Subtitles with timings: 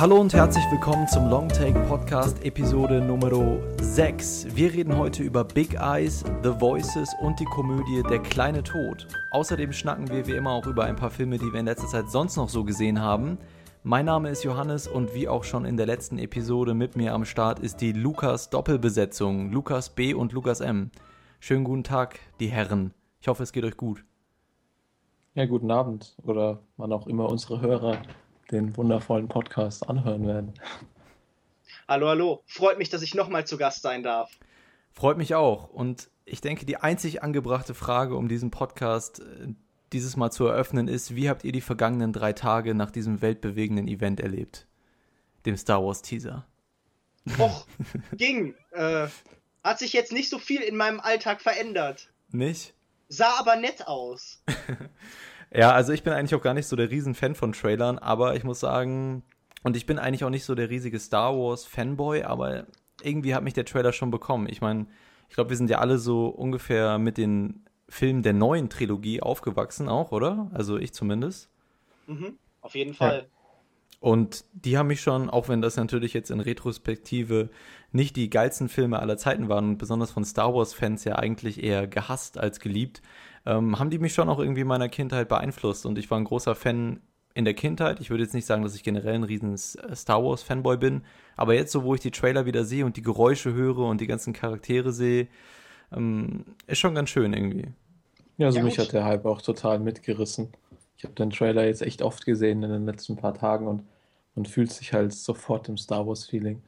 [0.00, 4.56] Hallo und herzlich willkommen zum Longtake Podcast Episode Nummer 6.
[4.56, 9.06] Wir reden heute über Big Eyes, The Voices und die Komödie Der kleine Tod.
[9.30, 12.10] Außerdem schnacken wir wie immer auch über ein paar Filme, die wir in letzter Zeit
[12.10, 13.36] sonst noch so gesehen haben.
[13.82, 17.26] Mein Name ist Johannes und wie auch schon in der letzten Episode mit mir am
[17.26, 20.92] Start ist die Lukas Doppelbesetzung, Lukas B und Lukas M.
[21.40, 22.94] Schönen guten Tag, die Herren.
[23.20, 24.02] Ich hoffe, es geht euch gut.
[25.34, 27.98] Ja, guten Abend oder wann auch immer unsere Hörer
[28.50, 30.54] den wundervollen Podcast anhören werden.
[31.88, 32.42] Hallo, hallo.
[32.46, 34.30] Freut mich, dass ich nochmal zu Gast sein darf.
[34.92, 35.68] Freut mich auch.
[35.68, 39.48] Und ich denke, die einzig angebrachte Frage, um diesen Podcast äh,
[39.92, 43.88] dieses Mal zu eröffnen, ist, wie habt ihr die vergangenen drei Tage nach diesem weltbewegenden
[43.88, 44.66] Event erlebt?
[45.46, 46.46] Dem Star Wars Teaser.
[47.38, 47.66] Och,
[48.12, 48.54] ging.
[48.72, 49.08] Äh,
[49.62, 52.12] hat sich jetzt nicht so viel in meinem Alltag verändert.
[52.30, 52.74] Nicht?
[53.08, 54.42] Sah aber nett aus.
[55.52, 58.44] Ja, also ich bin eigentlich auch gar nicht so der Riesenfan von Trailern, aber ich
[58.44, 59.22] muss sagen,
[59.62, 62.66] und ich bin eigentlich auch nicht so der riesige Star Wars Fanboy, aber
[63.02, 64.46] irgendwie hat mich der Trailer schon bekommen.
[64.48, 64.86] Ich meine,
[65.28, 69.88] ich glaube, wir sind ja alle so ungefähr mit den Filmen der neuen Trilogie aufgewachsen
[69.88, 70.50] auch, oder?
[70.54, 71.50] Also ich zumindest.
[72.06, 73.18] Mhm, auf jeden Fall.
[73.18, 73.40] Ja.
[74.00, 77.50] Und die haben mich schon, auch wenn das natürlich jetzt in Retrospektive
[77.92, 81.86] nicht die geilsten Filme aller Zeiten waren und besonders von Star Wars-Fans ja eigentlich eher
[81.86, 83.02] gehasst als geliebt,
[83.46, 85.86] ähm, haben die mich schon auch irgendwie in meiner Kindheit beeinflusst.
[85.86, 87.00] Und ich war ein großer Fan
[87.34, 88.00] in der Kindheit.
[88.00, 91.02] Ich würde jetzt nicht sagen, dass ich generell ein riesen Star Wars Fanboy bin,
[91.36, 94.06] aber jetzt so, wo ich die Trailer wieder sehe und die Geräusche höre und die
[94.06, 95.28] ganzen Charaktere sehe,
[95.92, 97.68] ähm, ist schon ganz schön irgendwie.
[98.36, 100.48] Ja, also ja, mich hat der Hype auch total mitgerissen.
[100.96, 103.82] Ich habe den Trailer jetzt echt oft gesehen in den letzten paar Tagen und
[104.34, 106.62] man fühlt sich halt sofort im Star Wars Feeling.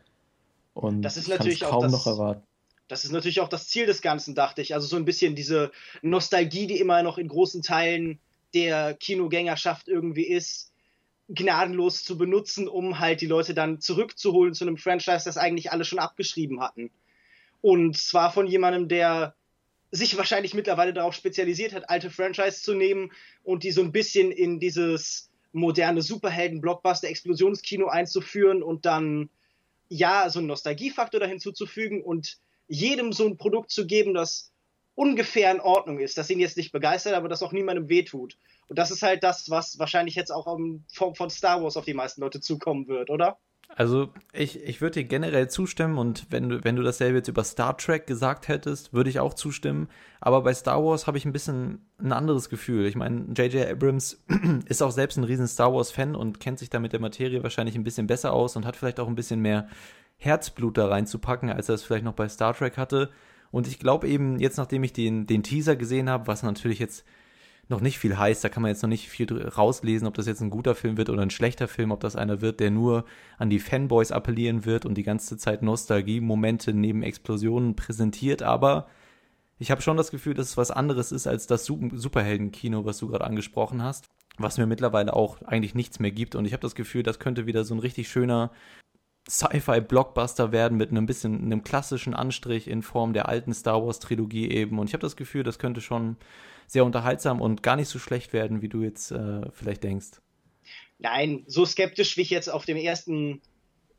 [0.75, 2.43] Und das ist natürlich kaum das, noch erwarten.
[2.89, 4.75] Das ist natürlich auch das Ziel des Ganzen, dachte ich.
[4.75, 5.71] Also so ein bisschen diese
[6.03, 8.19] Nostalgie, die immer noch in großen Teilen
[8.55, 10.73] der Kinogängerschaft irgendwie ist,
[11.29, 15.85] gnadenlos zu benutzen, um halt die Leute dann zurückzuholen zu einem Franchise, das eigentlich alle
[15.85, 16.91] schon abgeschrieben hatten.
[17.61, 19.35] Und zwar von jemandem, der
[19.91, 23.13] sich wahrscheinlich mittlerweile darauf spezialisiert hat, alte Franchise zu nehmen
[23.45, 29.29] und die so ein bisschen in dieses moderne Superhelden-Blockbuster-Explosionskino einzuführen und dann
[29.93, 34.53] ja so einen Nostalgiefaktor dahin zuzufügen und jedem so ein Produkt zu geben, das
[34.95, 38.37] ungefähr in Ordnung ist, das ihn jetzt nicht begeistert, aber das auch niemandem wehtut.
[38.69, 42.21] Und das ist halt das, was wahrscheinlich jetzt auch von Star Wars auf die meisten
[42.21, 43.39] Leute zukommen wird, oder?
[43.75, 47.43] Also ich, ich würde dir generell zustimmen und wenn du, wenn du dasselbe jetzt über
[47.43, 49.89] Star Trek gesagt hättest, würde ich auch zustimmen.
[50.21, 52.87] Aber bei Star Wars habe ich ein bisschen ein anderes Gefühl.
[52.87, 53.71] Ich meine, J.J.
[53.71, 54.23] Abrams
[54.67, 57.75] ist auch selbst ein riesen Star Wars-Fan und kennt sich da mit der Materie wahrscheinlich
[57.75, 59.69] ein bisschen besser aus und hat vielleicht auch ein bisschen mehr
[60.17, 63.11] Herzblut da reinzupacken, als er es vielleicht noch bei Star Trek hatte.
[63.51, 67.05] Und ich glaube eben, jetzt nachdem ich den, den Teaser gesehen habe, was natürlich jetzt
[67.73, 70.41] noch nicht viel heißt, da kann man jetzt noch nicht viel rauslesen, ob das jetzt
[70.41, 73.05] ein guter Film wird oder ein schlechter Film, ob das einer wird, der nur
[73.39, 78.87] an die Fanboys appellieren wird und die ganze Zeit Nostalgie-Momente neben Explosionen präsentiert, aber
[79.59, 83.09] ich habe schon das Gefühl, dass es was anderes ist als das Superhelden-Kino, was du
[83.09, 84.07] gerade angesprochen hast,
[84.37, 86.35] was mir mittlerweile auch eigentlich nichts mehr gibt.
[86.35, 88.51] Und ich habe das Gefühl, das könnte wieder so ein richtig schöner
[89.29, 94.81] Sci-Fi-Blockbuster werden mit einem bisschen einem klassischen Anstrich in Form der alten Star Wars-Trilogie eben.
[94.81, 96.17] Und ich habe das Gefühl, das könnte schon
[96.73, 100.23] sehr unterhaltsam und gar nicht so schlecht werden, wie du jetzt äh, vielleicht denkst.
[100.99, 103.43] Nein, so skeptisch wie ich jetzt auf dem ersten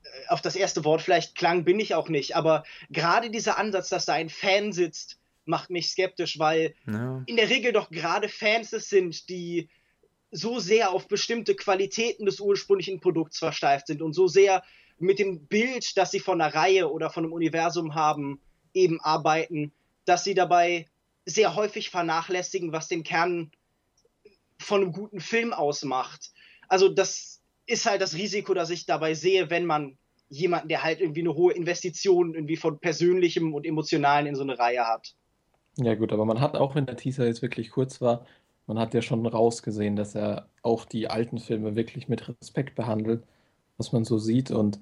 [0.04, 2.36] äh, auf das erste Wort vielleicht klang, bin ich auch nicht.
[2.36, 7.22] Aber gerade dieser Ansatz, dass da ein Fan sitzt, macht mich skeptisch, weil ja.
[7.28, 9.70] in der Regel doch gerade Fans es sind, die
[10.32, 14.64] so sehr auf bestimmte Qualitäten des ursprünglichen Produkts versteift sind und so sehr
[14.98, 18.42] mit dem Bild, das sie von einer Reihe oder von einem Universum haben,
[18.74, 19.74] eben arbeiten,
[20.06, 20.88] dass sie dabei
[21.26, 23.52] sehr häufig vernachlässigen, was den Kern
[24.60, 26.32] von einem guten Film ausmacht.
[26.68, 29.98] Also das ist halt das Risiko, das ich dabei sehe, wenn man
[30.30, 34.58] jemanden, der halt irgendwie eine hohe Investition irgendwie von persönlichem und emotionalen in so eine
[34.58, 35.16] Reihe hat.
[35.78, 38.26] Ja gut, aber man hat auch, wenn der Teaser jetzt wirklich kurz war,
[38.68, 43.24] man hat ja schon rausgesehen, dass er auch die alten Filme wirklich mit Respekt behandelt
[43.78, 44.52] was man so sieht.
[44.52, 44.80] Und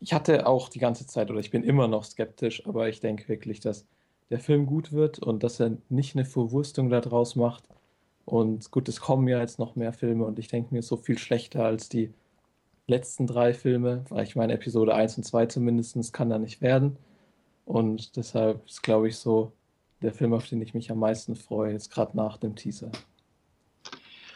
[0.00, 3.28] ich hatte auch die ganze Zeit, oder ich bin immer noch skeptisch, aber ich denke
[3.28, 3.86] wirklich, dass
[4.30, 7.64] der Film gut wird und dass er nicht eine Verwurstung daraus macht.
[8.24, 11.18] Und gut, es kommen ja jetzt noch mehr Filme und ich denke mir, so viel
[11.18, 12.12] schlechter als die
[12.86, 16.96] letzten drei Filme, weil ich meine, Episode 1 und 2 zumindest kann da nicht werden.
[17.64, 19.52] Und deshalb ist, glaube ich, so
[20.02, 22.90] der Film, auf den ich mich am meisten freue, jetzt gerade nach dem Teaser.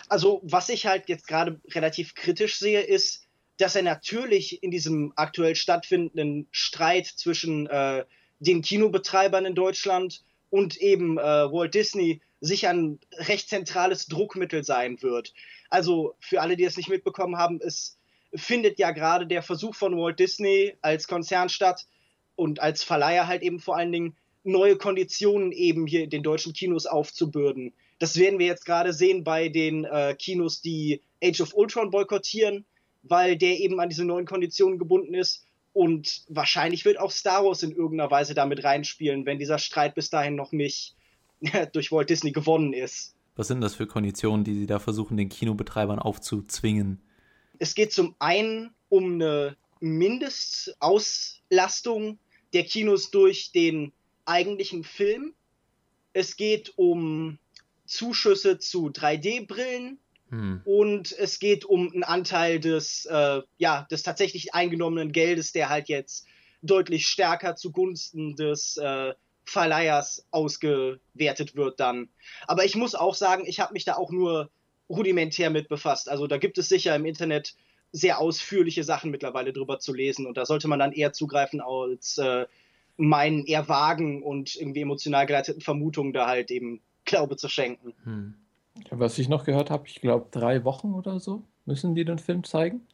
[0.08, 3.26] Also, was ich halt jetzt gerade relativ kritisch sehe, ist,
[3.58, 8.04] dass er natürlich in diesem aktuell stattfindenden Streit zwischen äh,
[8.38, 15.02] den Kinobetreibern in Deutschland und eben äh, Walt Disney sich ein recht zentrales Druckmittel sein
[15.02, 15.32] wird.
[15.70, 17.98] Also für alle, die es nicht mitbekommen haben, es
[18.34, 21.86] findet ja gerade der Versuch von Walt Disney als Konzern statt
[22.34, 26.86] und als Verleiher halt eben vor allen Dingen neue Konditionen eben hier den deutschen Kinos
[26.86, 27.72] aufzubürden.
[27.98, 32.64] Das werden wir jetzt gerade sehen bei den äh, Kinos, die Age of Ultron boykottieren,
[33.02, 35.45] weil der eben an diese neuen Konditionen gebunden ist.
[35.76, 40.08] Und wahrscheinlich wird auch Star Wars in irgendeiner Weise damit reinspielen, wenn dieser Streit bis
[40.08, 40.96] dahin noch nicht
[41.74, 43.14] durch Walt Disney gewonnen ist.
[43.34, 47.02] Was sind das für Konditionen, die Sie da versuchen, den Kinobetreibern aufzuzwingen?
[47.58, 52.18] Es geht zum einen um eine Mindestauslastung
[52.54, 53.92] der Kinos durch den
[54.24, 55.34] eigentlichen Film.
[56.14, 57.36] Es geht um
[57.84, 59.98] Zuschüsse zu 3D-Brillen
[60.30, 60.62] hm.
[60.64, 65.88] und es geht um einen Anteil des, äh, ja, des tatsächlich eingenommenen Geldes, der halt
[65.88, 66.26] jetzt
[66.62, 69.14] deutlich stärker zugunsten des äh,
[69.44, 72.08] Verleihers ausgewertet wird dann.
[72.46, 74.50] Aber ich muss auch sagen, ich habe mich da auch nur
[74.88, 76.08] rudimentär mit befasst.
[76.08, 77.54] Also da gibt es sicher im Internet
[77.92, 82.18] sehr ausführliche Sachen mittlerweile drüber zu lesen und da sollte man dann eher zugreifen als
[82.18, 82.46] äh,
[82.96, 87.94] meinen eher vagen und irgendwie emotional geleiteten Vermutungen da halt eben Glaube zu schenken.
[88.04, 88.34] Hm.
[88.90, 92.44] Was ich noch gehört habe, ich glaube drei Wochen oder so müssen die den Film
[92.44, 92.86] zeigen.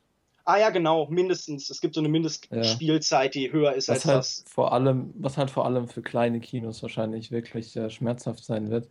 [0.45, 1.71] Ah ja, genau, mindestens.
[1.71, 4.45] Es gibt so eine Mindestspielzeit, die höher ist was als halt das.
[4.49, 8.89] Vor allem, was halt vor allem für kleine Kinos wahrscheinlich wirklich äh, schmerzhaft sein wird.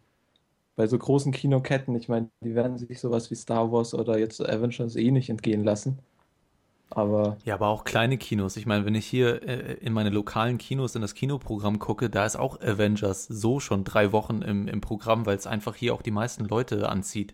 [0.77, 4.41] Bei so großen Kinoketten, ich meine, die werden sich sowas wie Star Wars oder jetzt
[4.41, 5.99] Avengers eh nicht entgehen lassen.
[6.91, 8.57] Aber ja, aber auch kleine Kinos.
[8.57, 12.25] Ich meine, wenn ich hier äh, in meine lokalen Kinos in das Kinoprogramm gucke, da
[12.25, 16.01] ist auch Avengers so schon drei Wochen im, im Programm, weil es einfach hier auch
[16.01, 17.33] die meisten Leute anzieht.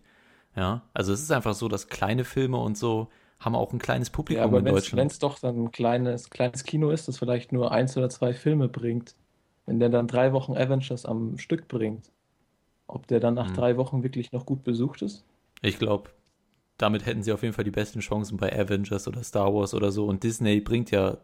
[0.56, 3.10] Ja, also es ist einfach so, dass kleine Filme und so
[3.40, 5.00] haben auch ein kleines Publikum ja, aber in Deutschland.
[5.00, 8.34] Wenn es doch dann ein kleines, kleines Kino ist, das vielleicht nur eins oder zwei
[8.34, 9.16] Filme bringt,
[9.66, 12.12] wenn der dann drei Wochen Avengers am Stück bringt,
[12.88, 13.56] ob der dann nach hm.
[13.56, 15.26] drei Wochen wirklich noch gut besucht ist?
[15.62, 16.10] Ich glaube,
[16.78, 19.92] damit hätten sie auf jeden Fall die besten Chancen bei Avengers oder Star Wars oder
[19.92, 20.06] so.
[20.06, 21.18] Und Disney bringt ja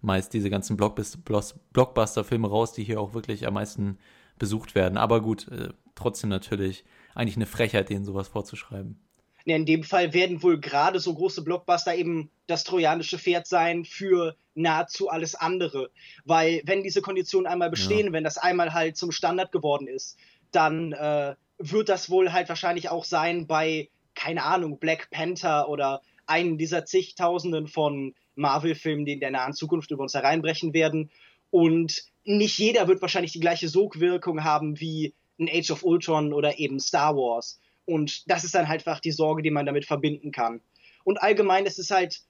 [0.00, 3.98] meist diese ganzen Blockbuster-Filme raus, die hier auch wirklich am meisten
[4.38, 4.96] besucht werden.
[4.96, 6.84] Aber gut, äh, trotzdem natürlich
[7.14, 8.98] eigentlich eine Frechheit, denen sowas vorzuschreiben.
[9.44, 13.84] Ja, in dem Fall werden wohl gerade so große Blockbuster eben das trojanische Pferd sein
[13.84, 15.90] für nahezu alles andere.
[16.24, 18.12] Weil wenn diese Konditionen einmal bestehen, ja.
[18.12, 20.18] wenn das einmal halt zum Standard geworden ist,
[20.52, 26.02] dann äh, wird das wohl halt wahrscheinlich auch sein bei keine Ahnung, Black Panther oder
[26.26, 31.10] einen dieser zigtausenden von Marvel-Filmen, die in der nahen Zukunft über uns hereinbrechen werden.
[31.50, 36.58] Und nicht jeder wird wahrscheinlich die gleiche Sogwirkung haben wie ein Age of Ultron oder
[36.58, 37.60] eben Star Wars.
[37.84, 40.60] Und das ist dann halt einfach die Sorge, die man damit verbinden kann.
[41.02, 42.20] Und allgemein ist es halt,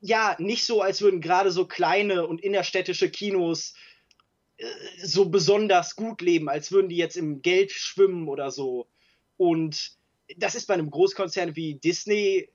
[0.00, 3.74] ja, nicht so, als würden gerade so kleine und innerstädtische Kinos
[4.56, 4.66] äh,
[5.02, 8.86] so besonders gut leben, als würden die jetzt im Geld schwimmen oder so.
[9.36, 9.92] Und
[10.38, 12.48] das ist bei einem Großkonzern wie Disney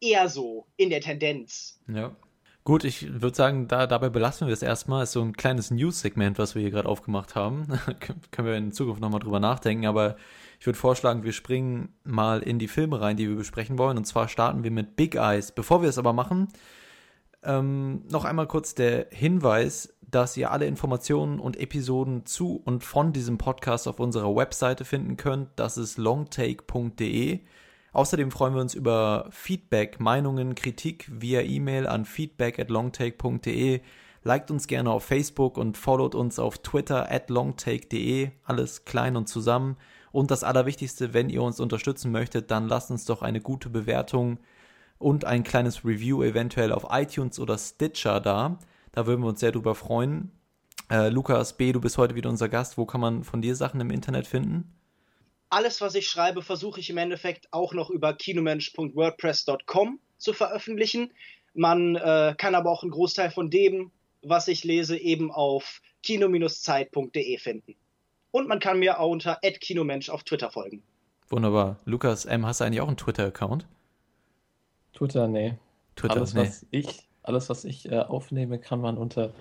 [0.00, 1.80] eher so in der Tendenz.
[1.88, 2.14] Ja.
[2.64, 5.04] Gut, ich würde sagen, da, dabei belassen wir es erstmal.
[5.04, 7.68] Ist so ein kleines News-Segment, was wir hier gerade aufgemacht haben.
[8.32, 10.16] Können wir in Zukunft nochmal drüber nachdenken, aber
[10.58, 13.96] ich würde vorschlagen, wir springen mal in die Filme rein, die wir besprechen wollen.
[13.96, 15.52] Und zwar starten wir mit Big Eyes.
[15.52, 16.48] Bevor wir es aber machen,
[17.44, 23.12] ähm, noch einmal kurz der Hinweis, dass ihr alle Informationen und Episoden zu und von
[23.12, 25.50] diesem Podcast auf unserer Webseite finden könnt.
[25.56, 27.40] Das ist longtake.de.
[27.92, 33.82] Außerdem freuen wir uns über Feedback, Meinungen, Kritik via E-Mail an feedback at longtake.de.
[34.22, 38.30] Liked uns gerne auf Facebook und followt uns auf Twitter at longtake.de.
[38.42, 39.76] Alles klein und zusammen.
[40.12, 44.38] Und das Allerwichtigste, wenn ihr uns unterstützen möchtet, dann lasst uns doch eine gute Bewertung
[44.98, 48.58] und ein kleines Review eventuell auf iTunes oder Stitcher da.
[48.96, 50.32] Da würden wir uns sehr drüber freuen.
[50.90, 52.78] Äh, Lukas B., du bist heute wieder unser Gast.
[52.78, 54.72] Wo kann man von dir Sachen im Internet finden?
[55.50, 61.12] Alles, was ich schreibe, versuche ich im Endeffekt auch noch über kinomensch.wordpress.com zu veröffentlichen.
[61.52, 63.90] Man äh, kann aber auch einen Großteil von dem,
[64.22, 67.74] was ich lese, eben auf kino-zeit.de finden.
[68.30, 70.82] Und man kann mir auch unter @kinomensch auf Twitter folgen.
[71.28, 71.80] Wunderbar.
[71.84, 73.66] Lukas M., hast du eigentlich auch einen Twitter-Account?
[74.94, 75.58] Twitter, nee.
[75.96, 76.40] Twitter, alles, nee.
[76.40, 79.32] Was ich, alles, was ich äh, aufnehme, kann man unter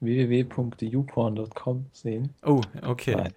[0.00, 2.34] www.youporn.com sehen.
[2.44, 3.14] Oh, okay.
[3.16, 3.34] Nein.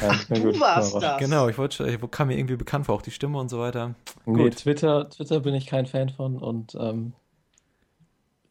[0.00, 1.18] Ach, du warst das.
[1.18, 3.94] Genau, ich wollte, ich kam mir irgendwie bekannt vor, auch die Stimme und so weiter.
[4.24, 4.56] Nee, Gut.
[4.56, 7.12] Twitter, Twitter bin ich kein Fan von und ähm,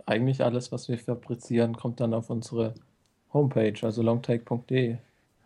[0.05, 2.73] eigentlich alles, was wir fabrizieren, kommt dann auf unsere
[3.31, 4.97] Homepage, also longtake.de.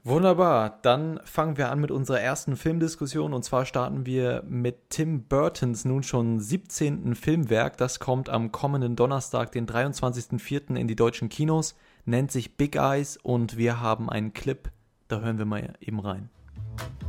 [0.06, 5.24] Wunderbar, dann fangen wir an mit unserer ersten Filmdiskussion und zwar starten wir mit Tim
[5.24, 7.16] Burtons nun schon 17.
[7.16, 7.78] Filmwerk.
[7.78, 10.76] Das kommt am kommenden Donnerstag, den 23.04.
[10.76, 14.70] in die deutschen Kinos, nennt sich Big Eyes und wir haben einen Clip,
[15.08, 16.30] da hören wir mal eben rein.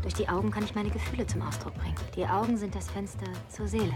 [0.02, 1.96] Durch die Augen kann ich meine Gefühle zum Ausdruck bringen.
[2.14, 3.94] Die Augen sind das Fenster zur Seele.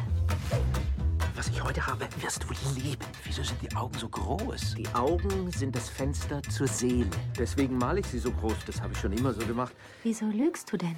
[1.39, 3.07] Was ich heute habe, wirst du lieben.
[3.23, 4.75] Wieso sind die Augen so groß?
[4.75, 7.09] Die Augen sind das Fenster zur Seele.
[7.39, 8.57] Deswegen male ich sie so groß.
[8.67, 9.73] Das habe ich schon immer so gemacht.
[10.03, 10.97] Wieso lügst du denn?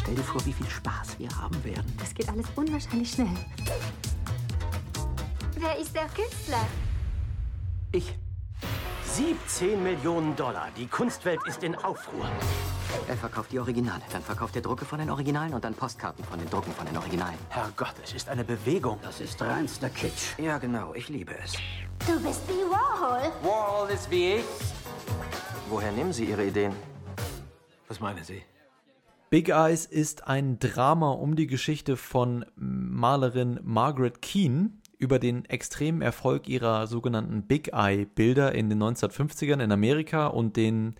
[0.00, 1.86] Stell dir vor, wie viel Spaß wir haben werden.
[2.00, 3.28] Das geht alles unwahrscheinlich schnell.
[5.54, 6.66] Wer ist der Künstler?
[7.92, 8.18] Ich.
[9.14, 10.68] 17 Millionen Dollar.
[10.76, 12.26] Die Kunstwelt ist in Aufruhr.
[13.08, 16.38] Er verkauft die Originale, dann verkauft er Drucke von den Originalen und dann Postkarten von
[16.38, 17.38] den Drucken von den Originalen.
[17.48, 18.98] Herrgott, es ist eine Bewegung.
[19.02, 20.38] Das ist reinster Kitsch.
[20.38, 21.54] Ja, genau, ich liebe es.
[22.06, 23.30] Du bist wie Warhol.
[23.42, 24.44] Warhol ist wie ich.
[25.70, 26.74] Woher nehmen Sie Ihre Ideen?
[27.88, 28.42] Was meinen Sie?
[29.30, 36.02] Big Eyes ist ein Drama um die Geschichte von Malerin Margaret Keane über den extremen
[36.02, 40.96] Erfolg ihrer sogenannten Big Eye Bilder in den 1950ern in Amerika und den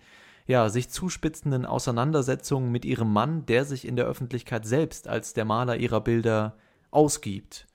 [0.47, 5.45] ja, sich zuspitzenden Auseinandersetzungen mit ihrem Mann, der sich in der Öffentlichkeit selbst als der
[5.45, 6.57] Maler ihrer Bilder
[6.89, 7.67] ausgibt.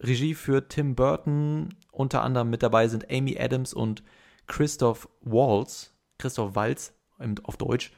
[0.00, 4.02] Regie führt Tim Burton, unter anderem mit dabei sind Amy Adams und
[4.48, 6.92] Christoph Waltz, Christoph Waltz
[7.44, 7.92] auf Deutsch.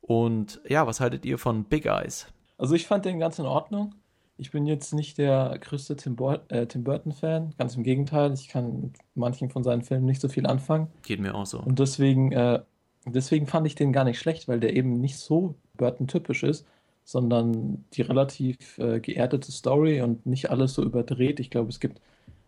[0.00, 2.28] Und ja, was haltet ihr von Big Eyes?
[2.58, 3.94] Also ich fand den ganz in Ordnung.
[4.40, 6.16] Ich bin jetzt nicht der größte Tim,
[6.48, 8.32] äh, Tim Burton-Fan, ganz im Gegenteil.
[8.32, 10.86] Ich kann mit manchen von seinen Filmen nicht so viel anfangen.
[11.02, 11.58] Geht mir auch so.
[11.58, 12.60] Und deswegen, äh,
[13.04, 16.66] deswegen fand ich den gar nicht schlecht, weil der eben nicht so Burton-typisch ist,
[17.04, 21.40] sondern die relativ äh, geerdete Story und nicht alles so überdreht.
[21.40, 22.00] Ich glaube, es gibt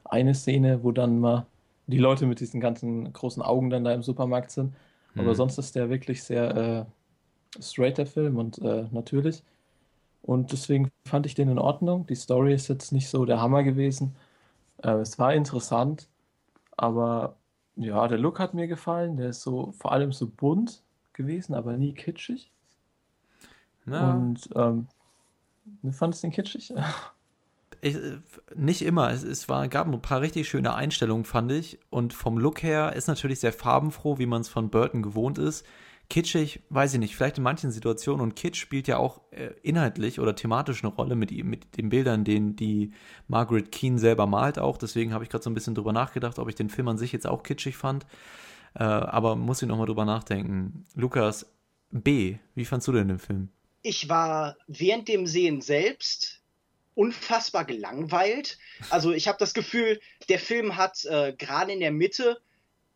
[0.05, 1.47] eine Szene, wo dann mal
[1.89, 4.75] die Leute mit diesen ganzen großen Augen dann da im Supermarkt sind.
[5.17, 5.35] Aber mhm.
[5.35, 9.43] sonst ist der wirklich sehr äh, straighter Film und äh, natürlich.
[10.23, 12.07] Und deswegen fand ich den in Ordnung.
[12.07, 14.15] Die Story ist jetzt nicht so der Hammer gewesen.
[14.83, 16.09] Äh, es war interessant,
[16.77, 17.37] aber
[17.77, 19.17] ja, der Look hat mir gefallen.
[19.17, 22.51] Der ist so vor allem so bunt gewesen, aber nie kitschig.
[23.87, 24.15] Na.
[24.15, 24.89] Und ähm,
[25.83, 26.73] du fandest den kitschig?
[27.83, 27.97] Ich,
[28.55, 29.11] nicht immer.
[29.11, 31.79] Es, es war, gab ein paar richtig schöne Einstellungen, fand ich.
[31.89, 35.65] Und vom Look her ist natürlich sehr farbenfroh, wie man es von Burton gewohnt ist
[36.11, 40.21] kitschig, weiß ich nicht, vielleicht in manchen Situationen und Kitsch spielt ja auch äh, inhaltlich
[40.21, 42.93] oder thematisch eine Rolle mit, mit den Bildern, den die
[43.29, 44.77] Margaret Keane selber malt auch.
[44.77, 47.13] Deswegen habe ich gerade so ein bisschen drüber nachgedacht, ob ich den Film an sich
[47.13, 48.05] jetzt auch kitschig fand.
[48.75, 50.85] Äh, aber muss ich nochmal drüber nachdenken.
[50.95, 51.47] Lukas,
[51.91, 53.49] B, wie fandst du denn den Film?
[53.83, 56.43] Ich war während dem Sehen selbst
[56.95, 58.59] unfassbar gelangweilt.
[58.91, 62.41] Also ich habe das Gefühl, der Film hat äh, gerade in der Mitte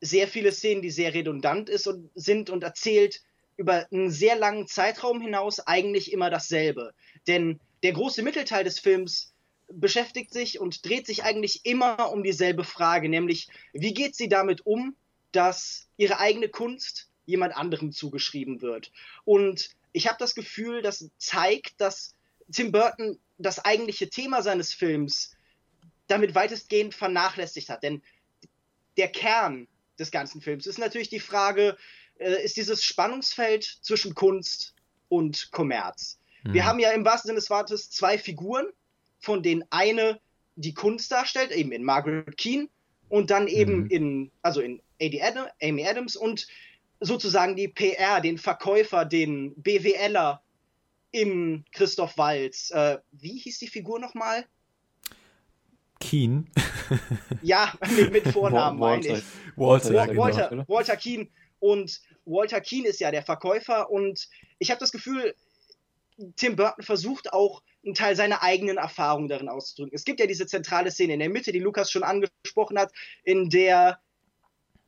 [0.04, 3.23] sehr viele Szenen, die sehr redundant ist und, sind und erzählt
[3.56, 6.92] über einen sehr langen Zeitraum hinaus eigentlich immer dasselbe.
[7.26, 9.32] Denn der große Mittelteil des Films
[9.68, 14.66] beschäftigt sich und dreht sich eigentlich immer um dieselbe Frage, nämlich wie geht sie damit
[14.66, 14.94] um,
[15.32, 18.92] dass ihre eigene Kunst jemand anderem zugeschrieben wird.
[19.25, 22.14] Und ich habe das Gefühl, das zeigt, dass
[22.52, 25.34] Tim Burton das eigentliche Thema seines Films
[26.08, 27.82] damit weitestgehend vernachlässigt hat.
[27.82, 28.02] Denn
[28.99, 29.66] der Kern
[29.98, 31.76] des ganzen Films ist natürlich die Frage,
[32.18, 34.74] äh, ist dieses Spannungsfeld zwischen Kunst
[35.08, 36.18] und Kommerz.
[36.44, 36.54] Mhm.
[36.54, 38.66] Wir haben ja im wahrsten Sinne des Wortes zwei Figuren,
[39.18, 40.20] von denen eine
[40.56, 42.68] die Kunst darstellt, eben in Margaret Keane
[43.08, 43.90] und dann eben mhm.
[43.90, 46.46] in, also in Adam, Amy Adams und
[47.00, 50.42] sozusagen die PR, den Verkäufer, den BWLer
[51.10, 52.70] im Christoph Walz.
[52.70, 54.46] Äh, wie hieß die Figur nochmal?
[56.00, 56.50] Keen.
[57.42, 59.24] ja, mit, mit Vornamen meine ich.
[59.56, 60.64] Walter, Walter, Walter, genau.
[60.68, 61.30] Walter Keen.
[61.58, 65.34] Und Walter Keen ist ja der Verkäufer und ich habe das Gefühl,
[66.37, 69.94] Tim Burton versucht auch einen Teil seiner eigenen Erfahrungen darin auszudrücken.
[69.94, 72.92] Es gibt ja diese zentrale Szene in der Mitte, die Lukas schon angesprochen hat,
[73.25, 74.00] in der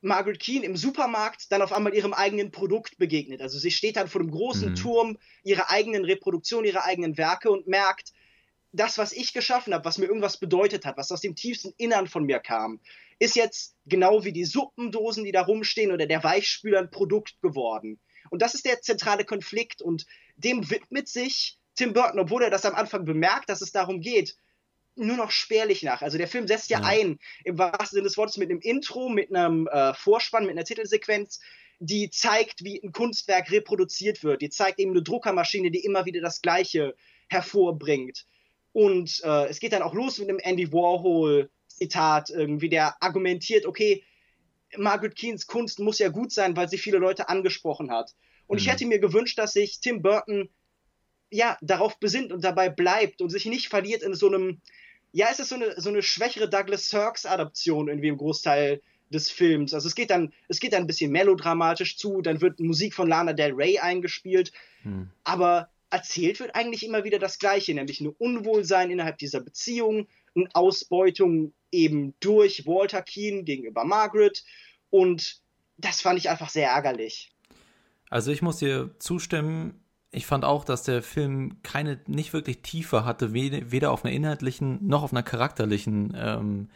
[0.01, 3.43] Margaret Keane im Supermarkt dann auf einmal ihrem eigenen Produkt begegnet.
[3.43, 4.75] Also sie steht dann vor dem großen mhm.
[4.77, 8.13] Turm ihrer eigenen Reproduktion, ihrer eigenen Werke und merkt,
[8.77, 12.07] das, was ich geschaffen habe, was mir irgendwas bedeutet hat, was aus dem tiefsten Innern
[12.07, 12.81] von mir kam,
[13.19, 17.99] ist jetzt genau wie die Suppendosen, die da rumstehen oder der Weichspüler ein Produkt geworden.
[18.31, 20.07] Und das ist der zentrale Konflikt und
[20.37, 24.37] dem widmet sich Tim Burton, obwohl er das am Anfang bemerkt, dass es darum geht,
[24.97, 26.03] nur noch spärlich nach.
[26.03, 26.87] Also der Film setzt ja, ja.
[26.87, 30.65] ein, im wahrsten Sinne des Wortes, mit einem Intro, mit einem äh, Vorspann, mit einer
[30.65, 31.41] Titelsequenz,
[31.79, 34.41] die zeigt, wie ein Kunstwerk reproduziert wird.
[34.41, 36.97] Die zeigt eben eine Druckermaschine, die immer wieder das Gleiche
[37.29, 38.27] hervorbringt.
[38.77, 44.05] Und äh, es geht dann auch los mit einem Andy Warhol-Zitat, irgendwie, der argumentiert, okay,
[44.77, 48.15] Margaret Keens Kunst muss ja gut sein, weil sie viele Leute angesprochen hat.
[48.47, 48.61] Und mhm.
[48.61, 50.51] ich hätte mir gewünscht, dass sich Tim Burton
[51.31, 54.61] ja darauf besinnt und dabei bleibt und sich nicht verliert in so einem,
[55.11, 59.73] ja, es ist so eine, so eine schwächere Douglas Sirks-Adaption irgendwie im Großteil des Films.
[59.73, 63.09] Also es geht dann, es geht dann ein bisschen melodramatisch zu, dann wird Musik von
[63.09, 64.53] Lana Del Rey eingespielt,
[64.85, 65.09] mhm.
[65.25, 70.49] aber erzählt wird eigentlich immer wieder das Gleiche, nämlich ein Unwohlsein innerhalb dieser Beziehung, eine
[70.55, 74.45] Ausbeutung eben durch Walter Keane gegenüber Margaret
[74.91, 75.41] und
[75.79, 77.33] das fand ich einfach sehr ärgerlich.
[78.09, 83.05] Also ich muss dir zustimmen, ich fand auch, dass der Film keine, nicht wirklich Tiefe
[83.05, 86.69] hatte, weder auf einer inhaltlichen noch auf einer charakterlichen ähm,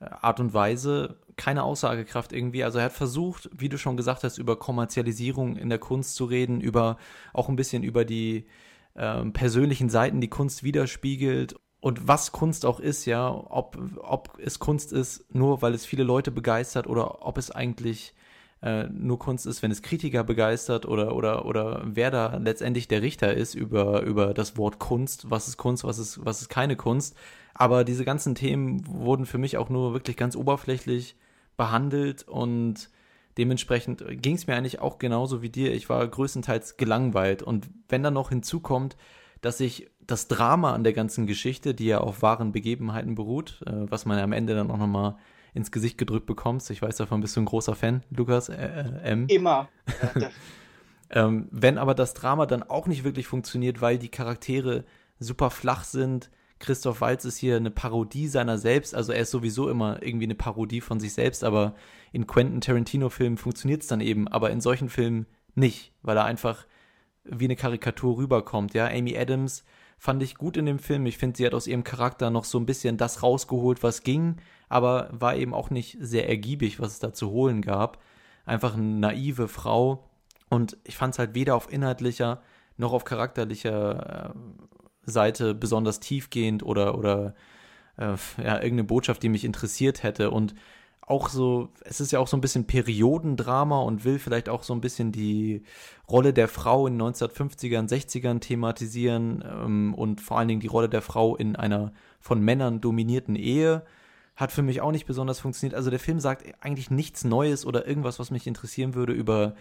[0.00, 2.64] Art und Weise, keine Aussagekraft irgendwie.
[2.64, 6.24] Also er hat versucht, wie du schon gesagt hast, über Kommerzialisierung in der Kunst zu
[6.24, 6.96] reden, über
[7.32, 8.46] auch ein bisschen über die
[8.96, 14.58] ähm, persönlichen Seiten, die Kunst widerspiegelt und was Kunst auch ist, ja, ob, ob es
[14.58, 18.14] Kunst ist, nur weil es viele Leute begeistert oder ob es eigentlich
[18.62, 23.02] äh, nur Kunst ist, wenn es Kritiker begeistert oder, oder, oder wer da letztendlich der
[23.02, 26.76] Richter ist über, über das Wort Kunst, was ist Kunst, was ist, was ist keine
[26.76, 27.16] Kunst.
[27.54, 31.16] Aber diese ganzen Themen wurden für mich auch nur wirklich ganz oberflächlich
[31.56, 32.90] behandelt und
[33.38, 35.72] dementsprechend ging es mir eigentlich auch genauso wie dir.
[35.72, 37.42] Ich war größtenteils gelangweilt.
[37.42, 38.96] Und wenn dann noch hinzukommt,
[39.40, 43.90] dass ich das Drama an der ganzen Geschichte, die ja auf wahren Begebenheiten beruht, äh,
[43.90, 45.16] was man ja am Ende dann auch nochmal
[45.54, 46.70] ins Gesicht gedrückt bekommst.
[46.70, 49.26] Ich weiß, davon bist du ein großer Fan, Lukas äh, äh M.
[49.28, 49.68] Immer.
[51.10, 54.84] ähm, wenn aber das Drama dann auch nicht wirklich funktioniert, weil die Charaktere
[55.18, 56.30] super flach sind,
[56.60, 60.34] Christoph Waltz ist hier eine Parodie seiner selbst, also er ist sowieso immer irgendwie eine
[60.34, 61.74] Parodie von sich selbst, aber
[62.12, 66.66] in Quentin Tarantino-Filmen funktioniert es dann eben, aber in solchen Filmen nicht, weil er einfach
[67.24, 68.88] wie eine Karikatur rüberkommt, ja.
[68.88, 69.64] Amy Adams
[70.00, 71.04] fand ich gut in dem Film.
[71.04, 74.36] Ich finde, sie hat aus ihrem Charakter noch so ein bisschen das rausgeholt, was ging,
[74.70, 78.02] aber war eben auch nicht sehr ergiebig, was es da zu holen gab.
[78.46, 80.08] Einfach eine naive Frau.
[80.48, 82.40] Und ich fand es halt weder auf inhaltlicher
[82.78, 87.34] noch auf charakterlicher äh, Seite besonders tiefgehend oder, oder
[87.98, 90.30] äh, ja, irgendeine Botschaft, die mich interessiert hätte.
[90.30, 90.54] Und
[91.06, 94.72] auch so, es ist ja auch so ein bisschen Periodendrama und will vielleicht auch so
[94.74, 95.64] ein bisschen die
[96.08, 101.02] Rolle der Frau in 1950ern, 60ern thematisieren ähm, und vor allen Dingen die Rolle der
[101.02, 103.84] Frau in einer von Männern dominierten Ehe.
[104.36, 105.74] Hat für mich auch nicht besonders funktioniert.
[105.74, 109.54] Also der Film sagt eigentlich nichts Neues oder irgendwas, was mich interessieren würde über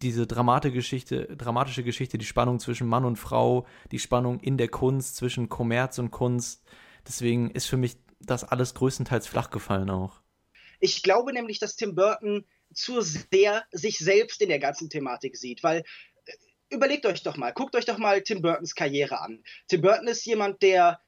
[0.00, 4.68] diese dramatische Geschichte, dramatische Geschichte, die Spannung zwischen Mann und Frau, die Spannung in der
[4.68, 6.62] Kunst, zwischen Kommerz und Kunst.
[7.08, 10.21] Deswegen ist für mich das alles größtenteils flach gefallen auch.
[10.82, 15.62] Ich glaube nämlich, dass Tim Burton zu sehr sich selbst in der ganzen Thematik sieht,
[15.62, 15.84] weil
[16.24, 16.32] äh,
[16.70, 19.44] überlegt euch doch mal, guckt euch doch mal Tim Burtons Karriere an.
[19.68, 21.00] Tim Burton ist jemand, der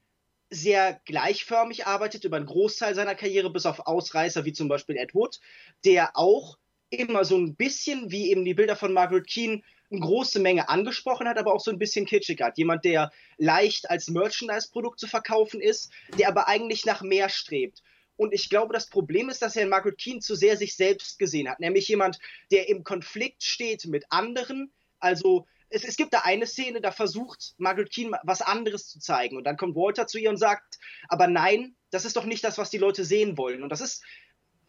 [0.49, 5.13] sehr gleichförmig arbeitet über einen Großteil seiner Karriere, bis auf Ausreißer wie zum Beispiel Ed
[5.13, 5.41] Wood,
[5.85, 6.57] der auch
[6.91, 11.27] immer so ein bisschen, wie eben die Bilder von Margaret Keane, eine große Menge angesprochen
[11.27, 12.59] hat, aber auch so ein bisschen kitschig hat.
[12.59, 17.83] Jemand, der leicht als Merchandise-Produkt zu verkaufen ist, der aber eigentlich nach mehr strebt.
[18.17, 21.49] Und ich glaube, das Problem ist, dass Herr Margaret Keane zu sehr sich selbst gesehen
[21.49, 21.61] hat.
[21.61, 22.19] Nämlich jemand,
[22.53, 24.73] der im Konflikt steht mit anderen.
[25.01, 29.37] Also es, es, gibt da eine Szene, da versucht Margaret Keane was anderes zu zeigen.
[29.37, 32.59] Und dann kommt Walter zu ihr und sagt, aber nein, das ist doch nicht das,
[32.59, 33.63] was die Leute sehen wollen.
[33.63, 34.03] Und das ist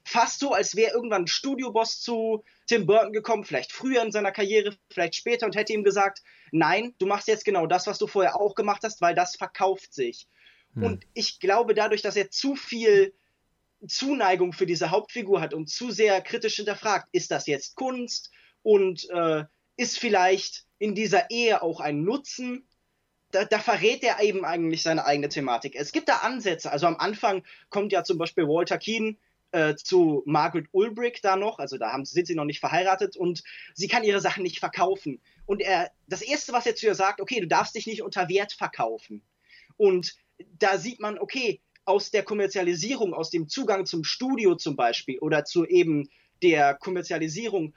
[0.04, 4.32] fast so, als wäre irgendwann ein Studioboss zu Tim Burton gekommen, vielleicht früher in seiner
[4.32, 8.08] Karriere, vielleicht später und hätte ihm gesagt, nein, du machst jetzt genau das, was du
[8.08, 10.28] vorher auch gemacht hast, weil das verkauft sich.
[10.76, 10.84] Hm.
[10.84, 13.14] Und ich glaube dadurch, dass er zu viel
[13.88, 18.32] Zuneigung für diese Hauptfigur hat und zu sehr kritisch hinterfragt, ist das jetzt Kunst
[18.64, 19.44] und äh,
[19.78, 22.68] ist vielleicht in dieser Ehe auch ein Nutzen,
[23.32, 25.76] da, da, verrät er eben eigentlich seine eigene Thematik.
[25.76, 26.72] Es gibt da Ansätze.
[26.72, 29.18] Also am Anfang kommt ja zum Beispiel Walter Keane
[29.52, 33.44] äh, zu Margaret Ulbrich da noch, also da haben, sind sie noch nicht verheiratet und
[33.74, 35.22] sie kann ihre Sachen nicht verkaufen.
[35.46, 38.30] Und er, das Erste, was er zu ihr sagt, okay, du darfst dich nicht unter
[38.30, 39.22] Wert verkaufen.
[39.78, 40.16] Und
[40.60, 45.46] da sieht man, okay, aus der Kommerzialisierung, aus dem Zugang zum Studio zum Beispiel oder
[45.46, 46.10] zu eben
[46.42, 47.74] der Kommerzialisierung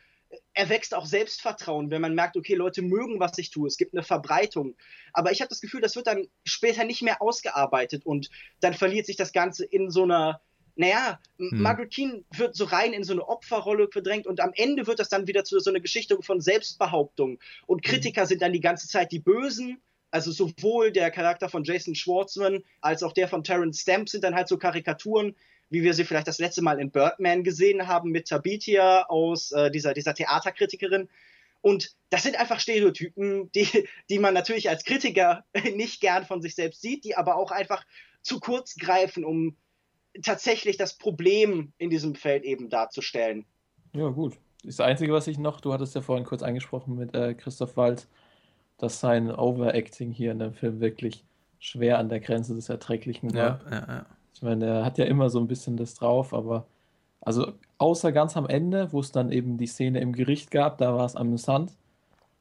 [0.53, 4.03] erwächst auch Selbstvertrauen, wenn man merkt, okay, Leute mögen, was ich tue, es gibt eine
[4.03, 4.77] Verbreitung.
[5.12, 8.29] Aber ich habe das Gefühl, das wird dann später nicht mehr ausgearbeitet und
[8.61, 10.40] dann verliert sich das Ganze in so einer,
[10.77, 11.62] naja, hm.
[11.62, 15.09] Margaret Keane wird so rein in so eine Opferrolle verdrängt und am Ende wird das
[15.09, 17.38] dann wieder zu so einer Geschichte von Selbstbehauptung.
[17.66, 17.90] Und hm.
[17.90, 22.62] Kritiker sind dann die ganze Zeit die Bösen also sowohl der Charakter von Jason Schwartzman
[22.81, 25.35] als auch der von Terrence Stamp sind dann halt so Karikaturen,
[25.71, 29.71] wie wir sie vielleicht das letzte Mal in Birdman gesehen haben mit Tabitia aus äh,
[29.71, 31.09] dieser, dieser Theaterkritikerin.
[31.61, 35.44] Und das sind einfach Stereotypen, die, die man natürlich als Kritiker
[35.75, 37.85] nicht gern von sich selbst sieht, die aber auch einfach
[38.23, 39.57] zu kurz greifen, um
[40.23, 43.44] tatsächlich das Problem in diesem Feld eben darzustellen.
[43.94, 44.38] Ja, gut.
[44.64, 48.09] Das Einzige, was ich noch, du hattest ja vorhin kurz angesprochen mit äh, Christoph Waltz,
[48.79, 51.25] dass sein Overacting hier in dem Film wirklich
[51.59, 53.61] schwer an der Grenze des Erträglichen war.
[53.71, 54.07] Ja, ja, ja.
[54.35, 56.67] Ich meine, er hat ja immer so ein bisschen das drauf, aber
[57.21, 60.95] also außer ganz am Ende, wo es dann eben die Szene im Gericht gab, da
[60.95, 61.73] war es amüsant.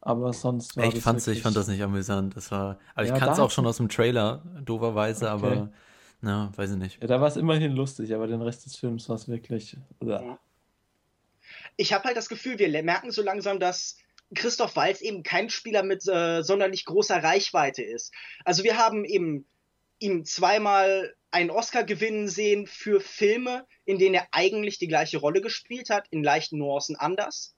[0.02, 2.38] aber sonst war ich, das fand's, ich wirklich- fand das nicht amüsant.
[2.38, 5.34] Das war, also Ja, ich kannte es auch schon aus dem Trailer, dooferweise, Okay.
[5.34, 5.70] aber
[6.22, 7.02] na, weiß ich nicht.
[7.02, 9.76] Ja, da war es immerhin lustig, aber den Rest des Films war es wirklich.
[10.00, 10.38] Oder,
[11.76, 13.98] ich habe halt das Gefühl, wir merken so langsam, dass
[14.36, 18.14] Christoph Waltz eben kein Spieler mit äh, sonderlich großer Reichweite ist.
[18.44, 19.46] Also wir haben eben
[20.00, 25.42] ihm zweimal einen Oscar gewinnen sehen für Filme, in denen er eigentlich die gleiche Rolle
[25.42, 27.56] gespielt hat, in leichten Nuancen anders.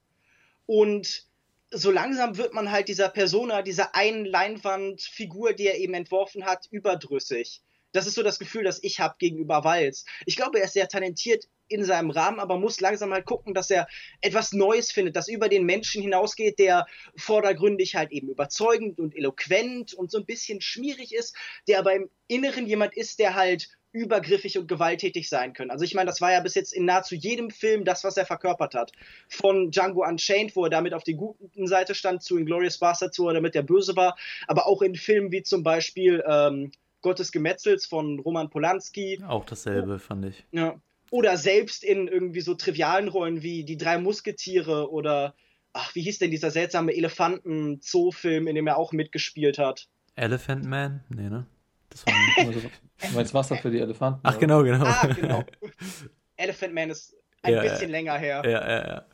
[0.66, 1.26] Und
[1.70, 6.66] so langsam wird man halt dieser Persona, dieser einen Leinwandfigur, die er eben entworfen hat,
[6.70, 7.62] überdrüssig.
[7.92, 10.04] Das ist so das Gefühl, das ich habe gegenüber Walz.
[10.26, 13.70] Ich glaube, er ist sehr talentiert in seinem Rahmen, aber muss langsam halt gucken, dass
[13.70, 13.86] er
[14.20, 19.94] etwas Neues findet, das über den Menschen hinausgeht, der vordergründig halt eben überzeugend und eloquent
[19.94, 21.34] und so ein bisschen schmierig ist,
[21.68, 25.70] der aber im Inneren jemand ist, der halt übergriffig und gewalttätig sein können.
[25.70, 28.26] Also ich meine, das war ja bis jetzt in nahezu jedem Film das, was er
[28.26, 28.92] verkörpert hat.
[29.28, 33.28] Von Django Unchained, wo er damit auf der guten Seite stand, zu Inglourious Basterds, wo
[33.28, 36.70] er damit der Böse war, aber auch in Filmen wie zum Beispiel ähm,
[37.02, 39.22] Gottes Gemetzels von Roman Polanski.
[39.26, 40.44] Auch dasselbe, fand ich.
[40.52, 40.80] Ja.
[41.10, 45.34] Oder selbst in irgendwie so trivialen Rollen wie Die drei Musketiere oder,
[45.72, 49.88] ach, wie hieß denn dieser seltsame Elefanten-Zoo-Film, in dem er auch mitgespielt hat?
[50.14, 51.02] Elephant Man?
[51.08, 51.46] Nee, ne?
[51.88, 52.14] Das war
[52.46, 54.20] also, du meinst Wasser für die Elefanten?
[54.22, 54.38] Ach, oder?
[54.40, 54.84] genau, genau.
[54.84, 55.44] Ah, genau.
[56.36, 57.96] Elephant Man ist ein Ja, bisschen ja.
[57.96, 58.42] länger her.
[58.44, 59.04] Ja, ja, ja.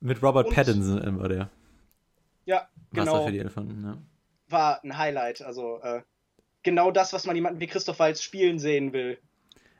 [0.00, 1.50] Mit Robert Und- Pattinson war der.
[2.46, 3.24] Ja, Wasser genau.
[3.26, 3.96] für die Elefanten, ja.
[4.48, 5.40] War ein Highlight.
[5.42, 6.02] Also, äh,
[6.64, 9.18] genau das, was man jemanden wie Christoph Waltz spielen sehen will.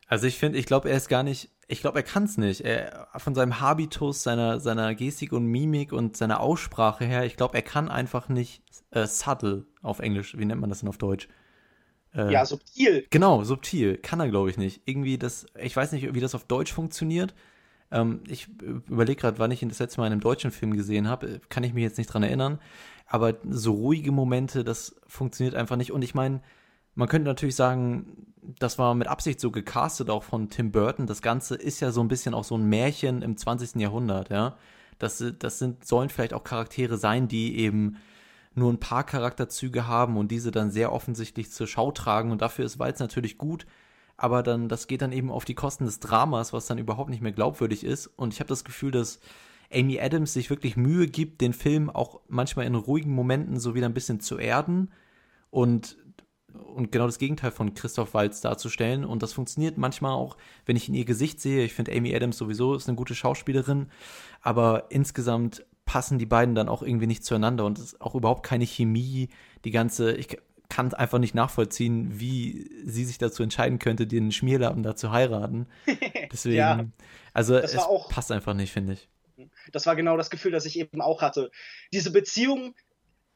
[0.06, 2.60] Also ich finde, ich glaube, er ist gar nicht, ich glaube, er kann es nicht.
[2.60, 7.54] Er, von seinem Habitus, seiner, seiner Gestik und Mimik und seiner Aussprache her, ich glaube,
[7.54, 11.28] er kann einfach nicht äh, subtle auf Englisch, wie nennt man das denn auf Deutsch?
[12.14, 13.06] Äh, Ja, subtil.
[13.10, 13.96] Genau, subtil.
[13.96, 14.82] Kann er, glaube ich, nicht.
[14.84, 17.34] Irgendwie das, ich weiß nicht, wie das auf Deutsch funktioniert.
[17.90, 21.08] Ähm, ich überlege gerade, wann ich ihn das letzte Mal in einem deutschen Film gesehen
[21.08, 21.40] habe.
[21.48, 22.60] Kann ich mich jetzt nicht dran erinnern.
[23.06, 25.92] Aber so ruhige Momente, das funktioniert einfach nicht.
[25.92, 26.40] Und ich meine,
[26.94, 28.26] man könnte natürlich sagen,
[28.58, 31.06] das war mit Absicht so gecastet, auch von Tim Burton.
[31.06, 33.76] Das Ganze ist ja so ein bisschen auch so ein Märchen im 20.
[33.76, 34.56] Jahrhundert, ja.
[34.98, 37.96] Das, das sind, sollen vielleicht auch Charaktere sein, die eben
[38.54, 42.30] nur ein paar Charakterzüge haben und diese dann sehr offensichtlich zur Schau tragen.
[42.30, 43.66] Und dafür ist Walz natürlich gut,
[44.16, 47.22] aber dann, das geht dann eben auf die Kosten des Dramas, was dann überhaupt nicht
[47.22, 48.06] mehr glaubwürdig ist.
[48.06, 49.18] Und ich habe das Gefühl, dass
[49.72, 53.88] Amy Adams sich wirklich Mühe gibt, den Film auch manchmal in ruhigen Momenten so wieder
[53.88, 54.92] ein bisschen zu erden
[55.50, 55.96] und,
[56.54, 59.04] und genau das Gegenteil von Christoph Waltz darzustellen.
[59.04, 60.36] Und das funktioniert manchmal auch,
[60.66, 61.64] wenn ich in ihr Gesicht sehe.
[61.64, 63.88] Ich finde Amy Adams sowieso ist eine gute Schauspielerin,
[64.40, 68.44] aber insgesamt passen die beiden dann auch irgendwie nicht zueinander und es ist auch überhaupt
[68.44, 69.28] keine Chemie.
[69.64, 70.38] Die ganze, ich
[70.68, 75.66] kann einfach nicht nachvollziehen, wie sie sich dazu entscheiden könnte, den Schmierlappen da zu heiraten.
[76.32, 76.84] Deswegen, Ja,
[77.32, 77.76] also es
[78.08, 79.08] passt einfach nicht, finde ich.
[79.72, 81.50] Das war genau das Gefühl, das ich eben auch hatte.
[81.92, 82.74] Diese Beziehung,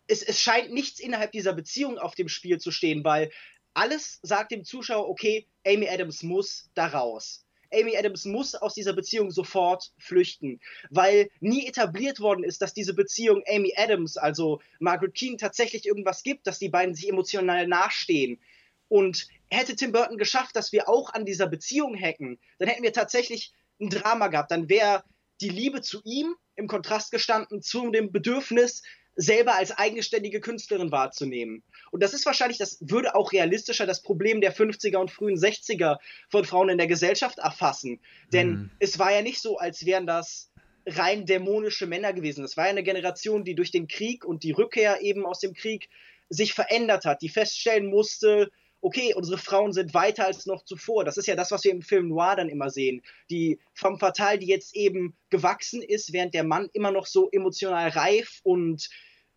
[0.09, 3.31] es, es scheint nichts innerhalb dieser Beziehung auf dem Spiel zu stehen, weil
[3.75, 7.45] alles sagt dem Zuschauer, okay, Amy Adams muss da raus.
[7.73, 10.59] Amy Adams muss aus dieser Beziehung sofort flüchten,
[10.91, 16.23] weil nie etabliert worden ist, dass diese Beziehung Amy Adams, also Margaret Keane, tatsächlich irgendwas
[16.23, 18.41] gibt, dass die beiden sich emotional nachstehen.
[18.89, 22.95] Und hätte Tim Burton geschafft, dass wir auch an dieser Beziehung hacken, dann hätten wir
[22.95, 24.51] tatsächlich ein Drama gehabt.
[24.51, 25.05] Dann wäre
[25.43, 28.83] die Liebe zu ihm im Kontrast gestanden zu dem Bedürfnis,
[29.21, 31.65] selber als eigenständige Künstlerin wahrzunehmen.
[31.91, 35.99] Und das ist wahrscheinlich, das würde auch realistischer das Problem der 50er und frühen 60er
[36.31, 37.99] von Frauen in der Gesellschaft erfassen.
[38.33, 38.71] Denn Mhm.
[38.79, 40.53] es war ja nicht so, als wären das
[40.87, 42.45] rein dämonische Männer gewesen.
[42.45, 45.53] Es war ja eine Generation, die durch den Krieg und die Rückkehr eben aus dem
[45.53, 45.89] Krieg
[46.29, 48.51] sich verändert hat, die feststellen musste,
[48.81, 51.05] okay, unsere Frauen sind weiter als noch zuvor.
[51.05, 53.03] Das ist ja das, was wir im Film Noir dann immer sehen.
[53.31, 57.89] Die femme fatale, die jetzt eben gewachsen ist, während der Mann immer noch so emotional
[57.89, 58.89] reif und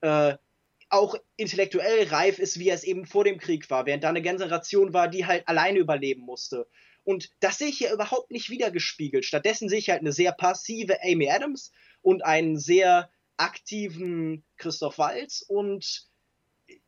[0.01, 0.35] äh,
[0.89, 4.21] auch intellektuell reif ist, wie er es eben vor dem Krieg war, während da eine
[4.21, 6.67] Generation war, die halt alleine überleben musste.
[7.03, 9.25] Und das sehe ich hier überhaupt nicht wiedergespiegelt.
[9.25, 15.43] Stattdessen sehe ich halt eine sehr passive Amy Adams und einen sehr aktiven Christoph Waltz
[15.47, 16.07] und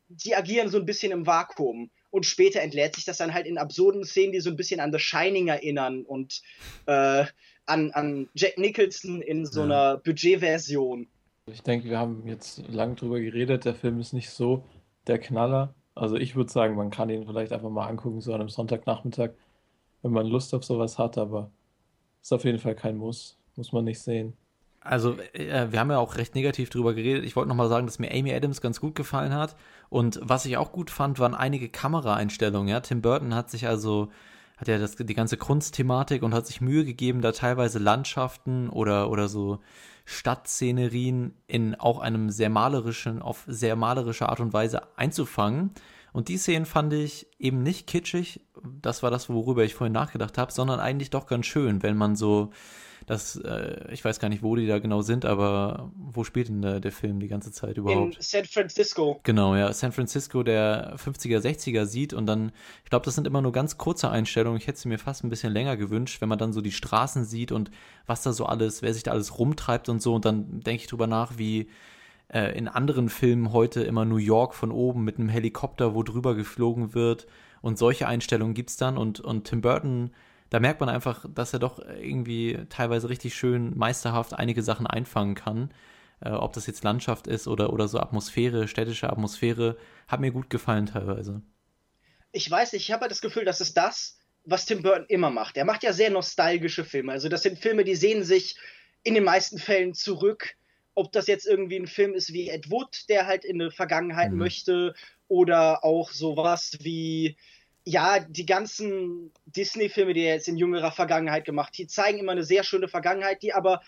[0.09, 1.89] die agieren so ein bisschen im Vakuum.
[2.11, 4.93] Und später entlädt sich das dann halt in absurden Szenen, die so ein bisschen an
[4.93, 6.43] The Shining erinnern und
[6.85, 7.25] äh,
[7.65, 9.65] an, an Jack Nicholson in so Ja.
[9.65, 11.07] einer Budgetversion.
[11.51, 13.65] Ich denke, wir haben jetzt lang drüber geredet.
[13.65, 14.63] Der Film ist nicht so
[15.07, 15.73] der Knaller.
[15.93, 19.31] Also ich würde sagen, man kann ihn vielleicht einfach mal angucken, so an einem Sonntagnachmittag,
[20.01, 21.51] wenn man Lust auf sowas hat, aber
[22.21, 23.37] ist auf jeden Fall kein Muss.
[23.55, 24.33] Muss man nicht sehen.
[24.79, 27.23] Also, äh, wir haben ja auch recht negativ drüber geredet.
[27.23, 29.55] Ich wollte nochmal sagen, dass mir Amy Adams ganz gut gefallen hat.
[29.89, 32.67] Und was ich auch gut fand, waren einige Kameraeinstellungen.
[32.69, 32.79] Ja?
[32.79, 34.09] Tim Burton hat sich also,
[34.57, 39.09] hat ja das, die ganze Kunstthematik und hat sich Mühe gegeben, da teilweise Landschaften oder,
[39.09, 39.59] oder so
[40.05, 45.71] Stadtszenerien in auch einem sehr malerischen, auf sehr malerische Art und Weise einzufangen.
[46.11, 48.41] Und die Szenen fand ich eben nicht kitschig,
[48.81, 52.15] das war das, worüber ich vorhin nachgedacht habe, sondern eigentlich doch ganz schön, wenn man
[52.15, 52.51] so
[53.05, 56.61] das, äh, ich weiß gar nicht, wo die da genau sind, aber wo spielt denn
[56.61, 58.15] der, der Film die ganze Zeit überhaupt?
[58.15, 59.19] In San Francisco.
[59.23, 62.51] Genau, ja, San Francisco der 50er, 60er sieht und dann,
[62.83, 64.59] ich glaube, das sind immer nur ganz kurze Einstellungen.
[64.59, 67.25] Ich hätte sie mir fast ein bisschen länger gewünscht, wenn man dann so die Straßen
[67.25, 67.71] sieht und
[68.05, 70.87] was da so alles, wer sich da alles rumtreibt und so und dann denke ich
[70.87, 71.69] drüber nach, wie
[72.29, 76.35] äh, in anderen Filmen heute immer New York von oben mit einem Helikopter, wo drüber
[76.35, 77.27] geflogen wird
[77.61, 80.11] und solche Einstellungen gibt es dann und, und Tim Burton
[80.53, 85.33] da merkt man einfach, dass er doch irgendwie teilweise richtig schön meisterhaft einige Sachen einfangen
[85.33, 85.73] kann.
[86.21, 90.51] Äh, ob das jetzt Landschaft ist oder, oder so Atmosphäre, städtische Atmosphäre, hat mir gut
[90.51, 91.41] gefallen teilweise.
[92.31, 95.31] Ich weiß nicht, ich habe halt das Gefühl, das ist das, was Tim Burton immer
[95.31, 95.57] macht.
[95.57, 97.13] Er macht ja sehr nostalgische Filme.
[97.13, 98.55] Also das sind Filme, die sehen sich
[99.01, 100.53] in den meisten Fällen zurück.
[100.93, 104.31] Ob das jetzt irgendwie ein Film ist wie Ed Wood, der halt in eine Vergangenheit
[104.31, 104.37] mhm.
[104.37, 104.93] möchte,
[105.27, 107.37] oder auch sowas wie
[107.85, 112.43] ja, die ganzen Disney-Filme, die er jetzt in jüngerer Vergangenheit gemacht, die zeigen immer eine
[112.43, 113.81] sehr schöne Vergangenheit, die aber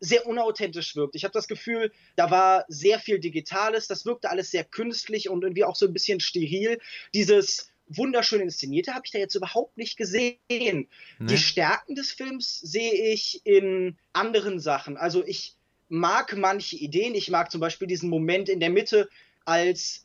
[0.00, 1.14] sehr unauthentisch wirkt.
[1.14, 5.42] Ich habe das Gefühl, da war sehr viel Digitales, das wirkte alles sehr künstlich und
[5.42, 6.80] irgendwie auch so ein bisschen steril.
[7.14, 10.38] Dieses wunderschön inszenierte habe ich da jetzt überhaupt nicht gesehen.
[10.48, 10.88] Nee.
[11.20, 14.96] Die Stärken des Films sehe ich in anderen Sachen.
[14.96, 15.54] Also ich
[15.88, 17.14] mag manche Ideen.
[17.14, 19.08] Ich mag zum Beispiel diesen Moment in der Mitte,
[19.44, 20.04] als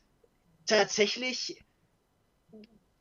[0.68, 1.58] tatsächlich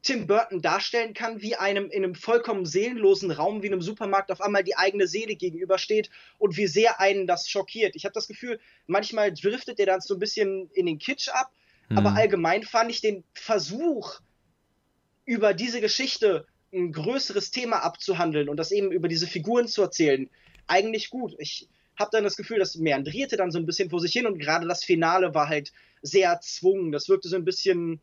[0.02, 4.40] Tim Burton darstellen kann, wie einem in einem vollkommen seelenlosen Raum, wie einem Supermarkt auf
[4.40, 7.96] einmal die eigene Seele gegenübersteht und wie sehr einen das schockiert.
[7.96, 11.52] Ich habe das Gefühl, manchmal driftet er dann so ein bisschen in den Kitsch ab,
[11.88, 11.98] mhm.
[11.98, 14.20] aber allgemein fand ich den Versuch,
[15.26, 20.28] über diese Geschichte ein größeres Thema abzuhandeln und das eben über diese Figuren zu erzählen,
[20.66, 21.34] eigentlich gut.
[21.38, 24.38] Ich habe dann das Gefühl, das meandrierte dann so ein bisschen vor sich hin und
[24.38, 26.92] gerade das Finale war halt sehr erzwungen.
[26.92, 28.00] Das wirkte so ein bisschen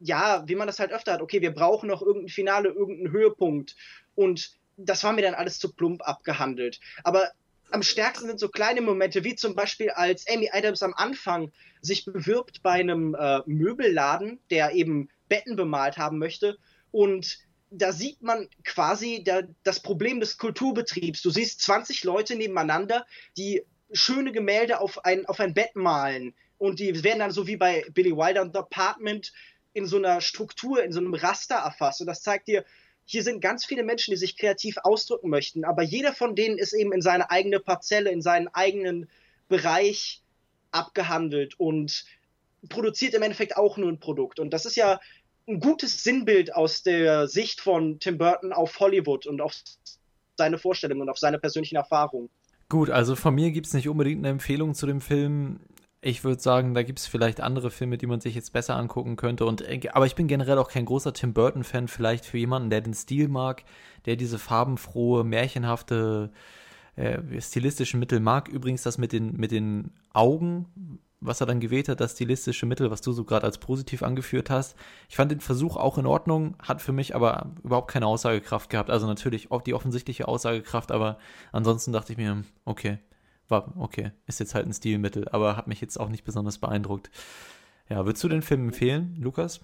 [0.00, 3.76] ja, wie man das halt öfter hat, okay, wir brauchen noch irgendein Finale, irgendeinen Höhepunkt.
[4.14, 6.80] Und das war mir dann alles zu plump abgehandelt.
[7.04, 7.30] Aber
[7.70, 12.04] am stärksten sind so kleine Momente, wie zum Beispiel als Amy Adams am Anfang sich
[12.04, 16.58] bewirbt bei einem äh, Möbelladen, der eben Betten bemalt haben möchte.
[16.92, 17.38] Und
[17.70, 21.22] da sieht man quasi da, das Problem des Kulturbetriebs.
[21.22, 26.34] Du siehst 20 Leute nebeneinander, die schöne Gemälde auf ein, auf ein Bett malen.
[26.58, 29.32] Und die werden dann so wie bei Billy Wilder und The Apartment
[29.74, 32.00] in so einer Struktur, in so einem Raster erfasst.
[32.00, 32.64] Und das zeigt dir,
[33.04, 36.72] hier sind ganz viele Menschen, die sich kreativ ausdrücken möchten, aber jeder von denen ist
[36.72, 39.10] eben in seine eigene Parzelle, in seinen eigenen
[39.48, 40.22] Bereich
[40.70, 42.06] abgehandelt und
[42.68, 44.40] produziert im Endeffekt auch nur ein Produkt.
[44.40, 45.00] Und das ist ja
[45.46, 49.54] ein gutes Sinnbild aus der Sicht von Tim Burton auf Hollywood und auf
[50.36, 52.30] seine Vorstellungen und auf seine persönlichen Erfahrungen.
[52.70, 55.60] Gut, also von mir gibt es nicht unbedingt eine Empfehlung zu dem Film.
[56.06, 59.16] Ich würde sagen, da gibt es vielleicht andere Filme, die man sich jetzt besser angucken
[59.16, 59.46] könnte.
[59.46, 61.88] Und, äh, aber ich bin generell auch kein großer Tim Burton-Fan.
[61.88, 63.64] Vielleicht für jemanden, der den Stil mag,
[64.04, 66.30] der diese farbenfrohe, märchenhafte,
[66.96, 68.48] äh, stilistischen Mittel mag.
[68.48, 72.90] Übrigens das mit den, mit den Augen, was er dann gewählt hat, das stilistische Mittel,
[72.90, 74.76] was du so gerade als positiv angeführt hast.
[75.08, 78.90] Ich fand den Versuch auch in Ordnung, hat für mich aber überhaupt keine Aussagekraft gehabt.
[78.90, 81.16] Also natürlich auch die offensichtliche Aussagekraft, aber
[81.50, 82.98] ansonsten dachte ich mir, okay,
[83.48, 87.10] war okay, ist jetzt halt ein Stilmittel, aber hat mich jetzt auch nicht besonders beeindruckt.
[87.88, 89.60] Ja, würdest du den Film empfehlen, Lukas?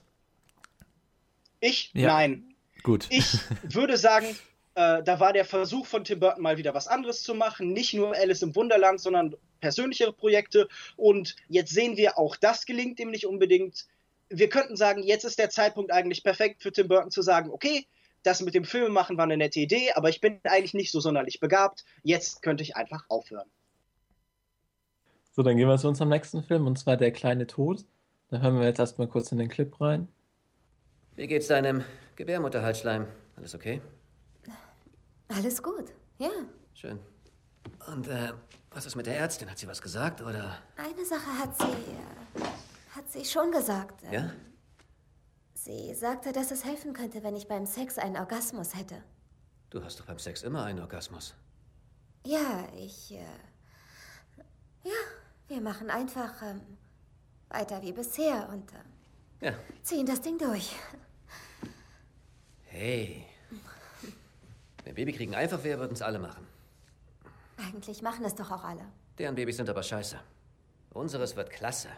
[1.61, 1.91] Ich?
[1.95, 2.09] Ja.
[2.09, 2.55] Nein.
[2.83, 3.07] Gut.
[3.11, 4.27] Ich würde sagen,
[4.75, 7.73] äh, da war der Versuch von Tim Burton mal wieder was anderes zu machen.
[7.73, 10.69] Nicht nur Alice im Wunderland, sondern persönlichere Projekte.
[10.97, 13.87] Und jetzt sehen wir, auch das gelingt ihm nicht unbedingt.
[14.29, 17.87] Wir könnten sagen, jetzt ist der Zeitpunkt eigentlich perfekt für Tim Burton zu sagen, okay,
[18.23, 21.41] das mit dem Filmemachen war eine nette Idee, aber ich bin eigentlich nicht so sonderlich
[21.41, 21.85] begabt.
[22.03, 23.51] Jetzt könnte ich einfach aufhören.
[25.41, 27.87] So, dann gehen wir zu unserem nächsten Film und zwar Der kleine Tod.
[28.29, 30.07] Da hören wir jetzt erstmal kurz in den Clip rein.
[31.17, 31.83] Wie geht's deinem
[32.17, 33.07] Gebärmutterhalsschleim?
[33.37, 33.81] Alles okay?
[35.29, 36.29] Alles gut, ja.
[36.75, 36.99] Schön.
[37.91, 38.35] Und äh,
[38.71, 39.51] was ist mit der Ärztin?
[39.51, 40.59] Hat sie was gesagt oder?
[40.77, 41.65] Eine Sache hat sie.
[41.65, 42.45] Äh,
[42.95, 44.03] hat sie schon gesagt.
[44.05, 44.31] Ähm, ja?
[45.55, 48.97] Sie sagte, dass es helfen könnte, wenn ich beim Sex einen Orgasmus hätte.
[49.71, 51.35] Du hast doch beim Sex immer einen Orgasmus.
[52.27, 53.15] Ja, ich.
[53.15, 53.25] Äh,
[54.85, 54.93] ja,
[55.51, 56.61] wir machen einfach ähm,
[57.49, 59.55] weiter wie bisher und äh, ja.
[59.83, 60.77] ziehen das Ding durch.
[62.67, 63.27] Hey.
[64.85, 66.47] Wenn Babykriegen einfach wäre, würden es alle machen.
[67.57, 68.87] Eigentlich machen es doch auch alle.
[69.19, 70.19] Deren Babys sind aber scheiße.
[70.91, 71.89] Unseres wird klasse.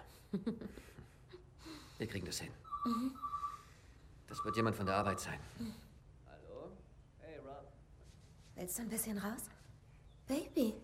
[1.99, 2.51] Wir kriegen das hin.
[2.85, 3.15] Mhm.
[4.29, 5.38] Das wird jemand von der Arbeit sein.
[5.59, 5.75] Mhm.
[6.27, 6.73] Hallo?
[7.21, 7.71] Hey, Rob.
[8.57, 9.43] Willst du ein bisschen raus?
[10.27, 10.75] Baby.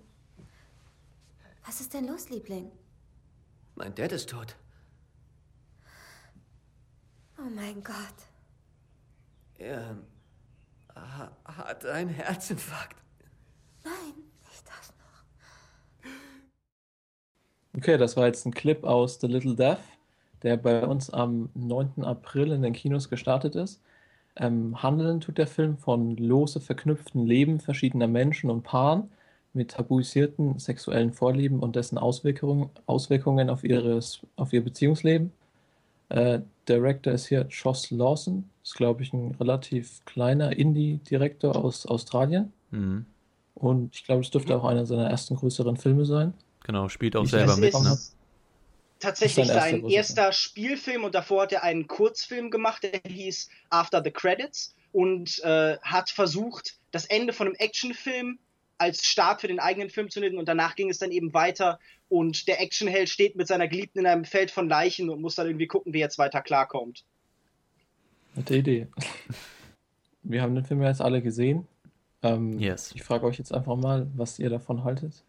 [1.68, 2.70] Was ist denn los, Liebling?
[3.74, 4.56] Mein Dad ist tot.
[7.36, 7.94] Oh mein Gott.
[9.58, 9.98] Er
[11.44, 12.96] hat einen Herzinfarkt.
[13.84, 14.14] Nein,
[14.48, 16.10] nicht das noch.
[17.76, 19.76] Okay, das war jetzt ein Clip aus The Little Death,
[20.42, 22.02] der bei uns am 9.
[22.02, 23.82] April in den Kinos gestartet ist.
[24.36, 29.10] Ähm, handeln tut der Film von lose verknüpften Leben verschiedener Menschen und Paaren
[29.52, 35.32] mit tabuisierten sexuellen Vorlieben und dessen Auswirkungen, Auswirkungen auf, ihres, auf ihr Beziehungsleben.
[36.10, 42.52] Äh, Director ist hier Joss Lawson, ist glaube ich ein relativ kleiner Indie-Direktor aus Australien.
[42.70, 43.06] Mhm.
[43.54, 46.34] Und ich glaube, es dürfte auch einer seiner ersten größeren Filme sein.
[46.64, 47.74] Genau, spielt auch Ich selber mit.
[47.74, 47.98] ist Ne?
[49.00, 53.48] tatsächlich sein erster sein erster Spielfilm und davor hat er einen Kurzfilm gemacht, der hieß
[53.70, 58.38] After the Credits und äh, hat versucht, das Ende von einem Actionfilm
[58.78, 61.78] als Start für den eigenen Film zu nehmen und danach ging es dann eben weiter
[62.08, 65.46] und der Actionheld steht mit seiner Geliebten in einem Feld von Leichen und muss dann
[65.46, 67.04] irgendwie gucken, wie er jetzt weiter klarkommt.
[68.34, 68.86] Nette Idee.
[70.22, 71.66] Wir haben den Film ja jetzt alle gesehen.
[72.22, 72.92] Ähm, Yes.
[72.94, 75.24] Ich frage euch jetzt einfach mal, was ihr davon haltet.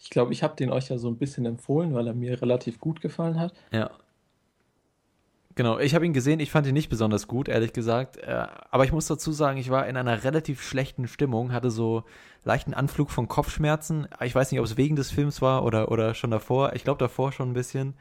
[0.00, 2.78] Ich glaube, ich habe den euch ja so ein bisschen empfohlen, weil er mir relativ
[2.78, 3.52] gut gefallen hat.
[3.72, 3.90] Ja.
[5.58, 8.16] Genau, ich habe ihn gesehen, ich fand ihn nicht besonders gut, ehrlich gesagt.
[8.16, 12.04] Äh, aber ich muss dazu sagen, ich war in einer relativ schlechten Stimmung, hatte so
[12.44, 14.06] leichten Anflug von Kopfschmerzen.
[14.22, 16.74] Ich weiß nicht, ob es wegen des Films war oder, oder schon davor.
[16.74, 17.94] Ich glaube davor schon ein bisschen.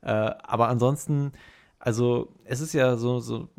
[0.00, 1.32] Äh, aber ansonsten,
[1.78, 3.50] also es ist ja so, so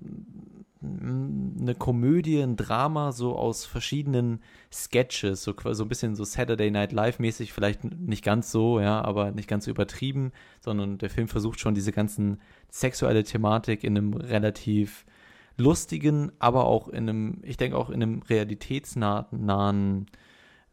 [0.84, 4.42] eine Komödie, ein Drama, so aus verschiedenen
[4.72, 9.02] Sketches, so, so ein bisschen so Saturday Night Live mäßig, vielleicht nicht ganz so, ja,
[9.02, 13.98] aber nicht ganz so übertrieben, sondern der Film versucht schon diese ganzen sexuelle Thematik in
[13.98, 15.06] einem relativ
[15.58, 20.08] lustigen, aber auch in einem, ich denke auch in einem realitätsnahen,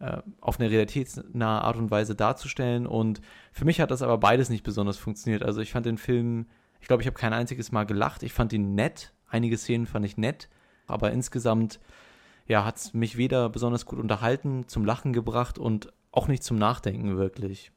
[0.01, 2.87] äh, auf eine realitätsnahe Art und Weise darzustellen.
[2.87, 3.21] Und
[3.53, 5.43] für mich hat das aber beides nicht besonders funktioniert.
[5.43, 6.47] Also ich fand den Film,
[6.81, 8.23] ich glaube, ich habe kein einziges Mal gelacht.
[8.23, 9.13] Ich fand ihn nett.
[9.31, 10.49] Einige Szenen fand ich nett.
[10.87, 11.81] Aber insgesamt,
[12.47, 16.59] ja, hat es mich weder besonders gut unterhalten, zum Lachen gebracht und auch nicht zum
[16.59, 17.71] Nachdenken wirklich.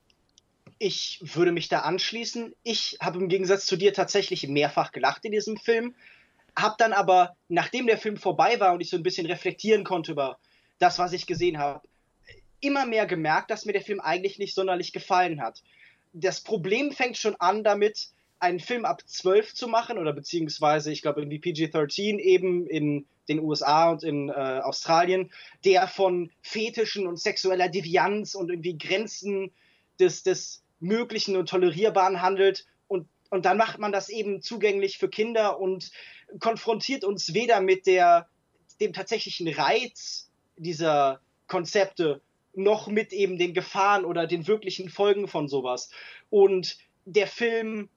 [0.80, 2.54] Ich würde mich da anschließen.
[2.64, 5.94] Ich habe im Gegensatz zu dir tatsächlich mehrfach gelacht in diesem Film,
[6.56, 10.12] habe dann aber, nachdem der Film vorbei war und ich so ein bisschen reflektieren konnte
[10.12, 10.38] über
[10.80, 11.88] das, was ich gesehen habe,
[12.60, 15.62] immer mehr gemerkt, dass mir der Film eigentlich nicht sonderlich gefallen hat.
[16.14, 18.10] Das Problem fängt schon an damit,
[18.44, 23.40] einen Film ab 12 zu machen oder beziehungsweise, ich glaube, irgendwie PG-13 eben in den
[23.40, 25.32] USA und in äh, Australien,
[25.64, 29.52] der von Fetischen und sexueller Devianz und irgendwie Grenzen
[29.98, 32.66] des, des Möglichen und Tolerierbaren handelt.
[32.90, 35.92] Und, und dann macht man das eben zugänglich für Kinder und
[36.42, 38.28] konfrontiert uns weder mit der,
[38.82, 42.20] dem tatsächlichen Reiz dieser Konzepte
[42.56, 45.92] noch mit eben den Gefahren oder den wirklichen Folgen von sowas.
[46.30, 47.90] Und der Film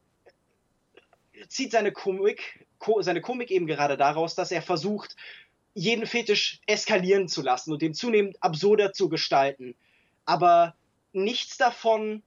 [1.48, 5.16] zieht seine Komik, ko, seine Komik eben gerade daraus, dass er versucht,
[5.74, 9.74] jeden Fetisch eskalieren zu lassen und den zunehmend absurder zu gestalten.
[10.24, 10.74] Aber
[11.12, 12.22] nichts davon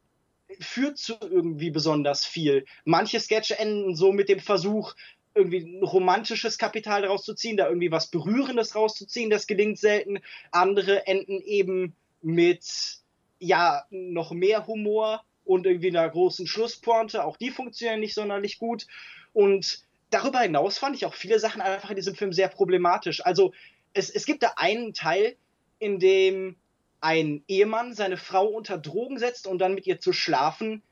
[0.60, 2.66] führt zu irgendwie besonders viel.
[2.86, 4.94] Manche Sketche enden so mit dem Versuch,
[5.36, 10.20] irgendwie ein romantisches Kapital rauszuziehen, da irgendwie was Berührendes rauszuziehen, das gelingt selten.
[10.52, 13.00] Andere enden eben mit,
[13.40, 17.26] ja, noch mehr Humor und irgendwie einer großen Schlusspointe.
[17.26, 18.86] Auch die funktionieren nicht sonderlich gut.
[19.34, 23.26] Und darüber hinaus fand ich auch viele Sachen einfach in diesem Film sehr problematisch.
[23.26, 23.52] Also
[23.94, 25.36] es, es gibt da einen Teil,
[25.80, 26.56] in dem
[27.02, 30.84] ein Ehemann seine Frau unter Drogen setzt, um dann mit ihr zu schlafen,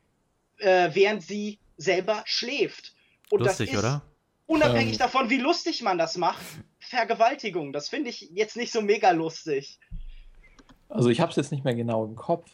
[0.57, 2.95] äh, während sie selber schläft.
[3.29, 4.01] Und Lustig, das ist, oder?
[4.47, 4.99] Unabhängig Ähm.
[4.99, 6.43] davon, wie lustig man das macht,
[6.79, 7.73] Vergewaltigung.
[7.73, 9.77] Das finde ich jetzt nicht so mega lustig.
[10.89, 12.49] Also ich habe es jetzt nicht mehr genau im Kopf,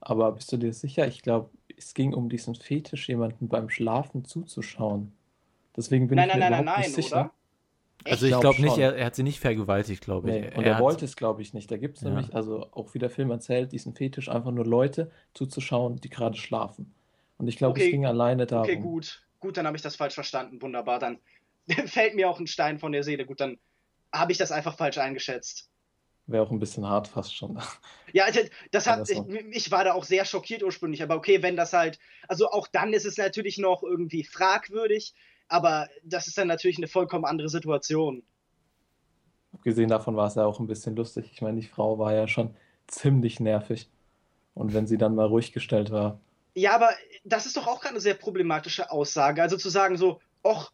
[0.00, 1.06] aber bist du dir sicher?
[1.06, 5.12] Ich glaube, es ging um diesen Fetisch, jemanden beim Schlafen zuzuschauen.
[5.76, 7.20] Deswegen bin Nein, ich nein, mir nein, nein, überhaupt nein, nicht sicher.
[7.20, 7.30] oder?
[8.04, 10.34] Also Ich ich glaub glaube nicht, er, er hat sie nicht vergewaltigt, glaube ich.
[10.42, 11.70] Nee, und er, hat- wollte es, glaube ich, nicht.
[11.70, 12.10] Da gibt es Ja.
[12.10, 16.36] nämlich, also auch wie der Film erzählt, diesen Fetisch, einfach nur Leute zuzuschauen, die gerade
[16.36, 16.94] schlafen.
[17.38, 18.64] Und ich glaube, Okay, es ging alleine darum.
[18.64, 19.22] Okay, gut.
[19.40, 20.62] Gut, dann habe ich das falsch verstanden.
[20.62, 20.98] Wunderbar.
[20.98, 21.18] Dann
[21.86, 23.26] fällt mir auch ein Stein von der Seele.
[23.26, 23.58] Gut, dann
[24.12, 25.68] habe ich das einfach falsch eingeschätzt.
[26.26, 27.58] Wäre auch ein bisschen hart fast schon.
[28.12, 31.56] Ja, das- das hat, ich, ich war da auch sehr schockiert ursprünglich, aber okay, wenn
[31.56, 31.98] das halt,
[32.28, 35.14] also auch dann ist es natürlich noch irgendwie fragwürdig,
[35.48, 38.24] aber das ist dann natürlich eine vollkommen andere Situation.
[39.52, 41.30] Abgesehen davon war es ja auch ein bisschen lustig.
[41.32, 42.54] Ich meine, die Frau war ja schon
[42.86, 43.90] ziemlich nervig.
[44.54, 46.20] Und wenn sie dann mal ruhig gestellt war,
[46.54, 46.90] Ja, aber
[47.24, 49.42] das ist doch auch gerade eine sehr problematische Aussage.
[49.42, 50.72] Also zu sagen so, och,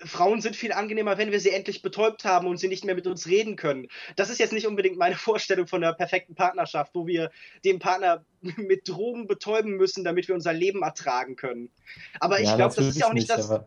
[0.00, 3.06] Frauen sind viel angenehmer, wenn wir sie endlich betäubt haben und sie nicht mehr mit
[3.06, 3.88] uns reden können.
[4.16, 7.30] Das ist jetzt nicht unbedingt meine Vorstellung von der perfekten Partnerschaft, wo wir
[7.64, 8.24] den Partner
[8.56, 11.70] mit Drogen betäuben müssen, damit wir unser Leben ertragen können.
[12.20, 13.62] Aber ich glaube, das ist ja auch nicht, nicht das.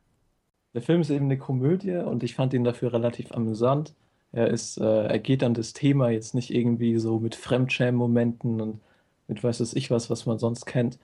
[0.74, 3.94] Der Film ist eben eine Komödie und ich fand ihn dafür relativ amüsant.
[4.32, 8.80] Er ist, äh, er geht an das Thema jetzt nicht irgendwie so mit Fremdschämen-Momenten und
[9.28, 10.98] mit weiß es ich was, was man sonst kennt.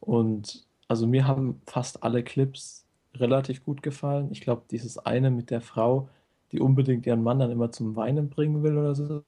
[0.00, 4.28] Und also mir haben fast alle Clips relativ gut gefallen.
[4.30, 6.08] Ich glaube, dieses eine mit der Frau,
[6.52, 9.22] die unbedingt ihren Mann dann immer zum Weinen bringen will oder so,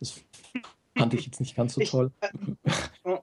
[0.00, 0.22] das
[0.96, 2.10] fand ich jetzt nicht ganz so toll.
[3.04, 3.16] Äh,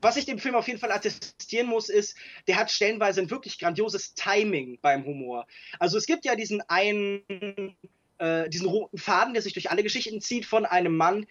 [0.00, 2.16] was ich dem Film auf jeden Fall attestieren muss, ist,
[2.46, 5.46] der hat stellenweise ein wirklich grandioses Timing beim Humor.
[5.78, 7.22] Also es gibt ja diesen einen,
[8.18, 11.26] äh, diesen roten Faden, der sich durch alle Geschichten zieht von einem Mann,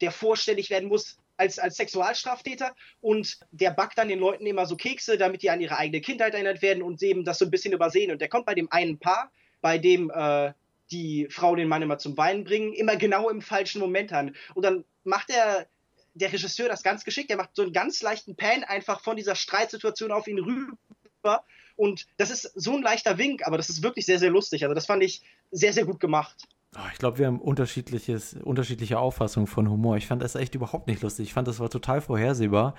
[0.00, 4.76] der vorstellig werden muss, als, als Sexualstraftäter und der backt dann den Leuten immer so
[4.76, 7.72] Kekse, damit die an ihre eigene Kindheit erinnert werden und eben das so ein bisschen
[7.72, 8.10] übersehen.
[8.10, 9.30] Und der kommt bei dem einen Paar,
[9.60, 10.52] bei dem äh,
[10.90, 14.34] die Frau den Mann immer zum Weinen bringen, immer genau im falschen Moment an.
[14.54, 15.66] Und dann macht er
[16.14, 17.30] der Regisseur das ganz geschickt.
[17.30, 21.44] Er macht so einen ganz leichten Pan einfach von dieser Streitsituation auf ihn rüber.
[21.76, 24.62] Und das ist so ein leichter Wink, aber das ist wirklich sehr, sehr lustig.
[24.62, 26.36] Also das fand ich sehr, sehr gut gemacht.
[26.78, 29.96] Oh, ich glaube, wir haben unterschiedliches, unterschiedliche Auffassungen von Humor.
[29.96, 31.28] Ich fand das echt überhaupt nicht lustig.
[31.28, 32.74] Ich fand, das war total vorhersehbar.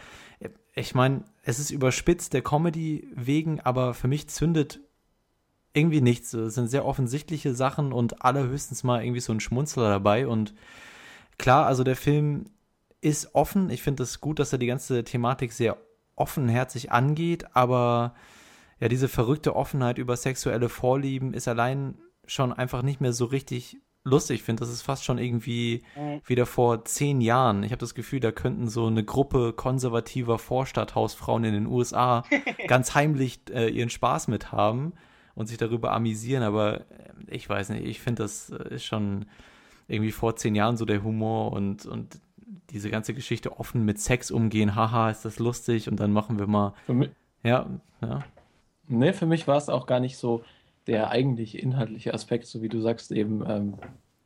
[0.75, 4.81] Ich meine, es ist überspitzt der Comedy wegen, aber für mich zündet
[5.73, 6.31] irgendwie nichts.
[6.33, 10.27] Es sind sehr offensichtliche Sachen und allerhöchstens mal irgendwie so ein Schmunzler dabei.
[10.27, 10.53] Und
[11.39, 12.45] klar, also der Film
[13.01, 13.71] ist offen.
[13.71, 15.77] Ich finde es das gut, dass er die ganze Thematik sehr
[16.15, 18.13] offenherzig angeht, aber
[18.79, 23.77] ja, diese verrückte Offenheit über sexuelle Vorlieben ist allein schon einfach nicht mehr so richtig
[24.07, 24.61] lustig finde.
[24.61, 26.21] Das ist fast schon irgendwie mhm.
[26.25, 27.63] wieder vor zehn Jahren.
[27.63, 32.23] Ich habe das Gefühl, da könnten so eine Gruppe konservativer Vorstadthausfrauen in den USA
[32.67, 34.93] ganz heimlich äh, ihren Spaß mit haben
[35.35, 36.43] und sich darüber amüsieren.
[36.43, 36.83] Aber äh,
[37.27, 39.25] ich weiß nicht, ich finde, das äh, ist schon
[39.87, 42.19] irgendwie vor zehn Jahren so der Humor und, und
[42.71, 44.75] diese ganze Geschichte offen mit Sex umgehen.
[44.75, 46.73] Haha, ist das lustig und dann machen wir mal.
[47.43, 47.67] Ja,
[48.01, 48.23] ja.
[48.89, 50.43] Nee, für mich war es auch gar nicht so
[50.87, 53.73] der eigentlich inhaltliche Aspekt, so wie du sagst, eben ähm,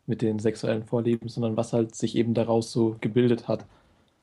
[0.05, 3.65] mit den sexuellen Vorlieben, sondern was halt sich eben daraus so gebildet hat.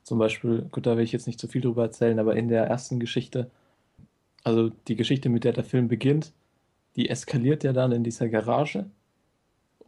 [0.03, 2.65] Zum Beispiel, gut, da will ich jetzt nicht zu viel drüber erzählen, aber in der
[2.65, 3.49] ersten Geschichte,
[4.43, 6.31] also die Geschichte, mit der der Film beginnt,
[6.95, 8.85] die eskaliert ja dann in dieser Garage.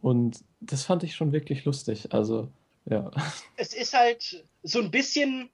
[0.00, 2.12] Und das fand ich schon wirklich lustig.
[2.12, 2.48] Also,
[2.86, 3.10] ja.
[3.56, 5.48] Es ist halt so ein bisschen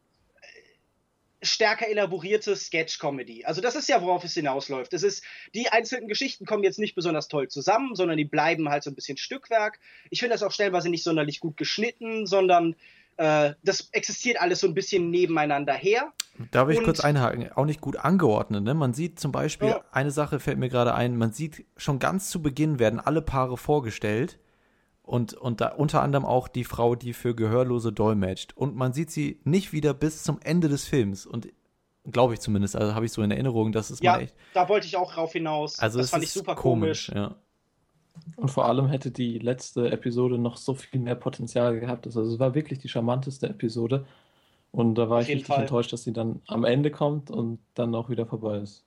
[1.43, 3.45] stärker elaborierte Sketch-Comedy.
[3.45, 4.93] Also das ist ja, worauf es hinausläuft.
[4.93, 5.23] Es ist,
[5.55, 8.95] die einzelnen Geschichten kommen jetzt nicht besonders toll zusammen, sondern die bleiben halt so ein
[8.95, 9.79] bisschen Stückwerk.
[10.11, 12.75] Ich finde das auch stellenweise nicht sonderlich gut geschnitten, sondern
[13.19, 16.13] äh, das existiert alles so ein bisschen nebeneinander her.
[16.51, 17.53] Darf ich Und, kurz einhaken?
[17.53, 18.65] Auch nicht gut angeordnet.
[18.65, 18.75] Ne?
[18.75, 19.85] Man sieht zum Beispiel, ja.
[19.93, 23.57] eine Sache fällt mir gerade ein, man sieht schon ganz zu Beginn werden alle Paare
[23.57, 24.39] vorgestellt
[25.09, 28.53] und, und da unter anderem auch die Frau, die für Gehörlose dolmetscht.
[28.55, 31.25] Und man sieht sie nicht wieder bis zum Ende des Films.
[31.25, 31.49] Und
[32.05, 34.35] glaube ich zumindest, also habe ich so in Erinnerung, dass es ja, echt.
[34.53, 35.79] Da wollte ich auch rauf hinaus.
[35.79, 37.07] Also das fand ich super komisch.
[37.07, 37.17] komisch.
[37.17, 37.37] Ja.
[38.37, 42.07] Und vor allem hätte die letzte Episode noch so viel mehr Potenzial gehabt.
[42.07, 44.07] Also es war wirklich die charmanteste Episode.
[44.73, 45.63] Und da war Auf ich richtig Fall.
[45.63, 48.85] enttäuscht, dass sie dann am Ende kommt und dann auch wieder vorbei ist.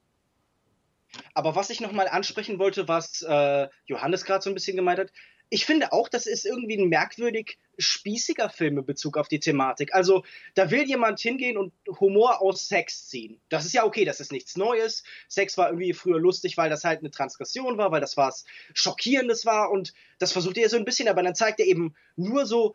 [1.34, 5.12] Aber was ich nochmal ansprechen wollte, was äh, Johannes gerade so ein bisschen gemeint hat,
[5.54, 9.94] ich finde auch, das ist irgendwie ein merkwürdig spießiger Film in Bezug auf die Thematik.
[9.94, 10.24] Also,
[10.54, 13.42] da will jemand hingehen und Humor aus Sex ziehen.
[13.50, 15.04] Das ist ja okay, das ist nichts Neues.
[15.28, 19.46] Sex war irgendwie früher lustig, weil das halt eine Transgression war, weil das was Schockierendes
[19.46, 22.74] war und das versucht er so ein bisschen, aber dann zeigt er eben nur so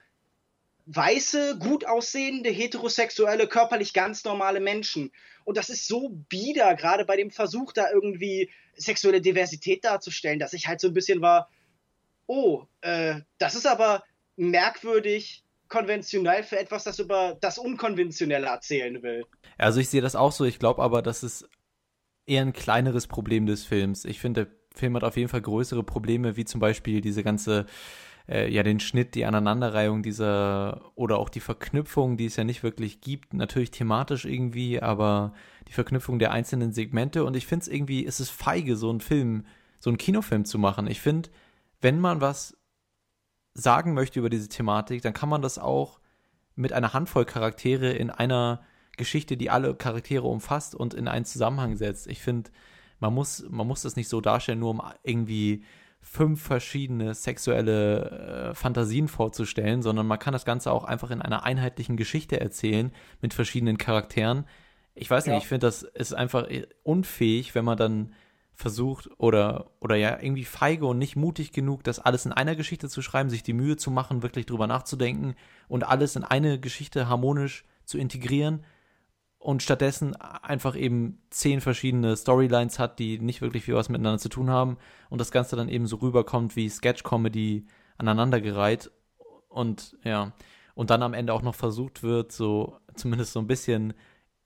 [0.85, 5.13] weiße, gut aussehende, heterosexuelle, körperlich ganz normale Menschen.
[5.45, 10.53] Und das ist so bieder, gerade bei dem Versuch, da irgendwie sexuelle Diversität darzustellen, dass
[10.53, 11.49] ich halt so ein bisschen war,
[12.27, 14.03] oh, äh, das ist aber
[14.37, 19.25] merkwürdig konventionell für etwas, das über das Unkonventionelle erzählen will.
[19.59, 20.45] Also ich sehe das auch so.
[20.45, 21.49] Ich glaube aber, das ist
[22.27, 24.05] eher ein kleineres Problem des Films.
[24.05, 27.67] Ich finde, der Film hat auf jeden Fall größere Probleme, wie zum Beispiel diese ganze,
[28.29, 32.63] äh, ja, den Schnitt, die Aneinanderreihung dieser oder auch die Verknüpfung, die es ja nicht
[32.63, 33.33] wirklich gibt.
[33.33, 35.33] Natürlich thematisch irgendwie, aber
[35.69, 37.25] die Verknüpfung der einzelnen Segmente.
[37.25, 39.47] Und ich finde es irgendwie, ist es feige, so einen Film,
[39.81, 40.87] so einen Kinofilm zu machen.
[40.87, 41.31] Ich finde,
[41.81, 42.57] wenn man was
[43.55, 46.01] sagen möchte über diese Thematik, dann kann man das auch
[46.55, 48.63] mit einer Handvoll Charaktere in einer
[48.97, 52.07] Geschichte, die alle Charaktere umfasst und in einen Zusammenhang setzt.
[52.07, 52.51] Ich finde,
[52.99, 55.65] man muss, man muss das nicht so darstellen, nur um irgendwie
[56.01, 61.45] fünf verschiedene sexuelle äh, Fantasien vorzustellen, sondern man kann das Ganze auch einfach in einer
[61.45, 64.47] einheitlichen Geschichte erzählen mit verschiedenen Charakteren.
[64.95, 65.39] Ich weiß nicht, ja.
[65.39, 66.49] ich finde, das ist einfach
[66.85, 68.15] unfähig, wenn man dann
[68.57, 72.89] versucht oder, oder ja irgendwie feige und nicht mutig genug, das alles in einer Geschichte
[72.89, 75.35] zu schreiben, sich die Mühe zu machen, wirklich drüber nachzudenken
[75.69, 78.65] und alles in eine Geschichte harmonisch zu integrieren
[79.39, 84.31] und stattdessen einfach eben zehn verschiedene Storylines hat, die nicht wirklich viel was miteinander zu
[84.31, 84.79] tun haben
[85.11, 87.67] und das Ganze dann eben so rüberkommt wie Sketch-Comedy
[87.99, 88.91] aneinandergereiht
[89.49, 90.33] und ja,
[90.75, 93.93] und dann am Ende auch noch versucht wird, so zumindest so ein bisschen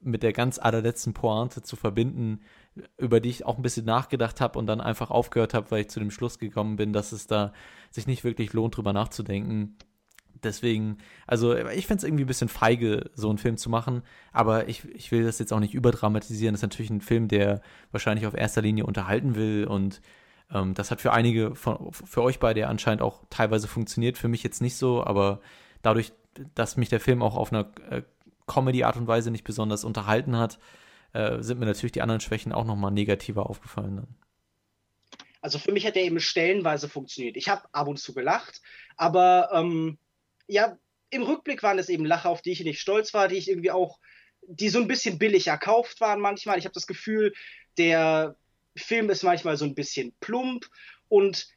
[0.01, 2.41] mit der ganz allerletzten Pointe zu verbinden,
[2.97, 5.91] über die ich auch ein bisschen nachgedacht habe und dann einfach aufgehört habe, weil ich
[5.91, 7.53] zu dem Schluss gekommen bin, dass es da
[7.91, 9.77] sich nicht wirklich lohnt, drüber nachzudenken.
[10.43, 14.03] Deswegen, also ich finde es irgendwie ein bisschen feige, so einen Film zu machen,
[14.33, 16.55] aber ich, ich will das jetzt auch nicht überdramatisieren.
[16.55, 17.61] Das ist natürlich ein Film, der
[17.91, 20.01] wahrscheinlich auf erster Linie unterhalten will und
[20.53, 24.43] ähm, das hat für einige von, für euch beide anscheinend auch teilweise funktioniert, für mich
[24.43, 25.41] jetzt nicht so, aber
[25.83, 26.13] dadurch,
[26.55, 28.03] dass mich der Film auch auf einer äh,
[28.47, 30.59] Comedy-Art und Weise nicht besonders unterhalten hat,
[31.13, 34.17] äh, sind mir natürlich die anderen Schwächen auch nochmal negativer aufgefallen dann.
[35.43, 37.37] Also für mich hat er eben stellenweise funktioniert.
[37.37, 38.61] Ich habe ab und zu gelacht,
[38.97, 39.99] aber ähm,
[40.47, 40.77] ja,
[41.09, 43.71] im Rückblick waren es eben Lacher, auf die ich nicht stolz war, die ich irgendwie
[43.71, 43.99] auch,
[44.43, 46.59] die so ein bisschen billig erkauft waren manchmal.
[46.59, 47.33] Ich habe das Gefühl,
[47.79, 48.37] der
[48.77, 50.67] Film ist manchmal so ein bisschen plump
[51.09, 51.49] und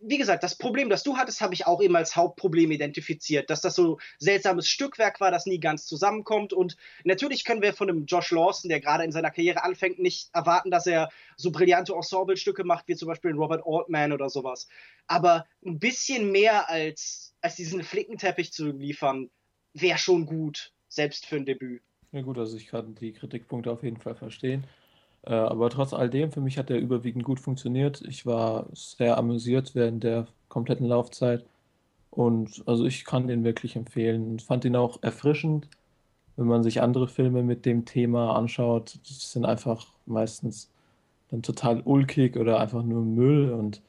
[0.00, 3.60] wie gesagt, das Problem, das du hattest, habe ich auch eben als Hauptproblem identifiziert, dass
[3.60, 6.52] das so seltsames Stückwerk war, das nie ganz zusammenkommt.
[6.52, 10.28] Und natürlich können wir von einem Josh Lawson, der gerade in seiner Karriere anfängt, nicht
[10.32, 14.68] erwarten, dass er so brillante Ensemble-Stücke macht, wie zum Beispiel Robert Altman oder sowas.
[15.06, 19.30] Aber ein bisschen mehr als, als diesen Flickenteppich zu liefern,
[19.74, 21.82] wäre schon gut, selbst für ein Debüt.
[22.12, 24.66] Ja gut, also ich kann die Kritikpunkte auf jeden Fall verstehen.
[25.26, 28.02] Äh, aber trotz alledem, für mich hat er überwiegend gut funktioniert.
[28.08, 31.44] Ich war sehr amüsiert während der kompletten Laufzeit.
[32.10, 35.68] Und also ich kann den wirklich empfehlen und fand ihn auch erfrischend.
[36.36, 40.70] Wenn man sich andere Filme mit dem Thema anschaut, die sind einfach meistens
[41.30, 43.52] dann total ulkig oder einfach nur Müll.
[43.52, 43.82] Und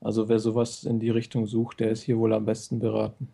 [0.00, 3.28] also wer sowas in die Richtung sucht, der ist hier wohl am besten beraten.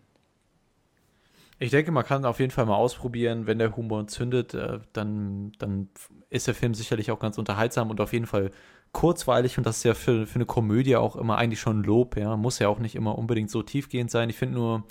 [1.58, 5.52] Ich denke, man kann auf jeden Fall mal ausprobieren, wenn der Humor zündet, äh, dann,
[5.58, 5.88] dann
[6.28, 8.50] ist der Film sicherlich auch ganz unterhaltsam und auf jeden Fall
[8.92, 9.56] kurzweilig.
[9.56, 12.58] Und das ist ja für, für eine Komödie auch immer eigentlich schon Lob, ja, muss
[12.58, 14.28] ja auch nicht immer unbedingt so tiefgehend sein.
[14.28, 14.84] Ich finde nur,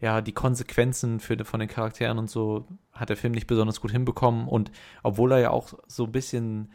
[0.00, 3.90] ja, die Konsequenzen für, von den Charakteren und so hat der Film nicht besonders gut
[3.90, 4.48] hinbekommen.
[4.48, 4.70] Und
[5.02, 6.72] obwohl er ja auch so ein bisschen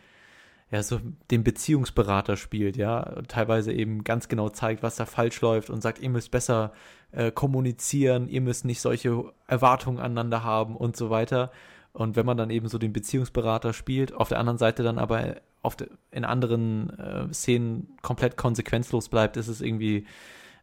[0.75, 0.99] ja, so
[1.31, 5.99] den Beziehungsberater spielt, ja, teilweise eben ganz genau zeigt, was da falsch läuft und sagt,
[5.99, 6.73] ihr müsst besser
[7.13, 11.51] äh, kommunizieren, ihr müsst nicht solche Erwartungen aneinander haben und so weiter.
[11.93, 15.37] Und wenn man dann eben so den Beziehungsberater spielt, auf der anderen Seite dann aber
[15.79, 20.05] de, in anderen äh, Szenen komplett konsequenzlos bleibt, ist es irgendwie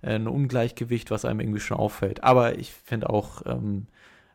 [0.03, 2.23] äh, ein Ungleichgewicht, was einem irgendwie schon auffällt.
[2.23, 3.87] Aber ich finde auch, ähm,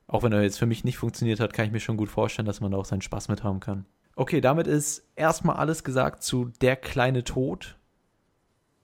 [0.07, 2.47] auch wenn er jetzt für mich nicht funktioniert hat, kann ich mir schon gut vorstellen,
[2.47, 3.85] dass man da auch seinen Spaß mit haben kann.
[4.19, 7.77] Okay, damit ist erstmal alles gesagt zu Der kleine Tod.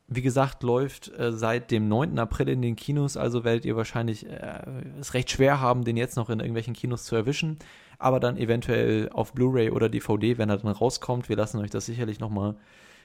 [0.08, 2.20] Wie gesagt, läuft äh, seit dem 9.
[2.20, 4.62] April in den Kinos, also werdet ihr wahrscheinlich äh,
[5.00, 7.58] es recht schwer haben, den jetzt noch in irgendwelchen Kinos zu erwischen,
[7.98, 11.30] aber dann eventuell auf Blu-ray oder DVD, wenn er dann rauskommt.
[11.30, 12.56] Wir lassen euch das sicherlich nochmal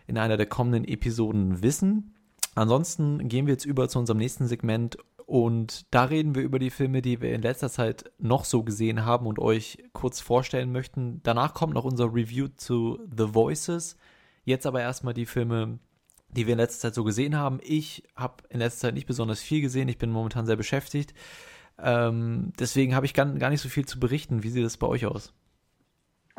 [0.06, 2.14] in einer der kommenden Episoden wissen.
[2.54, 4.98] Ansonsten gehen wir jetzt über zu unserem nächsten Segment
[5.28, 9.04] und da reden wir über die Filme, die wir in letzter Zeit noch so gesehen
[9.04, 11.20] haben und euch kurz vorstellen möchten.
[11.22, 13.98] Danach kommt noch unser Review zu The Voices.
[14.46, 15.80] Jetzt aber erstmal die Filme,
[16.30, 17.60] die wir in letzter Zeit so gesehen haben.
[17.62, 19.88] Ich habe in letzter Zeit nicht besonders viel gesehen.
[19.88, 21.12] Ich bin momentan sehr beschäftigt.
[21.78, 24.42] Ähm, deswegen habe ich gar, gar nicht so viel zu berichten.
[24.42, 25.34] Wie sieht es bei euch aus?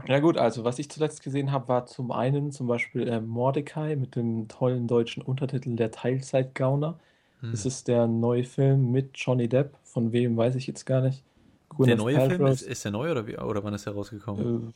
[0.08, 3.96] Ja gut, also was ich zuletzt gesehen habe, war zum einen zum Beispiel äh, Mordecai
[3.96, 6.98] mit dem tollen deutschen Untertitel Der Teilzeitgauner.
[7.42, 7.52] Hm.
[7.52, 9.76] Das ist der neue Film mit Johnny Depp.
[9.84, 11.24] Von wem weiß ich jetzt gar nicht.
[11.70, 12.38] Gwyneth der neue Paltrow.
[12.38, 14.70] Film ist, ist der neu oder, wie, oder wann ist der rausgekommen?
[14.70, 14.72] Äh,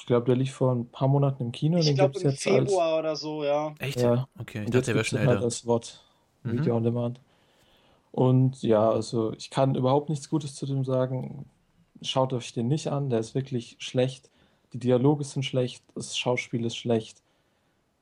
[0.00, 1.78] ich glaube, der lief vor ein paar Monaten im Kino.
[1.78, 3.74] Ich glaube im jetzt Februar als, oder so, ja.
[3.78, 4.00] Echt?
[4.00, 4.28] Ja.
[4.38, 6.02] Okay, ich Und dachte, der wäre schnell halt das Wort
[6.42, 6.52] mhm.
[6.52, 7.20] Video on Demand.
[8.12, 11.46] Und ja, also ich kann überhaupt nichts Gutes zu dem sagen.
[12.02, 14.30] Schaut euch den nicht an, der ist wirklich schlecht.
[14.72, 17.22] Die Dialoge sind schlecht, das Schauspiel ist schlecht.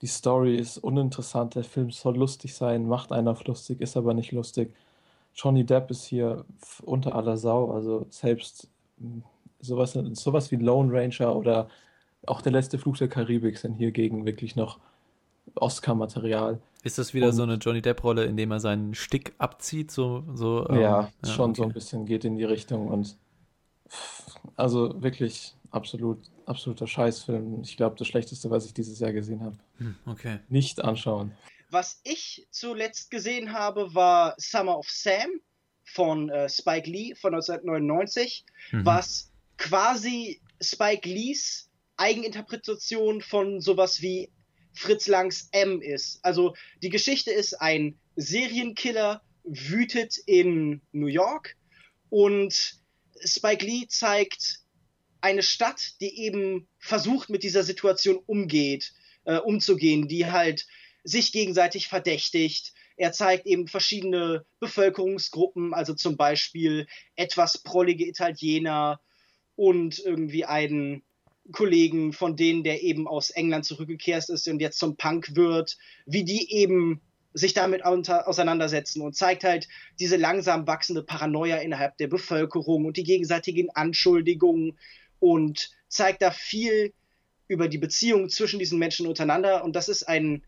[0.01, 4.14] Die Story ist uninteressant, der Film soll lustig sein, macht einer auf lustig, ist aber
[4.14, 4.72] nicht lustig.
[5.34, 6.44] Johnny Depp ist hier
[6.82, 8.68] unter aller Sau, also selbst
[8.99, 9.22] hm,
[9.61, 11.68] sowas, sowas wie Lone Ranger oder
[12.26, 14.78] auch der letzte Flug der Karibik sind hier gegen wirklich noch
[15.55, 16.61] Oscar-Material.
[16.84, 19.90] Ist das wieder Und, so eine Johnny Depp-Rolle, in dem er seinen Stick abzieht?
[19.90, 21.62] So, so, ähm, ja, ja, schon okay.
[21.62, 23.16] so ein bisschen geht in die Richtung und
[24.57, 27.62] also wirklich absolut, absoluter Scheißfilm.
[27.62, 29.59] Ich glaube, das Schlechteste, was ich dieses Jahr gesehen habe.
[29.79, 30.41] Hm, okay.
[30.49, 31.33] Nicht anschauen.
[31.71, 35.29] Was ich zuletzt gesehen habe, war Summer of Sam
[35.85, 38.87] von äh, Spike Lee von 1999, mhm.
[38.87, 44.31] was quasi Spike Lees Eigeninterpretation von sowas wie
[44.73, 46.25] Fritz Langs M ist.
[46.25, 51.57] Also die Geschichte ist, ein Serienkiller wütet in New York
[52.11, 52.77] und
[53.25, 54.61] Spike Lee zeigt
[55.21, 58.93] eine Stadt, die eben versucht, mit dieser Situation umgeht,
[59.25, 60.66] äh, umzugehen, die halt
[61.05, 62.73] sich gegenseitig verdächtigt.
[62.97, 69.01] Er zeigt eben verschiedene Bevölkerungsgruppen, also zum Beispiel etwas prollige Italiener
[69.57, 71.03] und irgendwie einen
[71.53, 76.25] Kollegen von denen, der eben aus England zurückgekehrt ist und jetzt zum Punk wird, wie
[76.25, 77.01] die eben
[77.33, 79.69] sich damit auseinandersetzen und zeigt halt
[80.01, 84.79] diese langsam wachsende Paranoia innerhalb der Bevölkerung und die gegenseitigen Anschuldigungen
[85.21, 86.93] und zeigt da viel
[87.49, 89.64] über die Beziehung zwischen diesen Menschen untereinander.
[89.64, 90.45] Und das ist ein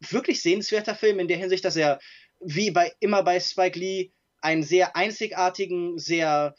[0.00, 1.98] wirklich sehenswerter Film in der Hinsicht, dass er,
[2.40, 4.10] wie bei, immer bei Spike Lee,
[4.40, 6.54] einen sehr einzigartigen, sehr,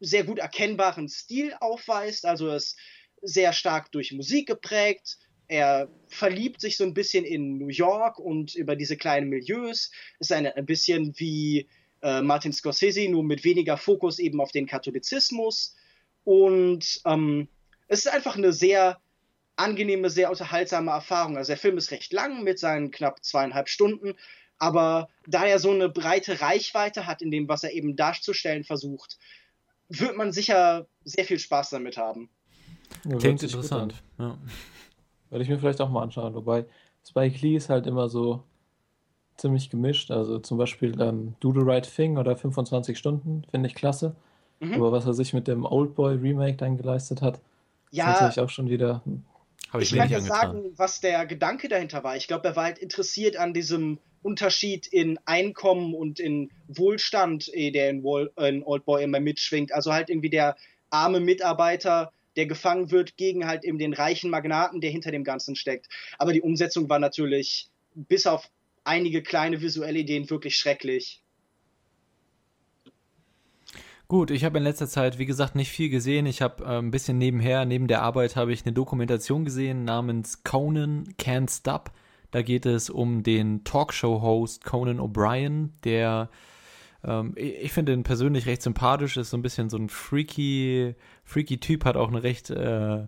[0.00, 2.24] sehr gut erkennbaren Stil aufweist.
[2.24, 2.76] Also er ist
[3.22, 5.18] sehr stark durch Musik geprägt.
[5.46, 9.90] Er verliebt sich so ein bisschen in New York und über diese kleinen Milieus.
[10.18, 11.68] Ist ein, ein bisschen wie
[12.02, 15.76] äh, Martin Scorsese, nur mit weniger Fokus eben auf den Katholizismus.
[16.30, 17.48] Und ähm,
[17.88, 19.00] es ist einfach eine sehr
[19.56, 21.36] angenehme, sehr unterhaltsame Erfahrung.
[21.36, 24.14] Also der Film ist recht lang mit seinen knapp zweieinhalb Stunden,
[24.56, 29.18] aber da er so eine breite Reichweite hat in dem, was er eben darzustellen versucht,
[29.88, 32.30] wird man sicher sehr viel Spaß damit haben.
[33.06, 34.00] Ja, Klingt interessant.
[34.16, 34.38] Ja.
[35.30, 36.36] Würde ich mir vielleicht auch mal anschauen.
[36.36, 36.64] Wobei
[37.04, 38.44] Spike Lee ist halt immer so
[39.36, 40.12] ziemlich gemischt.
[40.12, 44.14] Also zum Beispiel ähm, Do the Right Thing oder 25 Stunden finde ich klasse.
[44.60, 44.74] Mhm.
[44.74, 47.40] Aber was er sich mit dem Oldboy Remake dann geleistet hat,
[47.90, 49.02] ja, ist natürlich auch schon wieder.
[49.72, 52.16] Hab ich ich kann dir sagen, was der Gedanke dahinter war.
[52.16, 57.70] Ich glaube, er war halt interessiert an diesem Unterschied in Einkommen und in Wohlstand, eh,
[57.70, 59.72] der in, Wall, in Oldboy immer mitschwingt.
[59.72, 60.56] Also halt irgendwie der
[60.90, 65.56] arme Mitarbeiter, der gefangen wird gegen halt eben den reichen Magnaten, der hinter dem Ganzen
[65.56, 65.88] steckt.
[66.18, 68.50] Aber die Umsetzung war natürlich bis auf
[68.84, 71.22] einige kleine visuelle Ideen wirklich schrecklich.
[74.10, 76.26] Gut, ich habe in letzter Zeit, wie gesagt, nicht viel gesehen.
[76.26, 80.42] Ich habe äh, ein bisschen nebenher, neben der Arbeit, habe ich eine Dokumentation gesehen namens
[80.42, 81.92] Conan Can't Stop.
[82.32, 86.28] Da geht es um den Talkshow-Host Conan O'Brien, der
[87.04, 91.58] ähm, ich finde ihn persönlich recht sympathisch, ist so ein bisschen so ein freaky, freaky
[91.58, 93.06] Typ, hat auch eine recht äh,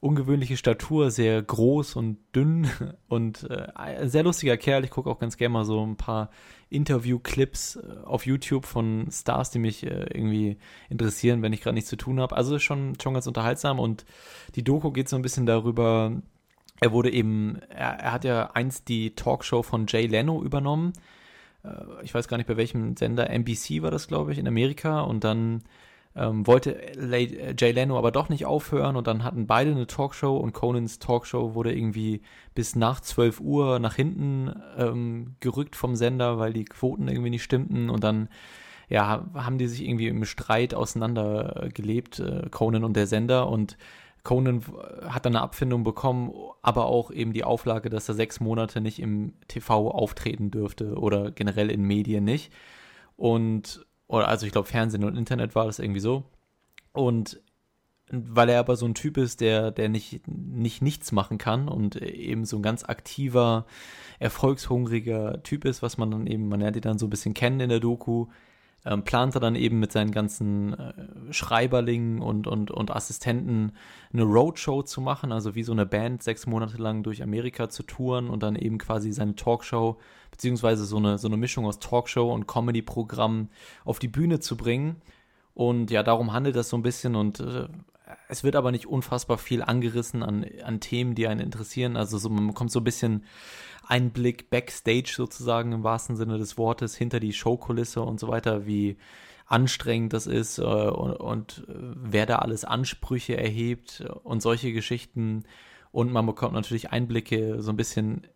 [0.00, 2.70] ungewöhnliche Statur, sehr groß und dünn
[3.08, 4.82] und äh, sehr lustiger Kerl.
[4.82, 6.30] Ich gucke auch ganz gerne mal so ein paar
[6.70, 10.58] Interview-Clips äh, auf YouTube von Stars, die mich äh, irgendwie
[10.88, 12.36] interessieren, wenn ich gerade nichts zu tun habe.
[12.36, 14.04] Also schon, schon ganz unterhaltsam und
[14.54, 16.12] die Doku geht so ein bisschen darüber,
[16.80, 20.92] er wurde eben, er, er hat ja einst die Talkshow von Jay Leno übernommen.
[21.64, 21.70] Äh,
[22.02, 25.24] ich weiß gar nicht bei welchem Sender, NBC war das, glaube ich, in Amerika und
[25.24, 25.62] dann
[26.16, 26.80] ähm, wollte
[27.58, 31.54] Jay Leno aber doch nicht aufhören und dann hatten beide eine Talkshow und Conans Talkshow
[31.54, 32.22] wurde irgendwie
[32.54, 37.44] bis nach 12 Uhr nach hinten ähm, gerückt vom Sender, weil die Quoten irgendwie nicht
[37.44, 38.28] stimmten und dann
[38.88, 43.76] ja, haben die sich irgendwie im Streit auseinandergelebt, äh, Conan und der Sender und
[44.24, 44.62] Conan
[45.08, 49.00] hat dann eine Abfindung bekommen, aber auch eben die Auflage, dass er sechs Monate nicht
[49.00, 52.52] im TV auftreten dürfte oder generell in Medien nicht.
[53.16, 56.24] Und oder also ich glaube, Fernsehen und Internet war das irgendwie so.
[56.92, 57.40] Und
[58.10, 61.96] weil er aber so ein Typ ist, der, der nicht, nicht nichts machen kann und
[61.96, 63.66] eben so ein ganz aktiver,
[64.18, 67.60] erfolgshungriger Typ ist, was man dann eben, man lernt ihn dann so ein bisschen kennen
[67.60, 68.28] in der Doku,
[68.84, 70.92] ähm, er dann eben mit seinen ganzen äh,
[71.30, 73.72] Schreiberlingen und, und, und Assistenten
[74.12, 77.82] eine Roadshow zu machen, also wie so eine Band sechs Monate lang durch Amerika zu
[77.82, 79.98] touren und dann eben quasi seine Talkshow,
[80.30, 83.48] beziehungsweise so eine, so eine Mischung aus Talkshow und Comedy-Programm
[83.84, 84.96] auf die Bühne zu bringen.
[85.54, 87.66] Und ja, darum handelt das so ein bisschen und äh,
[88.28, 91.96] es wird aber nicht unfassbar viel angerissen an, an Themen, die einen interessieren.
[91.96, 93.24] Also so, man bekommt so ein bisschen
[93.86, 98.96] Einblick backstage sozusagen im wahrsten Sinne des Wortes hinter die Showkulisse und so weiter, wie
[99.46, 105.44] anstrengend das ist äh, und, und wer da alles Ansprüche erhebt und solche Geschichten.
[105.90, 108.26] Und man bekommt natürlich Einblicke so ein bisschen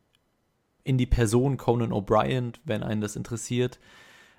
[0.84, 3.78] in die Person Conan O'Brien, wenn einen das interessiert.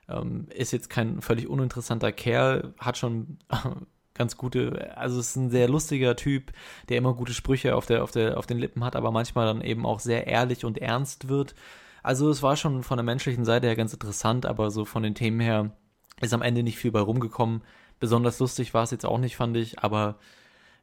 [0.09, 3.37] Ähm, ist jetzt kein völlig uninteressanter Kerl, hat schon
[4.13, 6.51] ganz gute, also es ist ein sehr lustiger Typ,
[6.89, 9.61] der immer gute Sprüche auf, der, auf, der, auf den Lippen hat, aber manchmal dann
[9.61, 11.55] eben auch sehr ehrlich und ernst wird.
[12.03, 15.15] Also es war schon von der menschlichen Seite her ganz interessant, aber so von den
[15.15, 15.71] Themen her
[16.21, 17.63] ist am Ende nicht viel bei rumgekommen.
[17.99, 20.17] Besonders lustig war es jetzt auch nicht, fand ich, aber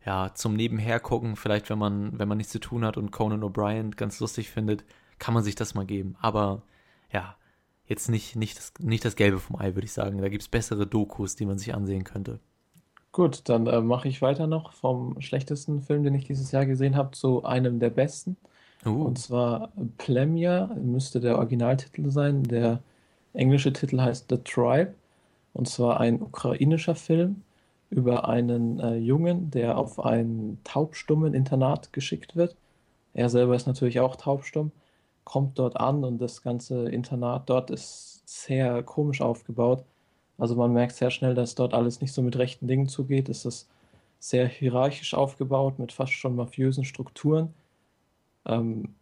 [0.04, 3.42] ja, zum Nebenher gucken, vielleicht wenn man, wenn man nichts zu tun hat und Conan
[3.42, 4.84] O'Brien ganz lustig findet,
[5.18, 6.16] kann man sich das mal geben.
[6.20, 6.62] Aber
[7.12, 7.36] ja,
[7.84, 10.22] jetzt nicht, nicht, das, nicht das Gelbe vom Ei, würde ich sagen.
[10.22, 12.40] Da gibt es bessere Dokus, die man sich ansehen könnte.
[13.12, 16.96] Gut, dann äh, mache ich weiter noch vom schlechtesten Film, den ich dieses Jahr gesehen
[16.96, 18.36] habe, zu einem der besten.
[18.86, 19.04] Uh.
[19.04, 22.44] Und zwar Plemia müsste der Originaltitel sein.
[22.44, 22.80] Der
[23.32, 24.94] englische Titel heißt The Tribe.
[25.52, 27.42] Und zwar ein ukrainischer Film
[27.90, 32.56] über einen äh, Jungen, der auf ein taubstummen Internat geschickt wird.
[33.14, 34.70] Er selber ist natürlich auch taubstumm,
[35.24, 39.84] kommt dort an und das ganze Internat dort ist sehr komisch aufgebaut.
[40.40, 43.28] Also man merkt sehr schnell, dass dort alles nicht so mit rechten Dingen zugeht.
[43.28, 43.68] Es ist
[44.18, 47.54] sehr hierarchisch aufgebaut mit fast schon mafiösen Strukturen.
[48.46, 48.94] Ähm,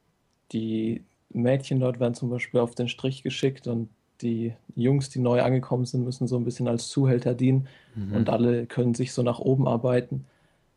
[0.52, 3.88] die Mädchen dort werden zum Beispiel auf den Strich geschickt und
[4.20, 8.14] die Jungs, die neu angekommen sind, müssen so ein bisschen als Zuhälter dienen mhm.
[8.14, 10.26] und alle können sich so nach oben arbeiten.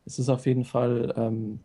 [0.05, 1.59] Es ist auf jeden Fall ähm,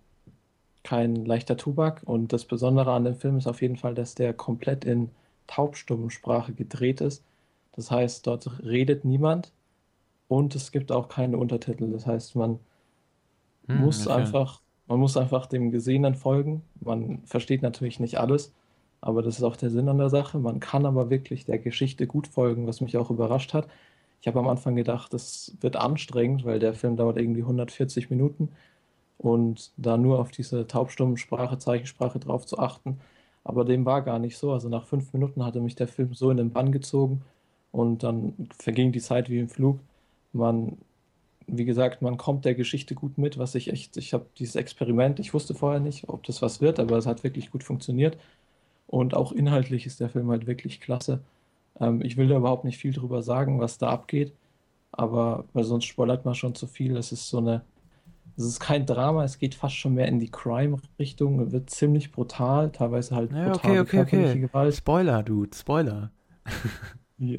[0.85, 4.33] kein leichter Tubak und das Besondere an dem Film ist auf jeden Fall, dass der
[4.33, 5.11] komplett in
[5.49, 7.23] Taubstummensprache gedreht ist.
[7.77, 9.53] Das heißt, dort redet niemand
[10.29, 11.91] und es gibt auch keine Untertitel.
[11.93, 12.59] Das heißt, man
[13.67, 14.17] hm, muss okay.
[14.21, 16.63] einfach, man muss einfach dem Gesehenen folgen.
[16.81, 18.55] Man versteht natürlich nicht alles,
[19.01, 20.39] aber das ist auch der Sinn an der Sache.
[20.39, 23.69] Man kann aber wirklich der Geschichte gut folgen, was mich auch überrascht hat.
[24.23, 28.49] Ich habe am Anfang gedacht, das wird anstrengend, weil der Film dauert irgendwie 140 Minuten
[29.19, 32.99] und da nur auf diese Taubstummensprache, Zeichensprache drauf zu achten.
[33.45, 34.53] Aber dem war gar nicht so.
[34.53, 37.23] Also nach fünf Minuten hatte mich der Film so in den Bann gezogen
[37.77, 39.81] und dann verging die Zeit wie im Flug.
[40.33, 40.79] Man,
[41.47, 45.21] wie gesagt, man kommt der Geschichte gut mit, was ich echt, ich habe dieses Experiment,
[45.21, 48.17] ich wusste vorher nicht, ob das was wird, aber es hat wirklich gut funktioniert.
[48.87, 51.21] Und auch inhaltlich ist der Film halt wirklich klasse.
[51.79, 54.33] Ähm, ich will da überhaupt nicht viel drüber sagen, was da abgeht,
[54.91, 56.97] aber weil sonst spoilert man schon zu viel.
[56.97, 57.61] Es ist so eine,
[58.39, 62.73] es ist kein Drama, es geht fast schon mehr in die Crime-Richtung, wird ziemlich brutal,
[62.73, 64.41] teilweise halt ja, brutal okay, okay, okay.
[64.41, 64.75] Gewalt.
[64.75, 66.11] Spoiler, Dude, Spoiler.
[67.19, 67.39] Ja,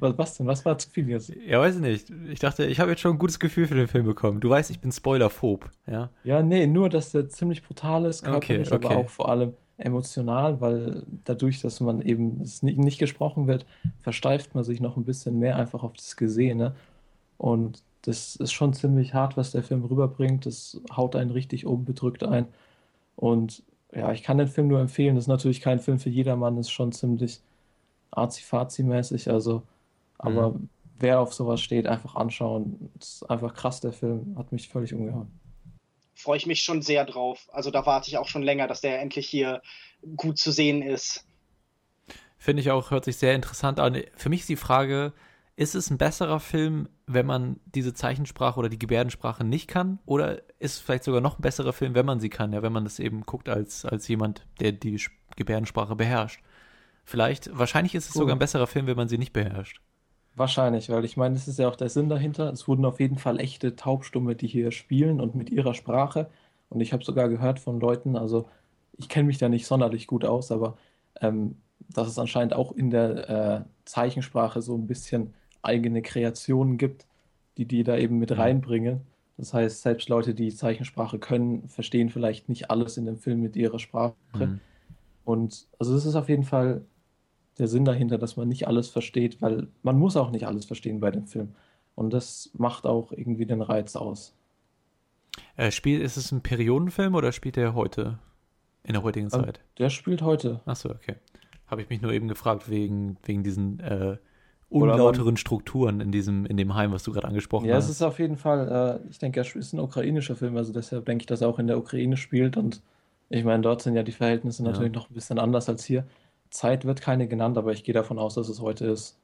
[0.00, 0.46] was denn?
[0.46, 1.32] Was war zu viel jetzt?
[1.46, 2.10] Ja, weiß ich nicht.
[2.28, 4.40] Ich dachte, ich habe jetzt schon ein gutes Gefühl für den Film bekommen.
[4.40, 6.10] Du weißt, ich bin spoilerphob, ja?
[6.24, 8.86] Ja, nee, nur, dass der ziemlich brutal ist, körperlich, okay, okay.
[8.86, 13.64] aber auch vor allem emotional, weil dadurch, dass man eben es nicht, nicht gesprochen wird,
[14.00, 16.74] versteift man sich noch ein bisschen mehr einfach auf das Gesehene.
[17.38, 20.44] Und das ist schon ziemlich hart, was der Film rüberbringt.
[20.44, 22.46] Das haut einen richtig oben bedrückt ein.
[23.16, 23.62] Und
[23.92, 25.14] ja, ich kann den Film nur empfehlen.
[25.14, 27.40] Das ist natürlich kein Film für jedermann, ist schon ziemlich
[28.16, 29.62] Azi-Fazi-mäßig, also,
[30.18, 30.68] aber mhm.
[30.98, 32.90] wer auf sowas steht, einfach anschauen.
[32.98, 34.34] Das ist einfach krass, der Film.
[34.38, 35.28] Hat mich völlig umgehauen.
[36.14, 37.48] Freue ich mich schon sehr drauf.
[37.52, 39.62] Also da warte ich auch schon länger, dass der endlich hier
[40.16, 41.26] gut zu sehen ist.
[42.38, 44.02] Finde ich auch, hört sich sehr interessant an.
[44.16, 45.12] Für mich ist die Frage,
[45.56, 49.98] ist es ein besserer Film, wenn man diese Zeichensprache oder die Gebärdensprache nicht kann?
[50.04, 52.72] Oder ist es vielleicht sogar noch ein besserer Film, wenn man sie kann, ja, wenn
[52.72, 55.00] man das eben guckt als, als jemand, der die
[55.36, 56.42] Gebärdensprache beherrscht?
[57.04, 59.80] Vielleicht, wahrscheinlich ist es sogar ein besserer Film, wenn man sie nicht beherrscht.
[60.36, 62.50] Wahrscheinlich, weil ich meine, das ist ja auch der Sinn dahinter.
[62.50, 66.28] Es wurden auf jeden Fall echte Taubstumme, die hier spielen und mit ihrer Sprache.
[66.70, 68.48] Und ich habe sogar gehört von Leuten, also
[68.96, 70.76] ich kenne mich da nicht sonderlich gut aus, aber
[71.20, 71.56] ähm,
[71.88, 77.06] dass es anscheinend auch in der äh, Zeichensprache so ein bisschen eigene Kreationen gibt,
[77.56, 78.36] die die da eben mit mhm.
[78.36, 79.00] reinbringen.
[79.36, 83.56] Das heißt, selbst Leute, die Zeichensprache können, verstehen vielleicht nicht alles in dem Film mit
[83.56, 84.14] ihrer Sprache.
[84.34, 84.60] Mhm.
[85.24, 86.84] Und also es ist auf jeden Fall
[87.58, 91.00] der Sinn dahinter, dass man nicht alles versteht, weil man muss auch nicht alles verstehen
[91.00, 91.54] bei dem Film.
[91.94, 94.34] Und das macht auch irgendwie den Reiz aus.
[95.56, 98.18] Äh, spielt, ist es ein Periodenfilm oder spielt er heute?
[98.86, 99.60] In der heutigen ähm, Zeit?
[99.78, 100.60] Der spielt heute.
[100.66, 101.14] Achso, okay.
[101.66, 104.18] Habe ich mich nur eben gefragt, wegen, wegen diesen äh,
[104.68, 107.84] unlauteren Strukturen in diesem, in dem Heim, was du gerade angesprochen ja, hast.
[107.84, 110.72] Ja, es ist auf jeden Fall, äh, ich denke, er ist ein ukrainischer Film, also
[110.72, 112.82] deshalb denke ich, dass er auch in der Ukraine spielt und
[113.30, 115.00] ich meine, dort sind ja die Verhältnisse natürlich ja.
[115.00, 116.04] noch ein bisschen anders als hier.
[116.54, 119.18] Zeit wird keine genannt, aber ich gehe davon aus, dass es heute ist.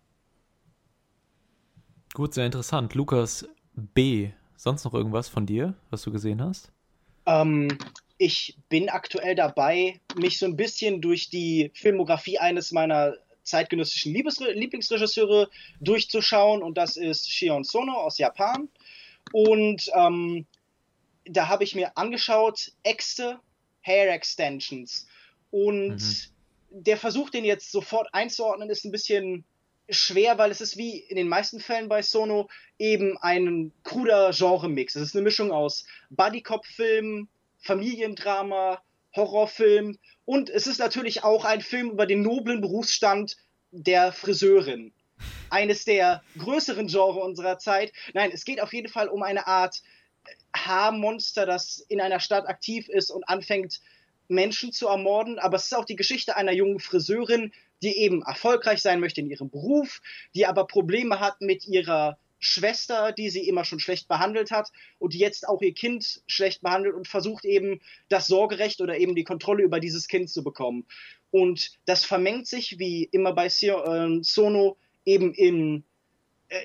[2.12, 2.94] Gut, sehr interessant.
[2.94, 4.30] Lukas B.
[4.56, 6.72] Sonst noch irgendwas von dir, was du gesehen hast?
[7.26, 7.78] Ähm,
[8.18, 13.14] ich bin aktuell dabei, mich so ein bisschen durch die Filmografie eines meiner
[13.44, 15.48] zeitgenössischen Liebes Lieblingsregisseure
[15.80, 18.68] durchzuschauen und das ist Shion Sono aus Japan.
[19.32, 20.46] Und ähm,
[21.24, 23.38] da habe ich mir angeschaut Äxte
[23.82, 25.06] Hair Extensions.
[25.50, 26.39] Und mhm.
[26.70, 29.44] Der Versuch, den jetzt sofort einzuordnen, ist ein bisschen
[29.88, 32.48] schwer, weil es ist wie in den meisten Fällen bei Sono
[32.78, 34.94] eben ein kruder Genre-Mix.
[34.94, 38.82] Es ist eine Mischung aus Buddy-Cop-Film, Familiendrama,
[39.14, 43.36] Horrorfilm und es ist natürlich auch ein Film über den noblen Berufsstand
[43.72, 44.92] der Friseurin.
[45.50, 47.92] Eines der größeren Genre unserer Zeit.
[48.14, 49.82] Nein, es geht auf jeden Fall um eine Art
[50.54, 53.80] Haarmonster, das in einer Stadt aktiv ist und anfängt,
[54.30, 55.38] Menschen zu ermorden.
[55.38, 57.52] Aber es ist auch die Geschichte einer jungen Friseurin,
[57.82, 60.00] die eben erfolgreich sein möchte in ihrem Beruf,
[60.34, 65.12] die aber Probleme hat mit ihrer Schwester, die sie immer schon schlecht behandelt hat und
[65.12, 69.24] die jetzt auch ihr Kind schlecht behandelt und versucht eben das Sorgerecht oder eben die
[69.24, 70.86] Kontrolle über dieses Kind zu bekommen.
[71.30, 75.84] Und das vermengt sich, wie immer bei äh, Sono, eben in
[76.48, 76.60] äh,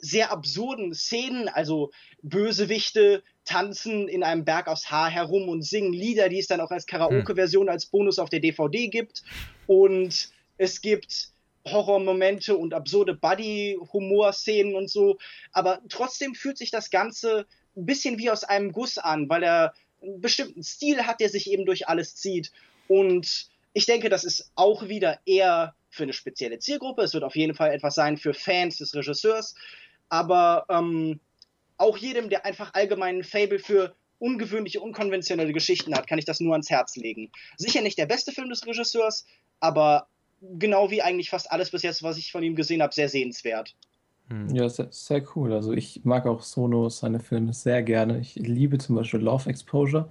[0.00, 1.90] sehr absurden Szenen, also
[2.22, 6.70] Bösewichte tanzen in einem Berg aus Haar herum und singen Lieder, die es dann auch
[6.70, 9.22] als Karaoke-Version als Bonus auf der DVD gibt.
[9.66, 10.28] Und
[10.58, 11.30] es gibt
[11.66, 15.18] Horrormomente und absurde Buddy-Humor-Szenen und so.
[15.52, 19.72] Aber trotzdem fühlt sich das Ganze ein bisschen wie aus einem Guss an, weil er
[20.02, 22.52] einen bestimmten Stil hat, der sich eben durch alles zieht.
[22.86, 27.02] Und ich denke, das ist auch wieder eher für eine spezielle Zielgruppe.
[27.02, 29.54] Es wird auf jeden Fall etwas sein für Fans des Regisseurs.
[30.10, 31.20] Aber ähm,
[31.78, 36.52] auch jedem, der einfach allgemeinen Fable für ungewöhnliche, unkonventionelle Geschichten hat, kann ich das nur
[36.52, 37.30] ans Herz legen.
[37.56, 39.24] Sicher nicht der beste Film des Regisseurs,
[39.60, 40.08] aber
[40.40, 43.74] genau wie eigentlich fast alles bis jetzt, was ich von ihm gesehen habe, sehr sehenswert.
[44.28, 44.54] Hm.
[44.54, 45.52] Ja, sehr, sehr, cool.
[45.52, 48.18] Also ich mag auch Sono, seine Filme sehr gerne.
[48.18, 50.08] Ich liebe zum Beispiel Love Exposure.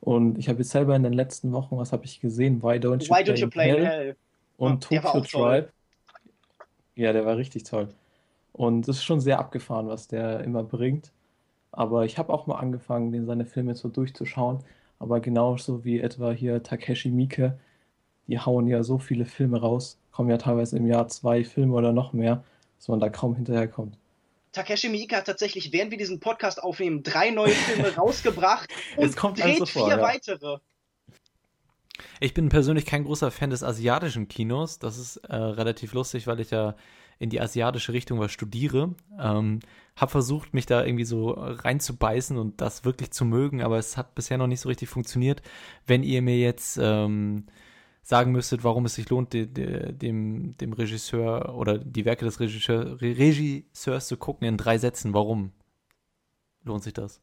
[0.00, 2.62] Und ich habe jetzt selber in den letzten Wochen, was habe ich gesehen?
[2.62, 3.86] Why Don't You, Why Play, don't you play Hell?
[3.86, 4.16] Hell?
[4.56, 5.72] Und ja, Tokyo Tribe.
[6.94, 7.88] Ja, der war richtig toll.
[8.52, 11.12] Und es ist schon sehr abgefahren, was der immer bringt.
[11.72, 14.58] Aber ich habe auch mal angefangen, den seine Filme so durchzuschauen.
[14.98, 17.58] Aber genauso wie etwa hier Takeshi Miike,
[18.26, 21.92] die hauen ja so viele Filme raus, kommen ja teilweise im Jahr zwei Filme oder
[21.92, 22.44] noch mehr,
[22.78, 23.96] dass man da kaum hinterherkommt.
[24.52, 29.68] Takeshi Miike hat tatsächlich, während wir diesen Podcast aufnehmen, drei neue Filme rausgebracht und dreht
[29.68, 30.00] vier ja.
[30.00, 30.58] weitere.
[32.18, 34.78] Ich bin persönlich kein großer Fan des asiatischen Kinos.
[34.78, 36.74] Das ist äh, relativ lustig, weil ich ja
[37.20, 38.94] in die asiatische Richtung was studiere.
[39.18, 39.60] Ähm,
[39.94, 44.14] habe versucht, mich da irgendwie so reinzubeißen und das wirklich zu mögen, aber es hat
[44.14, 45.42] bisher noch nicht so richtig funktioniert.
[45.86, 47.44] Wenn ihr mir jetzt ähm,
[48.02, 52.40] sagen müsstet, warum es sich lohnt, de, de, dem, dem Regisseur oder die Werke des
[52.40, 55.52] Regisseur, Regisseurs zu gucken in drei Sätzen, warum
[56.64, 57.20] lohnt sich das?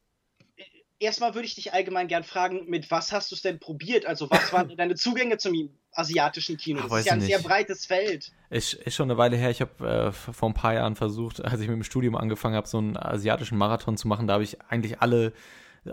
[0.99, 4.05] Erstmal würde ich dich allgemein gern fragen, mit was hast du es denn probiert?
[4.05, 5.53] Also was waren deine Zugänge zum
[5.97, 6.81] asiatischen Kino?
[6.81, 7.27] Das Ach, ist ja ein nicht.
[7.27, 8.31] sehr breites Feld.
[8.49, 9.49] Ist, ist schon eine Weile her.
[9.49, 12.67] Ich habe äh, vor ein paar Jahren versucht, als ich mit dem Studium angefangen habe,
[12.67, 14.27] so einen asiatischen Marathon zu machen.
[14.27, 15.33] Da habe ich eigentlich alle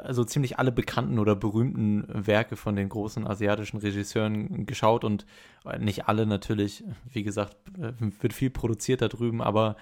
[0.02, 5.26] also ziemlich alle bekannten oder berühmten Werke von den großen asiatischen Regisseuren geschaut und
[5.78, 9.76] nicht alle natürlich, wie gesagt, äh, wird viel produziert da drüben, aber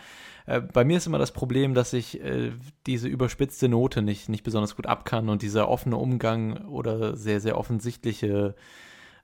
[0.46, 2.52] äh, bei mir ist immer das Problem, dass ich äh,
[2.86, 7.58] diese überspitzte Note nicht, nicht besonders gut abkann und dieser offene Umgang oder sehr, sehr
[7.58, 8.54] offensichtliche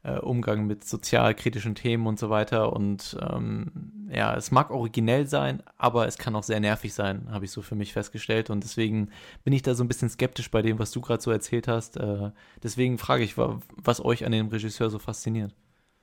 [0.02, 2.72] äh, Umgang mit sozialkritischen Themen und so weiter.
[2.72, 7.44] Und ähm, ja, es mag originell sein, aber es kann auch sehr nervig sein, habe
[7.44, 8.50] ich so für mich festgestellt.
[8.50, 9.10] Und deswegen
[9.44, 11.96] bin ich da so ein bisschen skeptisch bei dem, was du gerade so erzählt hast.
[11.96, 12.30] Äh,
[12.62, 15.54] deswegen frage ich, was euch an dem Regisseur so fasziniert.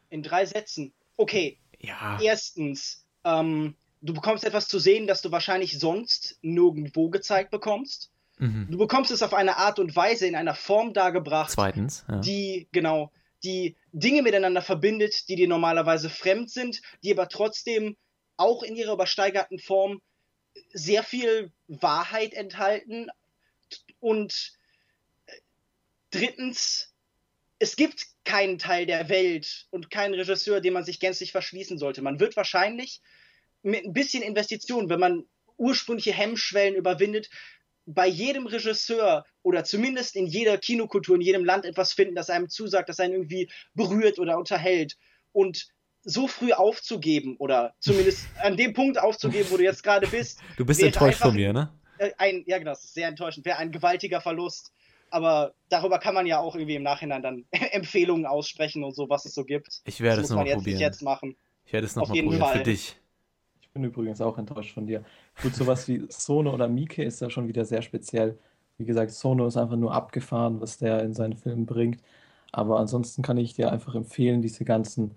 [0.10, 0.94] In drei Sätzen.
[1.18, 1.58] Okay.
[1.80, 2.20] Ja.
[2.22, 8.12] Erstens, ähm, du bekommst etwas zu sehen, das du wahrscheinlich sonst nirgendwo gezeigt bekommst.
[8.38, 8.68] Mhm.
[8.70, 12.20] Du bekommst es auf eine Art und Weise in einer Form dargebracht, Zweitens, ja.
[12.20, 13.12] die genau
[13.46, 17.96] die Dinge miteinander verbindet, die dir normalerweise fremd sind, die aber trotzdem
[18.38, 20.02] auch in ihrer übersteigerten Form
[20.74, 23.10] sehr viel Wahrheit enthalten.
[24.00, 24.54] Und
[26.12, 26.94] drittens,
[27.60, 32.02] es gibt keinen Teil der Welt und keinen Regisseur, dem man sich gänzlich verschließen sollte.
[32.02, 33.02] Man wird wahrscheinlich
[33.62, 35.26] mit ein bisschen Investition, wenn man
[35.58, 37.30] ursprüngliche Hemmschwellen überwindet,
[37.86, 42.50] bei jedem Regisseur oder zumindest in jeder Kinokultur, in jedem Land etwas finden, das einem
[42.50, 44.98] zusagt, das einen irgendwie berührt oder unterhält.
[45.32, 45.68] Und
[46.04, 50.40] so früh aufzugeben oder zumindest an dem Punkt aufzugeben, wo du jetzt gerade bist.
[50.58, 51.72] Du bist enttäuscht von mir, ne?
[52.18, 53.46] Ein, ja, genau, das ist sehr enttäuschend.
[53.46, 54.74] Wäre ein gewaltiger Verlust.
[55.12, 59.26] Aber darüber kann man ja auch irgendwie im Nachhinein dann Empfehlungen aussprechen und so, was
[59.26, 59.82] es so gibt.
[59.86, 60.80] Ich werde es nochmal probieren.
[60.80, 61.38] jetzt machen.
[61.64, 62.58] Ich werde es nochmal probieren Fall.
[62.58, 62.98] für dich
[63.76, 65.04] bin übrigens auch enttäuscht von dir.
[65.42, 68.38] Gut, sowas wie Sono oder Mieke ist da schon wieder sehr speziell.
[68.78, 72.02] Wie gesagt, Sono ist einfach nur abgefahren, was der in seinen Filmen bringt.
[72.54, 75.12] Aber ansonsten kann ich dir einfach empfehlen, diese ganzen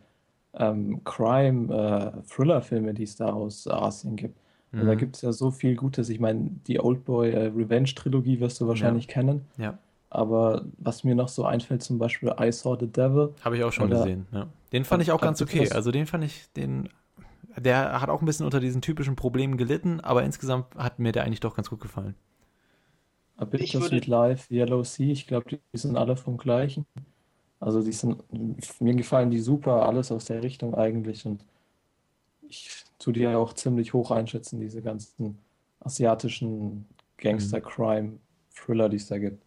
[0.54, 4.36] ähm, Crime-Thriller-Filme, äh, die es da aus Asien gibt.
[4.72, 4.86] Mhm.
[4.86, 6.08] Da gibt es ja so viel Gutes.
[6.08, 9.12] Ich meine, die Oldboy äh, Revenge-Trilogie wirst du wahrscheinlich ja.
[9.12, 9.46] kennen.
[9.56, 9.78] Ja.
[10.10, 13.34] Aber was mir noch so einfällt, zum Beispiel I Saw the Devil.
[13.44, 14.48] Habe ich auch schon gesehen, ja.
[14.72, 15.70] Den fand ich auch ganz okay.
[15.70, 16.88] Also den fand ich, den
[17.60, 21.24] der hat auch ein bisschen unter diesen typischen Problemen gelitten, aber insgesamt hat mir der
[21.24, 22.14] eigentlich doch ganz gut gefallen.
[23.36, 26.86] A Bittersweet Life, Yellow Sea, ich glaube, die sind alle vom gleichen.
[27.60, 28.22] Also die sind,
[28.80, 31.44] mir gefallen die super, alles aus der Richtung eigentlich und
[32.48, 35.38] ich tue die ja auch ziemlich hoch einschätzen, diese ganzen
[35.80, 36.86] asiatischen
[37.18, 39.42] Gangster-Crime-Thriller, die es da gibt.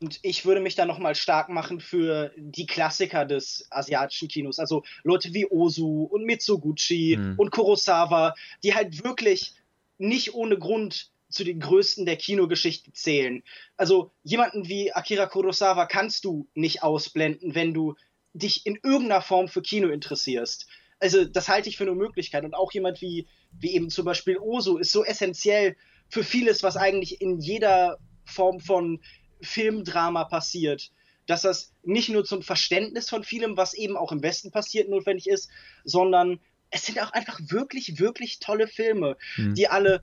[0.00, 4.58] Und ich würde mich da nochmal stark machen für die Klassiker des asiatischen Kinos.
[4.58, 7.34] Also Leute wie Ozu und Mitsuguchi mhm.
[7.36, 9.54] und Kurosawa, die halt wirklich
[9.98, 13.42] nicht ohne Grund zu den größten der Kinogeschichte zählen.
[13.76, 17.96] Also jemanden wie Akira Kurosawa kannst du nicht ausblenden, wenn du
[18.32, 20.68] dich in irgendeiner Form für Kino interessierst.
[21.00, 22.44] Also das halte ich für eine Möglichkeit.
[22.44, 25.76] Und auch jemand wie, wie eben zum Beispiel Oso ist so essentiell
[26.08, 29.00] für vieles, was eigentlich in jeder Form von
[29.40, 30.90] Filmdrama passiert.
[31.26, 35.28] Dass das nicht nur zum Verständnis von vielem, was eben auch im Westen passiert, notwendig
[35.28, 35.50] ist,
[35.84, 39.54] sondern es sind auch einfach wirklich, wirklich tolle Filme, mhm.
[39.54, 40.02] die alle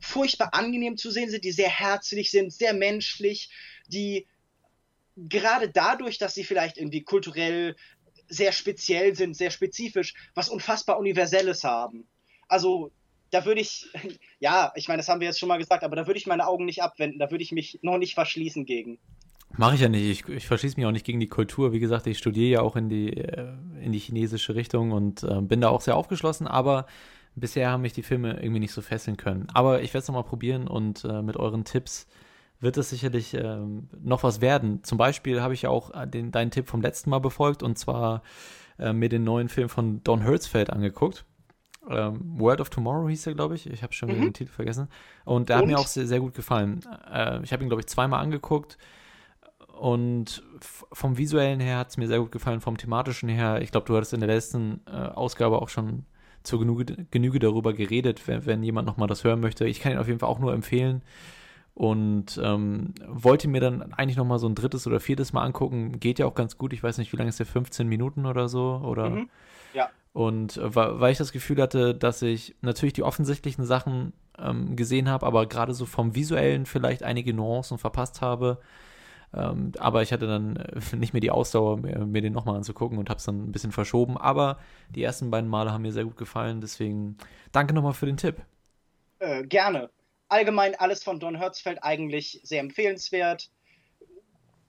[0.00, 3.50] furchtbar angenehm zu sehen sind, die sehr herzlich sind, sehr menschlich,
[3.86, 4.26] die
[5.16, 7.76] gerade dadurch, dass sie vielleicht irgendwie kulturell
[8.28, 12.08] sehr speziell sind, sehr spezifisch, was unfassbar Universelles haben.
[12.48, 12.90] Also
[13.34, 13.88] da würde ich,
[14.38, 16.46] ja, ich meine, das haben wir jetzt schon mal gesagt, aber da würde ich meine
[16.46, 18.98] Augen nicht abwenden, da würde ich mich noch nicht verschließen gegen.
[19.56, 20.04] Mache ich ja nicht.
[20.04, 21.72] Ich, ich verschließe mich auch nicht gegen die Kultur.
[21.72, 25.40] Wie gesagt, ich studiere ja auch in die, äh, in die chinesische Richtung und äh,
[25.40, 26.86] bin da auch sehr aufgeschlossen, aber
[27.36, 29.46] bisher haben mich die Filme irgendwie nicht so fesseln können.
[29.52, 32.08] Aber ich werde es nochmal probieren und äh, mit euren Tipps
[32.60, 34.82] wird es sicherlich ähm, noch was werden.
[34.82, 37.78] Zum Beispiel habe ich ja auch äh, den, deinen Tipp vom letzten Mal befolgt und
[37.78, 38.22] zwar
[38.78, 41.24] äh, mir den neuen Film von Don Hertzfeld angeguckt.
[41.88, 43.68] Ähm, World of Tomorrow hieß er, glaube ich.
[43.68, 44.22] Ich habe schon mhm.
[44.22, 44.88] den Titel vergessen.
[45.24, 45.62] Und der und?
[45.62, 46.80] hat mir auch sehr, sehr gut gefallen.
[47.12, 48.78] Äh, ich habe ihn, glaube ich, zweimal angeguckt.
[49.78, 50.42] Und
[50.92, 53.60] vom visuellen her hat es mir sehr gut gefallen, vom thematischen her.
[53.60, 56.04] Ich glaube, du hattest in der letzten äh, Ausgabe auch schon
[56.44, 59.66] zur Genüge, Genüge darüber geredet, wenn, wenn jemand nochmal das hören möchte.
[59.66, 61.02] Ich kann ihn auf jeden Fall auch nur empfehlen
[61.74, 65.98] und ähm, wollte mir dann eigentlich nochmal so ein drittes oder viertes Mal angucken.
[65.98, 66.72] Geht ja auch ganz gut.
[66.72, 67.46] Ich weiß nicht, wie lange ist der?
[67.46, 68.80] 15 Minuten oder so?
[68.84, 69.10] Oder?
[69.10, 69.28] Mhm.
[70.14, 75.08] Und äh, weil ich das Gefühl hatte, dass ich natürlich die offensichtlichen Sachen ähm, gesehen
[75.10, 78.60] habe, aber gerade so vom visuellen vielleicht einige Nuancen verpasst habe.
[79.34, 82.98] Ähm, aber ich hatte dann äh, nicht mehr die Ausdauer, mir, mir den nochmal anzugucken
[82.98, 84.16] und habe es dann ein bisschen verschoben.
[84.16, 84.60] Aber
[84.90, 86.60] die ersten beiden Male haben mir sehr gut gefallen.
[86.60, 87.18] Deswegen
[87.50, 88.36] danke nochmal für den Tipp.
[89.18, 89.90] Äh, gerne.
[90.28, 93.50] Allgemein alles von Don Hertzfeld eigentlich sehr empfehlenswert.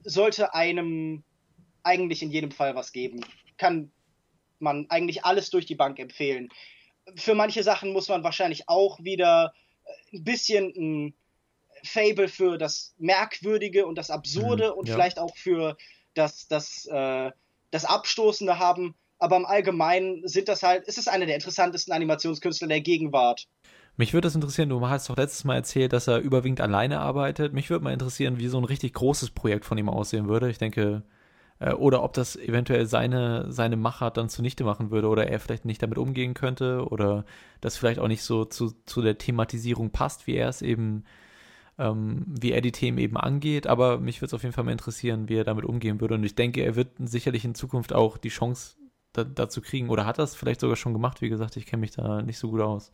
[0.03, 1.23] Sollte einem
[1.83, 3.21] eigentlich in jedem Fall was geben.
[3.59, 3.91] Kann
[4.59, 6.49] man eigentlich alles durch die Bank empfehlen.
[7.15, 9.53] Für manche Sachen muss man wahrscheinlich auch wieder
[10.13, 11.13] ein bisschen ein
[11.83, 14.95] Fable für das Merkwürdige und das Absurde mhm, und ja.
[14.95, 15.77] vielleicht auch für
[16.13, 17.31] das, das, äh,
[17.71, 18.95] das Abstoßende haben.
[19.19, 23.47] Aber im Allgemeinen sind das halt, ist es einer der interessantesten Animationskünstler der Gegenwart.
[23.97, 27.53] Mich würde das interessieren, du hast doch letztes Mal erzählt, dass er überwiegend alleine arbeitet.
[27.53, 30.49] Mich würde mal interessieren, wie so ein richtig großes Projekt von ihm aussehen würde.
[30.49, 31.14] Ich denke, äh,
[31.59, 35.81] oder ob das eventuell seine, seine Machart dann zunichte machen würde oder er vielleicht nicht
[35.81, 37.25] damit umgehen könnte oder
[37.61, 41.05] das vielleicht auch nicht so zu, zu der Thematisierung passt, wie er es eben
[41.77, 43.67] ähm, wie er die Themen eben angeht.
[43.67, 46.15] Aber mich würde es auf jeden Fall mal interessieren, wie er damit umgehen würde.
[46.15, 48.75] Und ich denke, er wird sicherlich in Zukunft auch die Chance
[49.13, 49.89] da, dazu kriegen.
[49.89, 51.21] Oder hat das vielleicht sogar schon gemacht?
[51.21, 52.91] Wie gesagt, ich kenne mich da nicht so gut aus.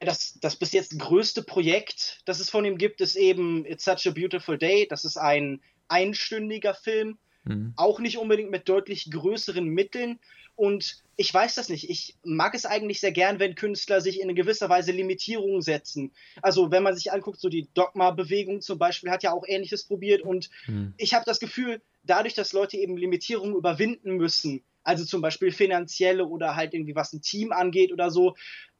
[0.00, 4.06] Das, das bis jetzt größte Projekt, das es von ihm gibt, ist eben It's Such
[4.06, 4.86] a Beautiful Day.
[4.88, 7.18] Das ist ein einstündiger Film.
[7.46, 7.72] Mhm.
[7.76, 10.18] Auch nicht unbedingt mit deutlich größeren Mitteln.
[10.56, 11.88] Und ich weiß das nicht.
[11.90, 16.12] Ich mag es eigentlich sehr gern, wenn Künstler sich in gewisser Weise Limitierungen setzen.
[16.42, 20.22] Also wenn man sich anguckt, so die Dogma-Bewegung zum Beispiel hat ja auch Ähnliches probiert.
[20.22, 20.94] Und hm.
[20.96, 26.26] ich habe das Gefühl, dadurch, dass Leute eben Limitierungen überwinden müssen, also zum Beispiel finanzielle
[26.26, 28.34] oder halt irgendwie was ein Team angeht oder so,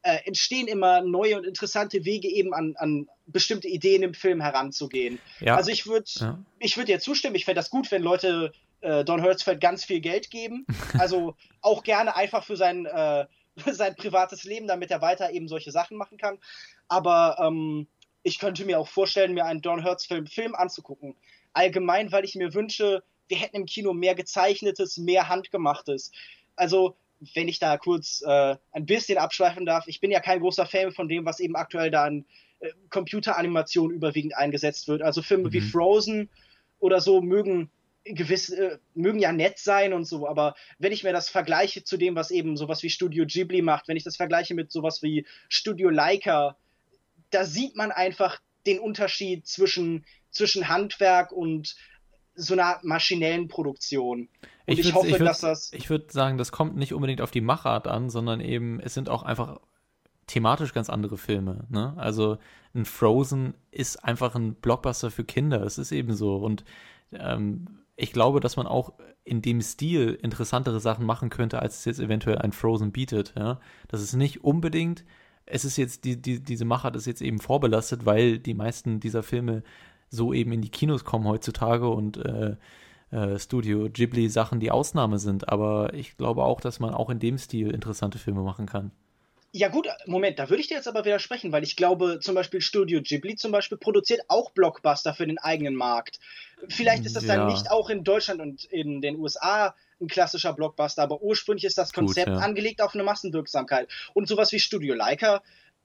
[0.07, 5.19] äh, entstehen immer neue und interessante Wege eben an, an bestimmte Ideen im Film heranzugehen.
[5.41, 5.57] Ja.
[5.57, 6.39] Also ich würde ja.
[6.59, 9.99] ich würde dir zustimmen, ich fände das gut, wenn Leute äh, Don Hertzfeld ganz viel
[9.99, 10.65] Geld geben.
[10.97, 13.25] Also auch gerne einfach für sein, äh,
[13.71, 16.37] sein privates Leben, damit er weiter eben solche Sachen machen kann.
[16.87, 17.87] Aber ähm,
[18.23, 21.15] ich könnte mir auch vorstellen, mir einen Don Hertzfeld Film anzugucken.
[21.51, 26.11] Allgemein, weil ich mir wünsche, wir hätten im Kino mehr gezeichnetes, mehr handgemachtes.
[26.55, 26.95] Also
[27.33, 30.91] wenn ich da kurz äh, ein bisschen abschweifen darf, ich bin ja kein großer Fan
[30.91, 32.25] von dem, was eben aktuell da an
[32.59, 35.01] äh, Computeranimation überwiegend eingesetzt wird.
[35.01, 35.53] Also Filme mhm.
[35.53, 36.29] wie Frozen
[36.79, 37.69] oder so mögen
[38.03, 41.97] gewiss, äh, mögen ja nett sein und so, aber wenn ich mir das vergleiche zu
[41.97, 45.25] dem, was eben sowas wie Studio Ghibli macht, wenn ich das vergleiche mit sowas wie
[45.49, 46.57] Studio Leica,
[47.31, 51.75] da sieht man einfach den Unterschied zwischen, zwischen Handwerk und
[52.35, 54.29] so einer maschinellen Produktion.
[54.67, 55.71] Ich, ich hoffe, ich würd, dass das.
[55.73, 59.09] Ich würde sagen, das kommt nicht unbedingt auf die Machart an, sondern eben, es sind
[59.09, 59.59] auch einfach
[60.27, 61.65] thematisch ganz andere Filme.
[61.69, 61.93] Ne?
[61.95, 62.37] Also
[62.75, 65.63] ein Frozen ist einfach ein Blockbuster für Kinder.
[65.63, 66.35] Es ist eben so.
[66.35, 66.65] Und
[67.13, 68.93] ähm, ich glaube, dass man auch
[69.23, 73.33] in dem Stil interessantere Sachen machen könnte, als es jetzt eventuell ein Frozen bietet.
[73.37, 73.61] Ja?
[73.87, 75.05] Das ist nicht unbedingt,
[75.45, 79.23] es ist jetzt, die, die, diese Machart ist jetzt eben vorbelastet, weil die meisten dieser
[79.23, 79.63] Filme
[80.09, 82.57] so eben in die Kinos kommen heutzutage und äh,
[83.11, 85.49] äh, Studio Ghibli Sachen die Ausnahme sind.
[85.49, 88.91] Aber ich glaube auch, dass man auch in dem Stil interessante Filme machen kann.
[89.53, 92.61] Ja gut, Moment, da würde ich dir jetzt aber widersprechen, weil ich glaube, zum Beispiel
[92.61, 96.19] Studio Ghibli zum Beispiel produziert auch Blockbuster für den eigenen Markt.
[96.67, 97.37] Vielleicht ist das ja.
[97.37, 101.77] dann nicht auch in Deutschland und in den USA ein klassischer Blockbuster, aber ursprünglich ist
[101.77, 102.41] das Konzept Gut, ja.
[102.41, 103.87] angelegt auf eine Massenwirksamkeit.
[104.13, 105.41] Und sowas wie Studio Leica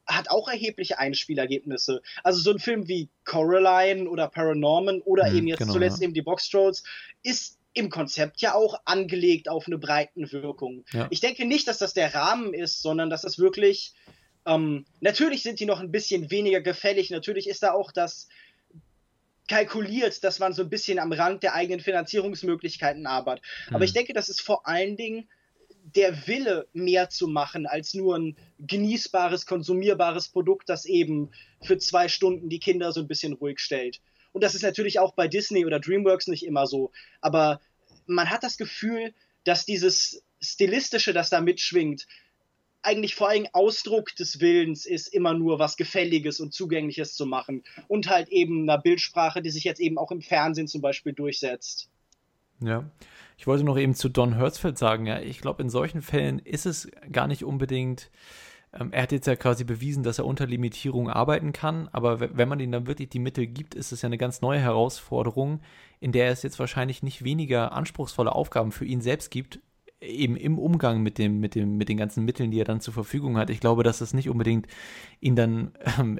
[0.07, 2.03] hat auch erhebliche Einspielergebnisse.
[2.24, 6.05] Also so ein Film wie Coraline oder Paranorman oder mhm, eben jetzt genau, zuletzt ja.
[6.05, 6.84] eben die Box Trolls
[7.22, 10.84] ist im Konzept ja auch angelegt auf eine breiten Wirkung.
[10.92, 11.07] Ja.
[11.11, 13.94] Ich denke nicht, dass das der Rahmen ist, sondern dass das wirklich
[14.44, 17.11] ähm, natürlich sind die noch ein bisschen weniger gefällig.
[17.11, 18.28] Natürlich ist da auch das
[19.48, 23.44] kalkuliert, dass man so ein bisschen am Rand der eigenen Finanzierungsmöglichkeiten arbeitet.
[23.68, 23.76] Mhm.
[23.76, 25.28] Aber ich denke, das ist vor allen Dingen
[25.85, 31.30] der Wille, mehr zu machen, als nur ein genießbares, konsumierbares Produkt, das eben
[31.62, 34.01] für zwei Stunden die Kinder so ein bisschen ruhig stellt.
[34.33, 36.93] Und das ist natürlich auch bei Disney oder DreamWorks nicht immer so.
[37.20, 37.61] Aber
[38.07, 39.12] man hat das Gefühl,
[39.45, 42.07] dass dieses Stilistische, das da mitschwingt,
[42.83, 47.62] eigentlich vor allem Ausdruck des Willens ist, immer nur was Gefälliges und Zugängliches zu machen.
[47.87, 51.89] Und halt eben einer Bildsprache, die sich jetzt eben auch im Fernsehen zum Beispiel durchsetzt.
[52.61, 52.91] Ja.
[53.43, 56.64] Ich wollte noch eben zu Don Hertzfeld sagen, ja, ich glaube, in solchen Fällen ist
[56.64, 58.09] es gar nicht unbedingt
[58.72, 62.49] ähm, er hat jetzt ja quasi bewiesen, dass er unter Limitierung arbeiten kann, aber wenn
[62.49, 65.61] man ihm dann wirklich die Mittel gibt, ist es ja eine ganz neue Herausforderung,
[65.99, 69.59] in der es jetzt wahrscheinlich nicht weniger anspruchsvolle Aufgaben für ihn selbst gibt,
[70.03, 72.94] eben im Umgang mit dem, mit dem, mit den ganzen Mitteln, die er dann zur
[72.94, 73.50] Verfügung hat.
[73.50, 74.66] Ich glaube, dass das nicht unbedingt
[75.20, 76.18] ihn dann ähm,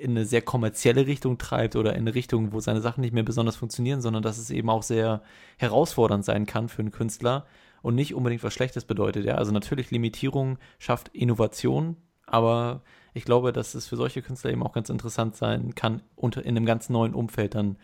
[0.00, 3.22] in eine sehr kommerzielle Richtung treibt oder in eine Richtung, wo seine Sachen nicht mehr
[3.22, 5.22] besonders funktionieren, sondern dass es eben auch sehr
[5.58, 7.46] herausfordernd sein kann für einen Künstler,
[7.84, 9.26] und nicht unbedingt was Schlechtes bedeutet.
[9.26, 9.34] Ja?
[9.34, 12.80] Also natürlich Limitierung schafft Innovation, aber
[13.12, 16.56] ich glaube, dass es für solche Künstler eben auch ganz interessant sein kann, unter, in
[16.56, 17.76] einem ganz neuen Umfeld dann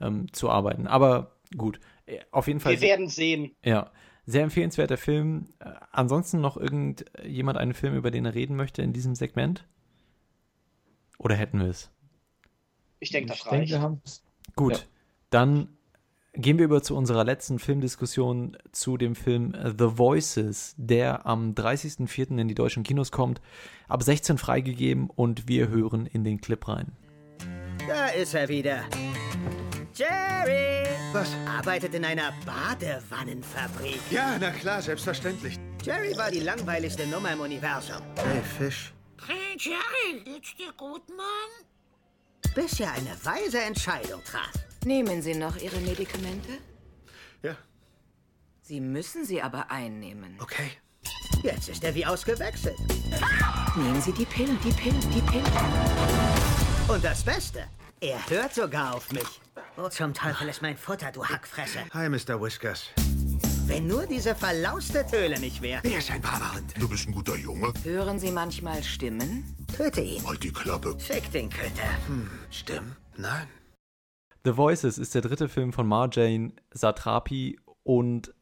[0.00, 0.86] ähm, zu arbeiten.
[0.86, 2.72] Aber gut, äh, auf jeden Fall.
[2.72, 3.54] Wir werden sehen.
[3.62, 3.90] Ja,
[4.26, 5.48] sehr empfehlenswerter Film.
[5.58, 9.66] Äh, ansonsten noch irgendjemand einen Film, über den er reden möchte in diesem Segment?
[11.18, 11.90] Oder hätten wir es?
[12.98, 13.52] Ich denke, das ich reicht.
[13.54, 14.22] Denke, wir haben es.
[14.54, 14.84] Gut, ja.
[15.30, 15.68] dann
[16.34, 22.38] Gehen wir über zu unserer letzten Filmdiskussion zu dem Film The Voices, der am 30.04.
[22.38, 23.42] in die deutschen Kinos kommt,
[23.86, 26.92] ab 16 freigegeben und wir hören in den Clip rein.
[27.86, 28.82] Da ist er wieder.
[29.94, 30.86] Jerry!
[31.12, 31.28] Was?
[31.46, 34.00] Arbeitet in einer Badewannenfabrik.
[34.10, 35.58] Ja, na klar, selbstverständlich.
[35.84, 38.00] Jerry war die langweiligste Nummer im Universum.
[38.16, 38.92] Hey, Fisch.
[39.26, 41.66] Hey, Jerry, geht's dir gut, Mann?
[42.54, 44.52] Bis er eine weise Entscheidung traf.
[44.84, 46.58] Nehmen Sie noch Ihre Medikamente?
[47.42, 47.56] Ja.
[48.62, 50.38] Sie müssen sie aber einnehmen.
[50.40, 50.70] Okay.
[51.42, 52.78] Jetzt ist er wie ausgewechselt.
[53.76, 55.44] Nehmen Sie die Pillen, die Pillen, die Pillen.
[56.88, 57.64] Und das Beste,
[58.00, 59.41] er hört sogar auf mich.
[59.74, 61.78] Wo zum Teufel ist mein Futter, du Hackfresse?
[61.94, 62.38] Hi, Mr.
[62.38, 62.90] Whiskers.
[63.66, 65.80] Wenn nur diese verlauste Töle nicht wäre.
[65.82, 66.74] Wer ist ein braver Hund?
[66.78, 67.72] Du bist ein guter Junge.
[67.82, 69.56] Hören Sie manchmal Stimmen?
[69.74, 70.22] Töte ihn.
[70.26, 70.94] Halt die Klappe.
[70.98, 71.88] Fick den Köter.
[72.06, 72.96] Hm, Stimmen?
[73.16, 73.46] Nein.
[74.44, 78.34] The Voices ist der dritte Film von Marjane Satrapi und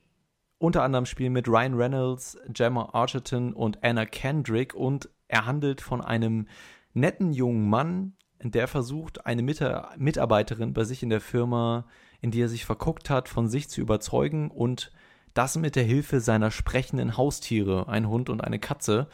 [0.59, 6.01] unter anderem spielen mit Ryan Reynolds, Gemma Archerton und Anna Kendrick und er handelt von
[6.01, 6.49] einem
[6.93, 11.87] netten jungen Mann, der versucht, eine Mitarbeiterin bei sich in der Firma,
[12.21, 14.91] in die er sich verguckt hat, von sich zu überzeugen und
[15.35, 19.09] das mit der Hilfe seiner sprechenden Haustiere, ein Hund und eine Katze.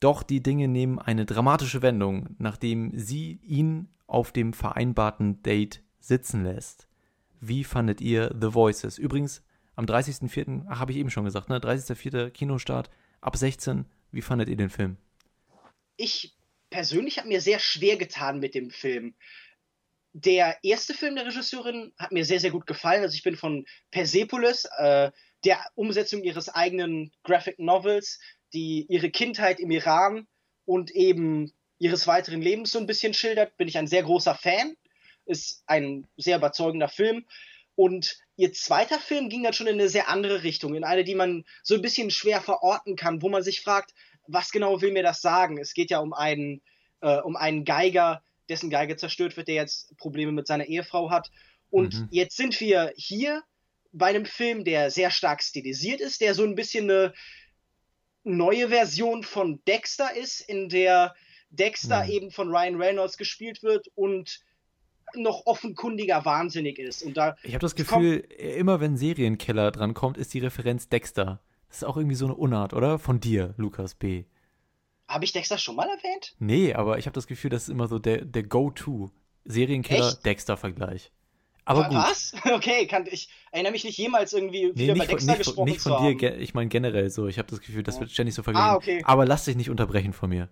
[0.00, 6.42] Doch die Dinge nehmen eine dramatische Wendung, nachdem sie ihn auf dem vereinbarten Date sitzen
[6.44, 6.88] lässt.
[7.40, 8.98] Wie fandet ihr The Voices?
[8.98, 9.42] Übrigens,
[9.74, 11.58] am 30.04., habe ich eben schon gesagt, ne?
[11.58, 12.30] 30.04.
[12.30, 13.86] Kinostart, ab 16.
[14.10, 14.96] Wie fandet ihr den Film?
[15.96, 16.36] Ich
[16.72, 19.14] persönlich habe mir sehr schwer getan mit dem Film.
[20.12, 23.02] Der erste Film der Regisseurin hat mir sehr, sehr gut gefallen.
[23.02, 25.10] Also ich bin von Persepolis, äh,
[25.44, 28.18] der Umsetzung ihres eigenen Graphic Novels,
[28.52, 30.26] die ihre Kindheit im Iran
[30.64, 34.76] und eben ihres weiteren Lebens so ein bisschen schildert, bin ich ein sehr großer Fan
[35.24, 37.26] ist ein sehr überzeugender Film.
[37.74, 41.14] Und ihr zweiter Film ging dann schon in eine sehr andere Richtung, in eine, die
[41.14, 43.94] man so ein bisschen schwer verorten kann, wo man sich fragt,
[44.32, 45.58] was genau will mir das sagen?
[45.58, 46.62] Es geht ja um einen,
[47.00, 51.30] äh, um einen Geiger, dessen Geige zerstört wird, der jetzt Probleme mit seiner Ehefrau hat.
[51.70, 52.08] Und mhm.
[52.10, 53.42] jetzt sind wir hier
[53.92, 57.12] bei einem Film, der sehr stark stilisiert ist, der so ein bisschen eine
[58.24, 61.14] neue Version von Dexter ist, in der
[61.50, 62.10] Dexter mhm.
[62.10, 64.40] eben von Ryan Reynolds gespielt wird und
[65.14, 67.02] noch offenkundiger wahnsinnig ist.
[67.02, 71.42] Und da ich habe das Gefühl, immer wenn Serienkiller drankommt, ist die Referenz Dexter.
[71.72, 72.98] Das ist auch irgendwie so eine Unart, oder?
[72.98, 74.24] Von dir, Lukas B.
[75.08, 76.34] Habe ich Dexter schon mal erwähnt?
[76.38, 79.10] Nee, aber ich habe das Gefühl, das ist immer so der, der Go-To.
[79.46, 81.12] Serienkiller-Dexter-Vergleich.
[81.64, 81.94] Aber gut.
[81.94, 82.34] Was?
[82.44, 85.64] Okay, kann, ich erinnere mich nicht jemals irgendwie nee, über nicht, Dexter von, nicht, gesprochen
[85.64, 86.40] nicht von zu dir, haben.
[86.42, 87.26] ich meine generell so.
[87.26, 88.68] Ich habe das Gefühl, das wird ständig so verglichen.
[88.68, 89.00] Ah, okay.
[89.06, 90.50] Aber lass dich nicht unterbrechen von mir.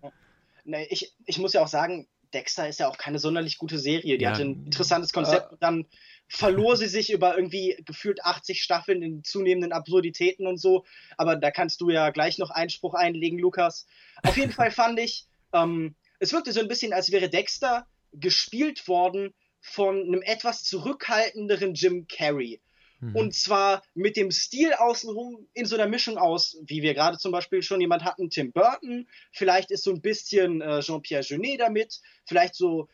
[0.64, 4.16] Nee, ich, ich muss ja auch sagen, Dexter ist ja auch keine sonderlich gute Serie.
[4.16, 4.30] Die Ja.
[4.30, 5.54] hatte ein interessantes Konzept.
[5.60, 5.84] Dann
[6.30, 10.84] verlor sie sich über irgendwie gefühlt 80 Staffeln in zunehmenden Absurditäten und so.
[11.16, 13.86] Aber da kannst du ja gleich noch Einspruch einlegen, Lukas.
[14.22, 18.86] Auf jeden Fall fand ich, ähm, es wirkte so ein bisschen, als wäre Dexter gespielt
[18.86, 22.60] worden von einem etwas zurückhaltenderen Jim Carrey.
[23.00, 23.16] Mhm.
[23.16, 27.32] Und zwar mit dem Stil außenrum in so einer Mischung aus, wie wir gerade zum
[27.32, 29.08] Beispiel schon jemand hatten, Tim Burton.
[29.32, 32.00] Vielleicht ist so ein bisschen äh, Jean-Pierre Jeunet damit.
[32.24, 32.88] Vielleicht so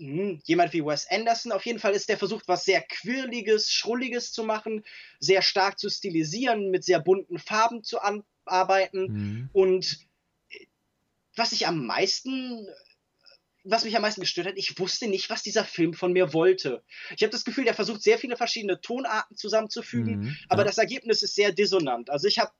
[0.00, 1.52] jemand wie Wes Anderson.
[1.52, 4.82] Auf jeden Fall ist der versucht, was sehr Quirliges, Schrulliges zu machen,
[5.18, 7.98] sehr stark zu stilisieren, mit sehr bunten Farben zu
[8.44, 9.02] arbeiten.
[9.02, 9.50] Mhm.
[9.52, 9.98] Und
[10.48, 10.66] äh,
[11.36, 12.66] was ich am meisten,
[13.64, 16.82] was mich am meisten gestört hat, ich wusste nicht, was dieser Film von mir wollte.
[17.14, 20.68] Ich habe das Gefühl, der versucht sehr viele verschiedene Tonarten zusammenzufügen, Mhm, aber ja.
[20.68, 22.08] das Ergebnis ist sehr dissonant.
[22.08, 22.52] Also ich habe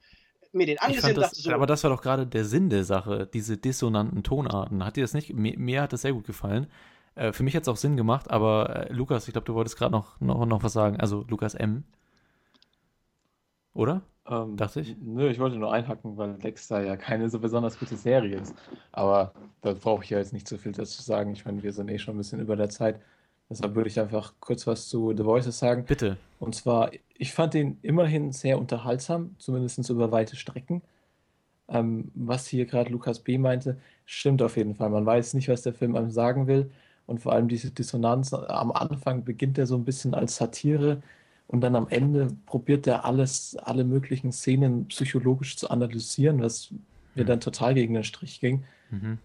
[0.52, 3.28] mir den angesehen das, dachte so, aber das war doch gerade der Sinn der Sache,
[3.32, 4.84] diese dissonanten Tonarten.
[4.84, 5.32] Hat dir das nicht?
[5.32, 6.66] Mir, mir hat das sehr gut gefallen.
[7.14, 9.76] Äh, für mich hat es auch Sinn gemacht, aber äh, Lukas, ich glaube, du wolltest
[9.76, 10.98] gerade noch, noch, noch was sagen.
[11.00, 11.84] Also Lukas M.
[13.74, 14.02] Oder?
[14.28, 14.96] Ähm, Dachte ich.
[15.00, 18.54] Nö, ich wollte nur einhacken, weil Dexter ja keine so besonders gute Serie ist.
[18.92, 19.32] Aber
[19.62, 21.32] da brauche ich ja jetzt nicht so viel dazu sagen.
[21.32, 23.00] Ich meine, wir sind eh schon ein bisschen über der Zeit.
[23.48, 25.84] Deshalb würde ich einfach kurz was zu The Voices sagen.
[25.84, 26.16] Bitte.
[26.38, 30.82] Und zwar, ich fand ihn immerhin sehr unterhaltsam, zumindest über weite Strecken.
[31.68, 33.38] Ähm, was hier gerade Lukas B.
[33.38, 34.90] meinte, stimmt auf jeden Fall.
[34.90, 36.70] Man weiß nicht, was der Film einem sagen will.
[37.10, 41.02] Und vor allem diese Dissonanz am Anfang beginnt er so ein bisschen als Satire
[41.48, 46.72] und dann am Ende probiert er alles, alle möglichen Szenen psychologisch zu analysieren, was
[47.16, 48.62] mir dann total gegen den Strich ging.
[48.90, 49.18] Mhm.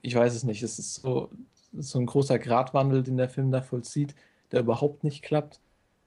[0.00, 0.62] Ich weiß es nicht.
[0.62, 1.28] Es ist so,
[1.76, 4.14] so ein großer Gratwandel, den der Film da vollzieht,
[4.52, 5.58] der überhaupt nicht klappt.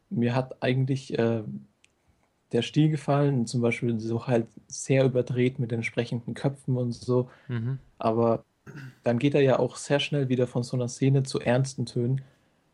[0.09, 1.43] Mir hat eigentlich äh,
[2.53, 7.29] der Stil gefallen, zum Beispiel so halt sehr überdreht mit den entsprechenden Köpfen und so.
[7.49, 7.79] Mhm.
[7.97, 8.45] Aber
[9.03, 12.21] dann geht er ja auch sehr schnell wieder von so einer Szene zu ernsten Tönen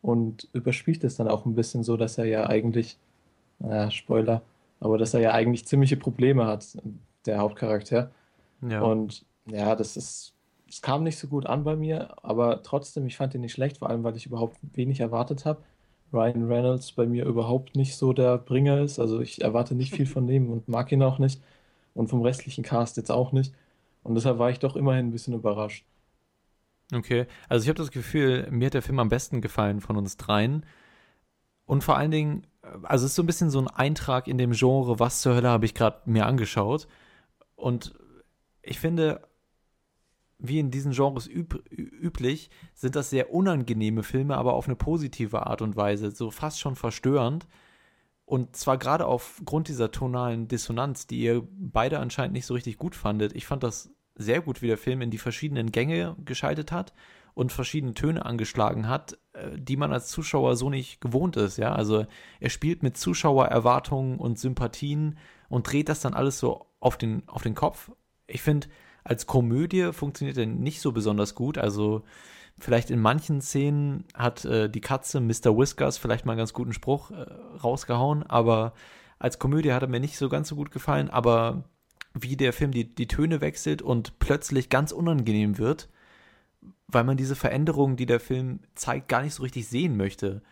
[0.02, 2.98] und überspielt es dann auch ein bisschen so, dass er ja eigentlich,
[3.58, 4.42] naja, Spoiler,
[4.80, 6.76] aber dass er ja eigentlich ziemliche Probleme hat,
[7.26, 8.10] der Hauptcharakter.
[8.68, 8.82] Ja.
[8.82, 10.34] Und ja, das ist,
[10.68, 13.78] es kam nicht so gut an bei mir, aber trotzdem, ich fand ihn nicht schlecht,
[13.78, 15.62] vor allem, weil ich überhaupt wenig erwartet habe.
[16.12, 20.06] Ryan Reynolds bei mir überhaupt nicht so der Bringer ist, also ich erwarte nicht viel
[20.06, 21.42] von dem und mag ihn auch nicht
[21.94, 23.52] und vom restlichen Cast jetzt auch nicht.
[24.02, 25.84] Und deshalb war ich doch immerhin ein bisschen überrascht.
[26.92, 30.16] Okay, also ich habe das Gefühl, mir hat der Film am besten gefallen von uns
[30.16, 30.64] dreien.
[31.66, 32.46] Und vor allen Dingen,
[32.82, 35.50] also es ist so ein bisschen so ein Eintrag in dem Genre, was zur Hölle
[35.50, 36.88] habe ich gerade mir angeschaut.
[37.56, 37.94] Und
[38.62, 39.28] ich finde,
[40.38, 45.46] wie in diesen Genres üb üblich, sind das sehr unangenehme Filme, aber auf eine positive
[45.46, 47.46] Art und Weise, so fast schon verstörend.
[48.28, 52.94] Und zwar gerade aufgrund dieser tonalen Dissonanz, die ihr beide anscheinend nicht so richtig gut
[52.94, 53.34] fandet.
[53.34, 56.92] Ich fand das sehr gut, wie der Film in die verschiedenen Gänge geschaltet hat
[57.32, 61.72] und verschiedene Töne angeschlagen hat, äh, die man als Zuschauer so nicht gewohnt ist, ja.
[61.72, 62.04] Also
[62.38, 65.16] er spielt mit Zuschauererwartungen und Sympathien
[65.48, 67.90] und dreht das dann alles so auf den, auf den Kopf.
[68.26, 68.68] Ich finde,
[69.04, 71.56] als Komödie funktioniert er nicht so besonders gut.
[71.56, 72.02] Also
[72.58, 75.56] vielleicht in manchen Szenen hat äh, die Katze Mr.
[75.56, 77.26] Whiskers vielleicht mal einen ganz guten Spruch äh,
[77.62, 78.72] rausgehauen, aber
[79.18, 81.64] als Komödie hat er mir nicht so ganz so gut gefallen, aber
[82.14, 85.88] wie der Film die, die Töne wechselt und plötzlich ganz unangenehm wird,
[86.86, 90.42] weil man diese Veränderungen, die der Film zeigt, gar nicht so richtig sehen möchte,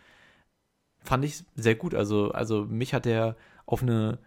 [0.99, 1.95] fand ich sehr gut.
[1.95, 3.35] Also, also mich hat er
[3.65, 4.19] auf eine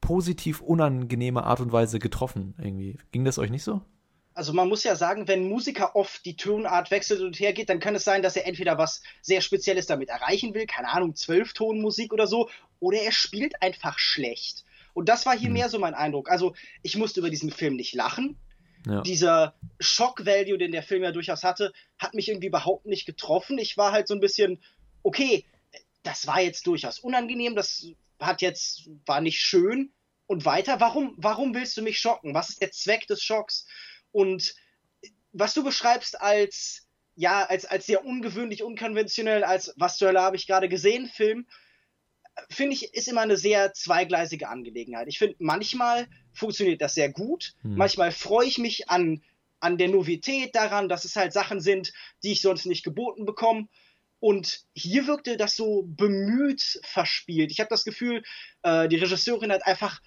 [0.00, 2.98] positiv unangenehme Art und Weise getroffen, irgendwie.
[3.10, 3.82] Ging das euch nicht so?
[4.36, 7.80] Also man muss ja sagen, wenn ein Musiker oft die Tonart wechselt und hergeht, dann
[7.80, 12.12] kann es sein, dass er entweder was sehr Spezielles damit erreichen will, keine Ahnung, Zwölftonmusik
[12.12, 14.64] oder so, oder er spielt einfach schlecht.
[14.92, 15.54] Und das war hier Hm.
[15.54, 16.30] mehr so mein Eindruck.
[16.30, 18.36] Also ich musste über diesen Film nicht lachen.
[18.86, 19.00] Ja.
[19.00, 23.56] Dieser Shock-Value, den der Film ja durchaus hatte, hat mich irgendwie überhaupt nicht getroffen.
[23.56, 24.62] Ich war halt so ein bisschen,
[25.02, 25.46] okay,
[26.02, 27.86] das war jetzt durchaus unangenehm, das
[28.20, 29.92] hat jetzt, war nicht schön.
[30.26, 32.34] Und weiter, warum, warum willst du mich schocken?
[32.34, 33.66] Was ist der Zweck des Schocks?
[34.16, 34.54] Und
[35.32, 40.36] was du beschreibst als, ja, als, als sehr ungewöhnlich, unkonventionell, als was zur Hölle habe
[40.36, 41.46] ich gerade gesehen, Film,
[42.48, 45.06] finde ich, ist immer eine sehr zweigleisige Angelegenheit.
[45.08, 47.52] Ich finde, manchmal funktioniert das sehr gut.
[47.60, 47.76] Hm.
[47.76, 49.22] Manchmal freue ich mich an,
[49.60, 53.68] an der Novität daran, dass es halt Sachen sind, die ich sonst nicht geboten bekomme.
[54.18, 57.50] Und hier wirkte das so bemüht verspielt.
[57.50, 58.22] Ich habe das Gefühl,
[58.62, 60.00] äh, die Regisseurin hat einfach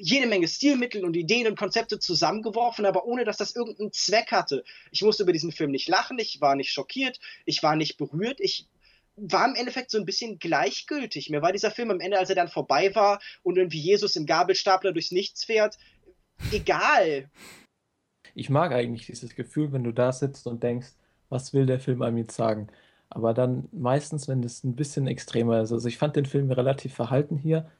[0.00, 4.64] jede Menge Stilmittel und Ideen und Konzepte zusammengeworfen, aber ohne dass das irgendeinen Zweck hatte.
[4.90, 8.40] Ich musste über diesen Film nicht lachen, ich war nicht schockiert, ich war nicht berührt,
[8.40, 8.66] ich
[9.16, 11.28] war im Endeffekt so ein bisschen gleichgültig.
[11.30, 14.26] Mir war dieser Film am Ende, als er dann vorbei war und irgendwie Jesus im
[14.26, 15.76] Gabelstapler durchs Nichts fährt,
[16.52, 17.30] egal.
[18.34, 20.88] Ich mag eigentlich dieses Gefühl, wenn du da sitzt und denkst,
[21.28, 22.68] was will der Film einem jetzt sagen?
[23.10, 25.72] Aber dann meistens, wenn das ein bisschen extremer ist.
[25.72, 27.70] Also ich fand den Film relativ verhalten hier.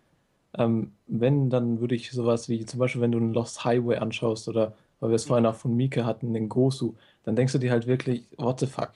[0.59, 4.49] Ähm, wenn, dann würde ich sowas wie, zum Beispiel, wenn du einen Lost Highway anschaust
[4.49, 6.95] oder, weil wir es vorhin auch von Mieke hatten, den Gosu,
[7.25, 8.93] dann denkst du dir halt wirklich, what the fuck?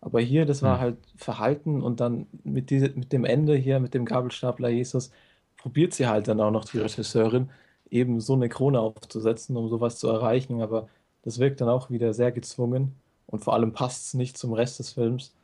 [0.00, 0.80] Aber hier, das war Hm.
[0.80, 5.10] halt Verhalten und dann mit, diese, mit dem Ende hier, mit dem Gabelstapler Jesus,
[5.56, 7.50] probiert sie halt dann auch noch die Regisseurin,
[7.90, 10.60] eben so eine Krone aufzusetzen, um sowas zu erreichen.
[10.62, 10.88] Aber
[11.22, 14.78] das wirkt dann auch wieder sehr gezwungen und vor allem passt es nicht zum Rest
[14.78, 15.34] des Films.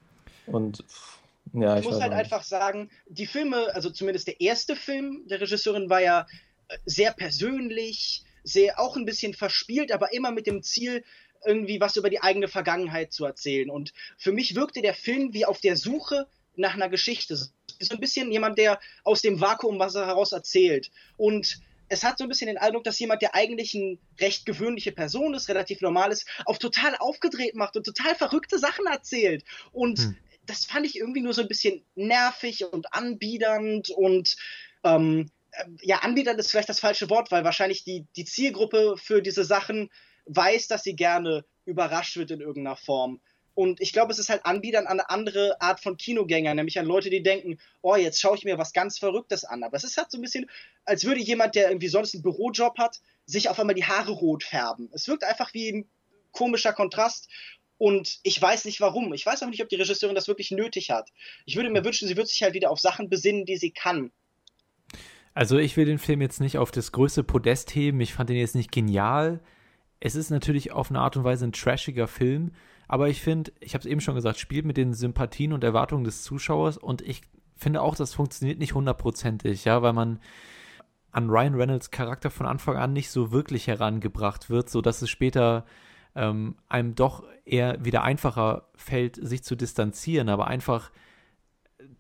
[0.45, 1.22] Und pff,
[1.53, 5.41] ja, ich ich muss halt einfach sagen, die Filme, also zumindest der erste Film der
[5.41, 6.27] Regisseurin war ja
[6.69, 11.05] äh, sehr persönlich, sehr auch ein bisschen verspielt, aber immer mit dem Ziel,
[11.45, 13.71] irgendwie was über die eigene Vergangenheit zu erzählen.
[13.71, 17.37] Und für mich wirkte der Film wie auf der Suche nach einer Geschichte.
[17.37, 17.51] So
[17.91, 20.91] ein bisschen jemand, der aus dem Vakuumwasser heraus erzählt.
[21.17, 24.93] Und es hat so ein bisschen den Eindruck, dass jemand, der eigentlich eine recht gewöhnliche
[24.93, 29.45] Person ist, relativ normal ist, auf total aufgedreht macht und total verrückte Sachen erzählt.
[29.73, 30.17] Und Hm.
[30.47, 34.37] Das fand ich irgendwie nur so ein bisschen nervig und anbiedernd und
[34.85, 39.23] ähm, äh, ja, anbiedernd ist vielleicht das falsche Wort, weil wahrscheinlich die, die Zielgruppe für
[39.23, 39.91] diese Sachen
[40.27, 43.21] weiß, dass sie gerne überrascht wird in irgendeiner Form.
[43.55, 46.87] Und ich glaube, es ist halt anbiedern an eine andere Art von Kinogänger, nämlich an
[46.87, 49.63] Leute, die denken, oh, jetzt schaue ich mir was ganz Verrücktes an.
[49.63, 50.51] Aber es ist halt so ein bisschen,
[50.87, 54.43] als würde jemand, der irgendwie sonst einen Bürojob hat, sich auf einmal die Haare rot
[54.43, 54.89] färben.
[54.95, 55.91] Es wirkt einfach wie ein
[56.33, 57.29] komischer Kontrast.
[57.83, 59.13] Und ich weiß nicht warum.
[59.13, 61.11] Ich weiß auch nicht, ob die Regisseurin das wirklich nötig hat.
[61.47, 64.13] Ich würde mir wünschen, sie würde sich halt wieder auf Sachen besinnen, die sie kann.
[65.35, 68.01] Also ich will den Film jetzt nicht auf das größte Podest heben.
[68.01, 69.41] Ich fand den jetzt nicht genial.
[69.99, 72.53] Es ist natürlich auf eine Art und Weise ein trashiger Film,
[72.87, 76.05] aber ich finde, ich habe es eben schon gesagt, spielt mit den Sympathien und Erwartungen
[76.05, 77.23] des Zuschauers und ich
[77.57, 80.21] finde auch, das funktioniert nicht hundertprozentig, ja, weil man
[81.11, 85.11] an Ryan Reynolds Charakter von Anfang an nicht so wirklich herangebracht wird, so dass es
[85.11, 85.67] später
[86.15, 90.91] ähm, einem doch eher wieder einfacher fällt, sich zu distanzieren, aber einfach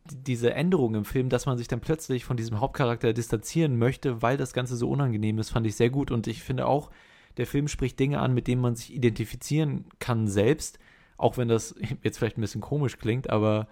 [0.04, 4.36] diese Änderung im Film, dass man sich dann plötzlich von diesem Hauptcharakter distanzieren möchte, weil
[4.36, 6.10] das Ganze so unangenehm ist, fand ich sehr gut.
[6.10, 6.90] Und ich finde auch,
[7.36, 10.78] der Film spricht Dinge an, mit denen man sich identifizieren kann selbst,
[11.16, 13.68] auch wenn das jetzt vielleicht ein bisschen komisch klingt, aber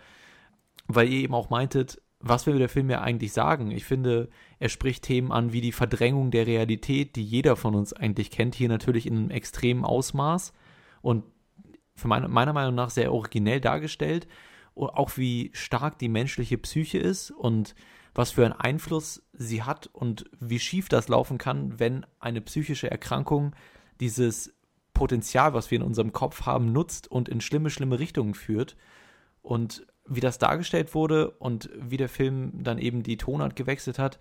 [0.86, 3.70] weil ihr eben auch meintet, was will der Film ja eigentlich sagen?
[3.70, 4.28] Ich finde,
[4.58, 8.54] er spricht Themen an wie die Verdrängung der Realität, die jeder von uns eigentlich kennt,
[8.54, 10.52] hier natürlich in einem extremen Ausmaß
[11.02, 11.24] und
[11.94, 14.26] für meine, meiner Meinung nach sehr originell dargestellt
[14.88, 17.74] auch wie stark die menschliche Psyche ist und
[18.14, 22.90] was für einen Einfluss sie hat und wie schief das laufen kann, wenn eine psychische
[22.90, 23.54] Erkrankung
[24.00, 24.54] dieses
[24.94, 28.76] Potenzial, was wir in unserem Kopf haben, nutzt und in schlimme, schlimme Richtungen führt.
[29.42, 34.18] Und wie das dargestellt wurde und wie der Film dann eben die Tonart gewechselt hat,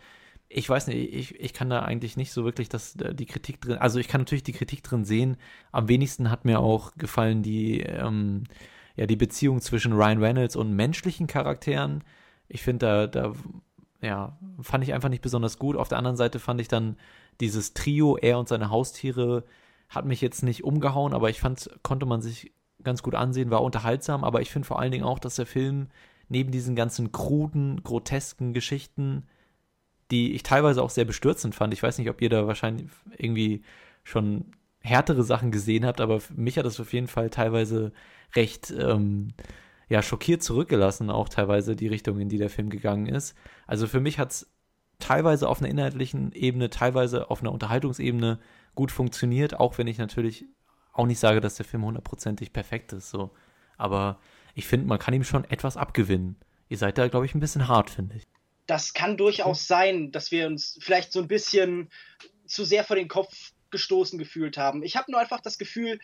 [0.47, 3.77] ich weiß nicht, ich, ich kann da eigentlich nicht so wirklich das, die Kritik drin,
[3.77, 5.37] also ich kann natürlich die Kritik drin sehen.
[5.71, 8.45] Am wenigsten hat mir auch gefallen die, ähm,
[8.95, 12.03] ja, die Beziehung zwischen Ryan Reynolds und menschlichen Charakteren.
[12.47, 13.33] Ich finde, da, da,
[14.01, 15.75] ja, fand ich einfach nicht besonders gut.
[15.75, 16.97] Auf der anderen Seite fand ich dann
[17.41, 19.43] dieses Trio, er und seine Haustiere,
[19.87, 22.53] hat mich jetzt nicht umgehauen, aber ich fand, konnte man sich
[22.84, 25.88] ganz gut ansehen, war unterhaltsam, aber ich finde vor allen Dingen auch, dass der Film
[26.30, 29.26] neben diesen ganzen kruden, grotesken Geschichten,
[30.11, 32.88] die ich teilweise auch sehr bestürzend fand, ich weiß nicht, ob ihr da wahrscheinlich
[33.18, 33.64] irgendwie
[34.03, 34.45] schon
[34.81, 37.91] härtere Sachen gesehen habt, aber mich hat das auf jeden Fall teilweise
[38.35, 39.34] recht ähm,
[39.89, 43.35] ja, schockiert zurückgelassen, auch teilweise die Richtung, in die der Film gegangen ist.
[43.68, 44.51] Also für mich hat es
[44.99, 48.39] teilweise auf einer inhaltlichen Ebene, teilweise auf einer Unterhaltungsebene
[48.76, 50.45] gut funktioniert, auch wenn ich natürlich
[50.99, 53.31] auch nicht sage, dass der Film hundertprozentig perfekt ist, so.
[53.77, 54.19] Aber
[54.53, 56.35] ich finde, man kann ihm schon etwas abgewinnen.
[56.67, 58.27] Ihr seid da, glaube ich, ein bisschen hart, finde ich.
[58.67, 61.89] Das kann durchaus sein, dass wir uns vielleicht so ein bisschen
[62.45, 64.84] zu sehr vor den Kopf gestoßen gefühlt haben.
[64.84, 65.99] Ich habe nur einfach das Gefühl,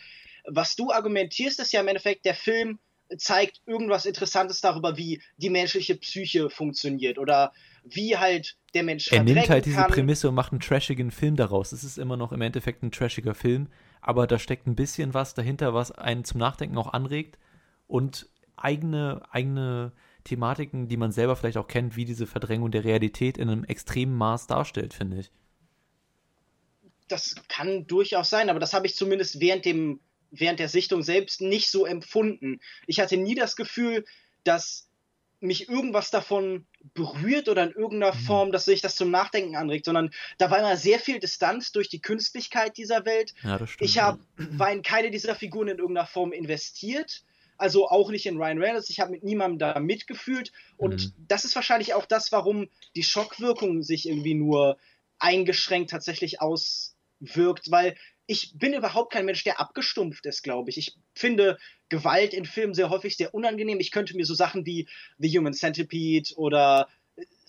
[0.48, 2.80] was du argumentierst, ist ja im Endeffekt, der Film
[3.18, 7.54] zeigt irgendwas Interessantes darüber, wie die menschliche Psyche funktioniert oder
[7.84, 9.92] wie halt der Mensch Er nimmt halt diese kann.
[9.92, 11.72] Prämisse und macht einen trashigen Film daraus.
[11.72, 13.68] Es ist immer noch im Endeffekt ein trashiger Film,
[14.08, 17.40] aber da steckt ein bisschen was dahinter, was einen zum Nachdenken auch anregt
[17.88, 23.40] und eigene, eigene Thematiken, die man selber vielleicht auch kennt, wie diese Verdrängung der Realität
[23.40, 25.32] in einem extremen Maß darstellt, finde ich.
[27.08, 30.00] Das kann durchaus sein, aber das habe ich zumindest während dem
[30.30, 32.60] während der Sichtung selbst nicht so empfunden.
[32.86, 34.06] Ich hatte nie das Gefühl,
[34.44, 34.85] dass
[35.46, 38.20] mich irgendwas davon berührt oder in irgendeiner Mhm.
[38.20, 41.90] Form, dass sich das zum Nachdenken anregt, sondern da war immer sehr viel Distanz durch
[41.90, 43.34] die Künstlichkeit dieser Welt.
[43.44, 43.90] Ja, stimmt.
[43.90, 47.24] Ich hab, war in keine dieser Figuren in irgendeiner Form investiert.
[47.58, 48.90] also auch nicht in Ryan Reynolds.
[48.90, 51.14] Ich habe mit niemandem da mitgefühlt und mhm.
[51.28, 54.78] das ist wahrscheinlich auch das, warum die Schockwirkung sich irgendwie nur
[55.20, 57.96] eingeschränkt tatsächlich auswirkt, weil
[58.28, 60.78] ich bin überhaupt kein Mensch, der abgestumpft ist, glaube ich.
[60.78, 61.58] Ich finde
[61.90, 63.80] Gewalt in Filmen sehr häufig sehr unangenehm.
[63.80, 64.88] Ich könnte mir so Sachen wie
[65.20, 66.88] The Human Centipede oder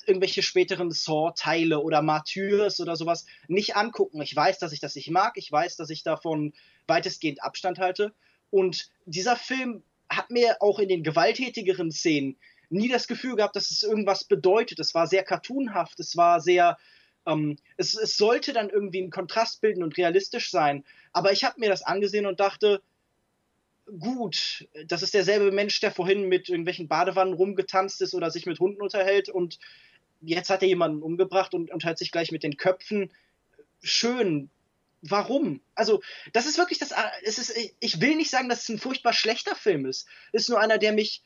[0.07, 4.20] irgendwelche späteren Saw-Teile oder Martyrs oder sowas nicht angucken.
[4.23, 5.32] Ich weiß, dass ich das nicht mag.
[5.36, 6.53] Ich weiß, dass ich davon
[6.86, 8.12] weitestgehend Abstand halte.
[8.51, 12.36] Und dieser Film hat mir auch in den gewalttätigeren Szenen
[12.69, 14.78] nie das Gefühl gehabt, dass es irgendwas bedeutet.
[14.78, 16.78] Es war sehr cartoonhaft, es war sehr,
[17.27, 20.85] ähm, es, es sollte dann irgendwie einen Kontrast bilden und realistisch sein.
[21.12, 22.81] Aber ich habe mir das angesehen und dachte,
[23.98, 28.59] gut, das ist derselbe Mensch, der vorhin mit irgendwelchen Badewannen rumgetanzt ist oder sich mit
[28.59, 29.59] Hunden unterhält und
[30.20, 33.12] jetzt hat er jemanden umgebracht und unterhält sich gleich mit den Köpfen.
[33.82, 34.51] Schön,
[35.03, 35.61] warum?
[35.74, 36.93] Also, das ist wirklich das.
[37.23, 40.09] Es ist, ich will nicht sagen, dass es ein furchtbar schlechter Film ist.
[40.32, 41.23] Es ist nur einer, der mich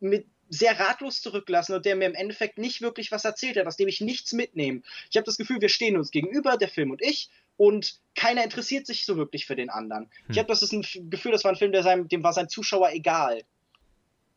[0.00, 3.76] mit sehr ratlos zurücklassen und der mir im Endeffekt nicht wirklich was erzählt hat, aus
[3.76, 4.82] dem ich nichts mitnehme.
[5.10, 8.86] Ich habe das Gefühl, wir stehen uns gegenüber, der Film und ich, und keiner interessiert
[8.86, 10.04] sich so wirklich für den anderen.
[10.04, 10.30] Hm.
[10.30, 12.48] Ich habe das ist ein Gefühl, das war ein Film, der seinem, dem war sein
[12.48, 13.42] Zuschauer egal.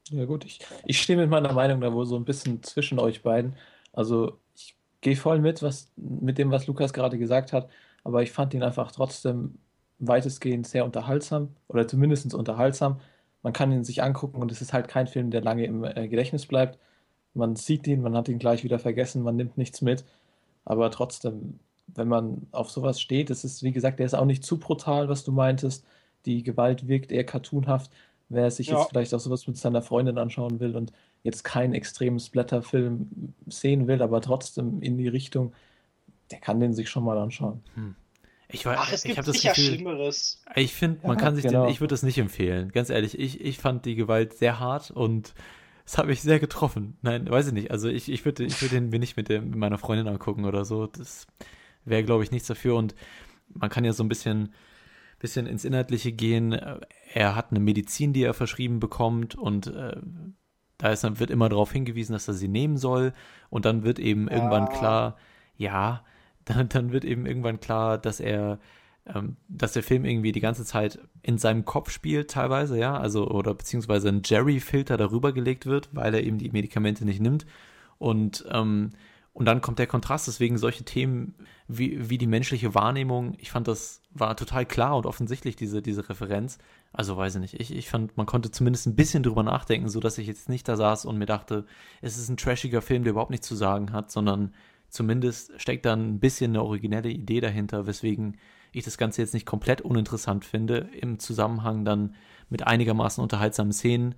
[0.10, 3.22] Ja gut, ich, ich stehe mit meiner Meinung da wohl so ein bisschen zwischen euch
[3.22, 3.56] beiden.
[3.94, 7.70] Also ich gehe voll mit, was, mit dem, was Lukas gerade gesagt hat
[8.04, 9.58] aber ich fand ihn einfach trotzdem
[10.00, 13.00] weitestgehend sehr unterhaltsam oder zumindest unterhaltsam.
[13.44, 16.08] Man kann ihn sich angucken und es ist halt kein Film, der lange im äh,
[16.08, 16.78] Gedächtnis bleibt.
[17.34, 20.06] Man sieht ihn, man hat ihn gleich wieder vergessen, man nimmt nichts mit.
[20.66, 24.44] Aber trotzdem, wenn man auf sowas steht, es ist, wie gesagt, der ist auch nicht
[24.44, 25.86] zu brutal, was du meintest.
[26.26, 27.92] Die Gewalt wirkt eher cartoonhaft.
[28.30, 28.80] Wer sich ja.
[28.80, 30.94] jetzt vielleicht auch sowas mit seiner Freundin anschauen will und
[31.24, 35.54] jetzt keinen extremen Splatterfilm sehen will, aber trotzdem in die Richtung,
[36.32, 37.62] der kann den sich schon mal anschauen.
[37.76, 37.96] Hm.
[38.52, 40.42] Ich, war, Ach, es gibt sicher Gefühl, Schlimmeres.
[40.56, 41.66] Ich finde, man ja, kann sich genau.
[41.66, 42.72] den, ich würde das nicht empfehlen.
[42.72, 45.34] Ganz ehrlich, ich, ich fand die Gewalt sehr hart und
[45.86, 46.98] es hat mich sehr getroffen.
[47.02, 47.72] Nein, weiß ich nicht.
[47.72, 50.46] Also ich, ich würde ich würd den mir nicht mit, der, mit meiner Freundin angucken
[50.46, 50.88] oder so.
[50.88, 51.28] Das
[51.86, 52.76] wäre, glaube ich, nichts dafür.
[52.76, 52.96] Und
[53.54, 54.54] man kann ja so ein bisschen,
[55.20, 56.58] bisschen ins Inhaltliche gehen.
[57.14, 59.98] Er hat eine Medizin, die er verschrieben bekommt und äh,
[60.78, 63.14] da ist, wird immer darauf hingewiesen, dass er sie nehmen soll.
[63.50, 64.36] Und dann wird eben ja.
[64.36, 65.18] irgendwann klar,
[65.56, 66.04] ja,
[66.46, 68.60] dann, dann wird eben irgendwann klar, dass er,
[69.06, 73.28] ähm, dass der Film irgendwie die ganze Zeit in seinem Kopf spielt, teilweise, ja, also,
[73.28, 77.46] oder beziehungsweise ein Jerry-Filter darüber gelegt wird, weil er eben die Medikamente nicht nimmt.
[77.98, 78.92] Und, ähm,
[79.34, 81.36] und dann kommt der Kontrast, deswegen solche Themen
[81.68, 86.10] wie, wie die menschliche Wahrnehmung, ich fand, das war total klar und offensichtlich, diese, diese
[86.10, 86.58] Referenz.
[86.92, 90.02] Also weiß ich nicht, ich, ich fand, man konnte zumindest ein bisschen drüber nachdenken, so
[90.02, 91.66] dass ich jetzt nicht da saß und mir dachte,
[92.02, 94.54] es ist ein trashiger Film, der überhaupt nichts zu sagen hat, sondern
[94.92, 98.38] Zumindest steckt dann ein bisschen eine originelle Idee dahinter, weswegen
[98.74, 100.90] ich das Ganze jetzt nicht komplett uninteressant finde.
[101.00, 102.14] Im Zusammenhang dann
[102.50, 104.16] mit einigermaßen unterhaltsamen Szenen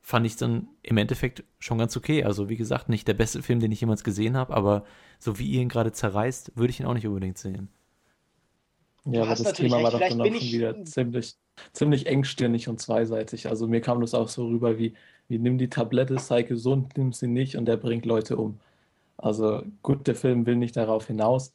[0.00, 2.24] fand ich es dann im Endeffekt schon ganz okay.
[2.24, 4.84] Also wie gesagt, nicht der beste Film, den ich jemals gesehen habe, aber
[5.18, 7.68] so wie ihr ihn gerade zerreißt, würde ich ihn auch nicht unbedingt sehen.
[9.04, 11.34] Ja, aber das Thema war doch dann auch schon wieder ziemlich,
[11.72, 13.48] ziemlich engstirnig und zweiseitig.
[13.48, 14.94] Also mir kam das auch so rüber wie,
[15.28, 18.58] wie nimm die Tablette, sei gesund, nimm sie nicht und der bringt Leute um.
[19.18, 21.52] Also gut, der Film will nicht darauf hinaus.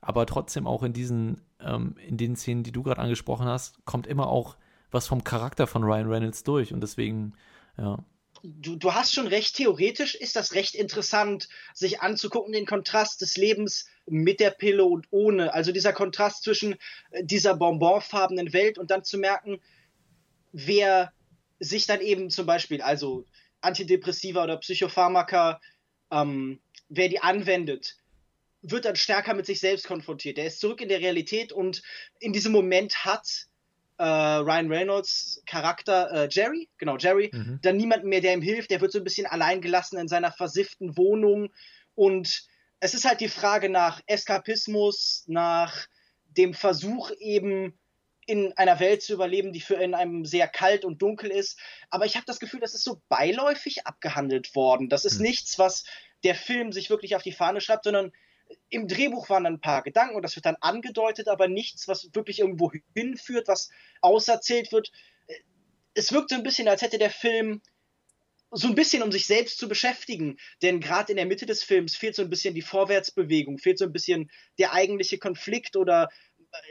[0.00, 4.06] Aber trotzdem auch in diesen, ähm, in den Szenen, die du gerade angesprochen hast, kommt
[4.06, 4.56] immer auch
[4.90, 6.72] was vom Charakter von Ryan Reynolds durch.
[6.72, 7.34] Und deswegen,
[7.76, 7.98] ja.
[8.42, 13.36] Du, du hast schon recht, theoretisch ist das recht interessant, sich anzugucken, den Kontrast des
[13.36, 15.52] Lebens mit der Pille und ohne.
[15.52, 16.76] Also dieser Kontrast zwischen
[17.10, 19.60] äh, dieser bonbonfarbenen Welt und dann zu merken,
[20.52, 21.12] wer
[21.58, 23.26] sich dann eben zum Beispiel, also
[23.60, 25.60] Antidepressiva oder Psychopharmaka,
[26.10, 26.60] ähm,
[26.90, 27.96] wer die anwendet,
[28.60, 30.36] wird dann stärker mit sich selbst konfrontiert.
[30.36, 31.82] Er ist zurück in der Realität und
[32.18, 33.46] in diesem Moment hat
[33.96, 37.58] äh, Ryan Reynolds Charakter äh, Jerry, genau Jerry, mhm.
[37.62, 38.70] dann niemanden mehr, der ihm hilft.
[38.70, 41.50] Der wird so ein bisschen alleingelassen in seiner versifften Wohnung
[41.94, 42.44] und
[42.80, 45.86] es ist halt die Frage nach Eskapismus, nach
[46.36, 47.78] dem Versuch eben
[48.26, 51.58] in einer Welt zu überleben, die für in einem sehr kalt und dunkel ist.
[51.90, 54.88] Aber ich habe das Gefühl, das ist so beiläufig abgehandelt worden.
[54.88, 55.26] Das ist mhm.
[55.26, 55.84] nichts, was
[56.24, 58.12] der Film sich wirklich auf die Fahne schreibt, sondern
[58.68, 62.10] im Drehbuch waren dann ein paar Gedanken und das wird dann angedeutet, aber nichts, was
[62.14, 63.70] wirklich irgendwo hinführt, was
[64.00, 64.90] auserzählt wird.
[65.94, 67.62] Es wirkt so ein bisschen, als hätte der Film
[68.52, 70.38] so ein bisschen, um sich selbst zu beschäftigen.
[70.62, 73.84] Denn gerade in der Mitte des Films fehlt so ein bisschen die Vorwärtsbewegung, fehlt so
[73.84, 76.08] ein bisschen der eigentliche Konflikt oder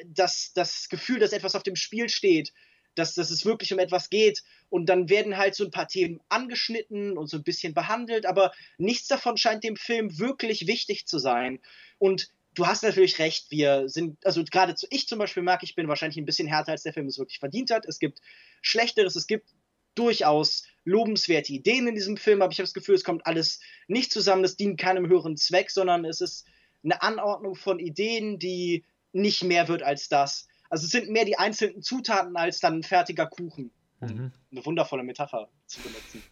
[0.05, 2.51] das, das Gefühl, dass etwas auf dem Spiel steht
[2.95, 4.43] dass, dass es wirklich um etwas geht.
[4.69, 8.51] Und dann werden halt so ein paar Themen angeschnitten und so ein bisschen behandelt, aber
[8.77, 11.59] nichts davon scheint dem Film wirklich wichtig zu sein.
[11.97, 15.87] Und du hast natürlich recht, wir sind, also gerade ich zum Beispiel mag, ich bin
[15.87, 17.85] wahrscheinlich ein bisschen härter, als der Film es wirklich verdient hat.
[17.85, 18.19] Es gibt
[18.61, 19.49] Schlechteres, es gibt
[19.95, 24.11] durchaus lobenswerte Ideen in diesem Film, aber ich habe das Gefühl, es kommt alles nicht
[24.11, 26.45] zusammen, das dient keinem höheren Zweck, sondern es ist
[26.83, 30.47] eine Anordnung von Ideen, die nicht mehr wird als das.
[30.69, 33.71] Also es sind mehr die einzelnen Zutaten als dann ein fertiger Kuchen.
[33.99, 34.31] Mhm.
[34.51, 36.23] Eine wundervolle Metapher zu benutzen.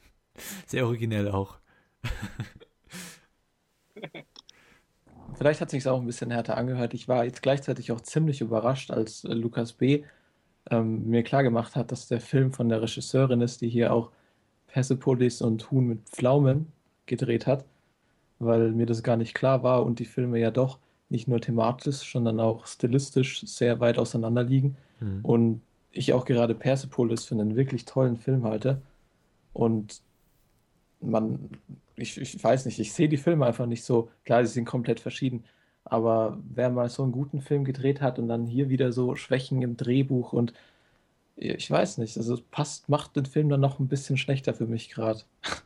[0.65, 1.57] Sehr originell auch.
[5.38, 6.93] Vielleicht hat sich auch ein bisschen härter angehört.
[6.93, 10.03] Ich war jetzt gleichzeitig auch ziemlich überrascht, als äh, Lukas B.
[10.69, 14.11] Ähm, mir klargemacht hat, dass der Film von der Regisseurin ist, die hier auch
[14.68, 16.72] Persepolis und Huhn mit Pflaumen
[17.05, 17.65] gedreht hat,
[18.39, 22.11] weil mir das gar nicht klar war und die Filme ja doch nicht nur thematisch,
[22.11, 24.75] sondern auch stilistisch sehr weit auseinander liegen.
[24.99, 25.19] Mhm.
[25.23, 25.61] Und
[25.91, 28.81] ich auch gerade Persepolis für einen wirklich tollen Film halte.
[29.53, 30.01] Und
[31.01, 31.49] man,
[31.95, 34.99] ich, ich weiß nicht, ich sehe die Filme einfach nicht so, klar, sie sind komplett
[34.99, 35.43] verschieden,
[35.84, 39.61] aber wer mal so einen guten Film gedreht hat und dann hier wieder so Schwächen
[39.61, 40.53] im Drehbuch und
[41.35, 44.89] ich weiß nicht, also passt, macht den Film dann noch ein bisschen schlechter für mich
[44.89, 45.21] gerade.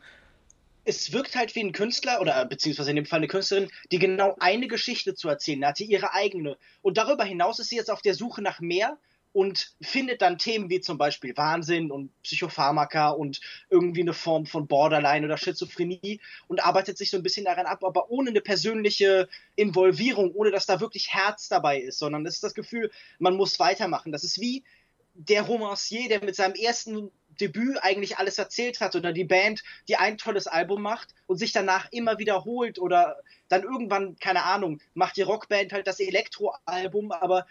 [0.84, 4.36] Es wirkt halt wie ein Künstler oder beziehungsweise in dem Fall eine Künstlerin, die genau
[4.40, 6.56] eine Geschichte zu erzählen hatte, ihre eigene.
[6.82, 8.98] Und darüber hinaus ist sie jetzt auf der Suche nach mehr
[9.32, 13.40] und findet dann Themen wie zum Beispiel Wahnsinn und Psychopharmaka und
[13.70, 17.82] irgendwie eine Form von Borderline oder Schizophrenie und arbeitet sich so ein bisschen daran ab,
[17.84, 22.44] aber ohne eine persönliche Involvierung, ohne dass da wirklich Herz dabei ist, sondern es ist
[22.44, 24.12] das Gefühl, man muss weitermachen.
[24.12, 24.64] Das ist wie
[25.14, 27.10] der Romancier, der mit seinem ersten
[27.40, 31.52] Debüt eigentlich alles erzählt hat oder die Band, die ein tolles Album macht und sich
[31.52, 33.16] danach immer wiederholt oder
[33.48, 37.46] dann irgendwann, keine Ahnung, macht die Rockband halt das Elektroalbum, aber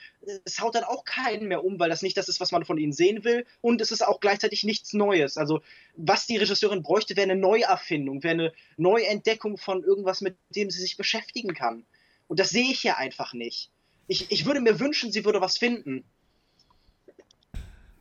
[0.46, 2.78] es haut dann auch keinen mehr um, weil das nicht das ist, was man von
[2.78, 5.38] ihnen sehen will und es ist auch gleichzeitig nichts Neues.
[5.38, 5.62] Also
[5.96, 10.82] was die Regisseurin bräuchte, wäre eine Neuerfindung, wäre eine Neuentdeckung von irgendwas, mit dem sie
[10.82, 11.86] sich beschäftigen kann.
[12.28, 13.70] Und das sehe ich hier einfach nicht.
[14.08, 16.04] Ich, ich würde mir wünschen, sie würde was finden.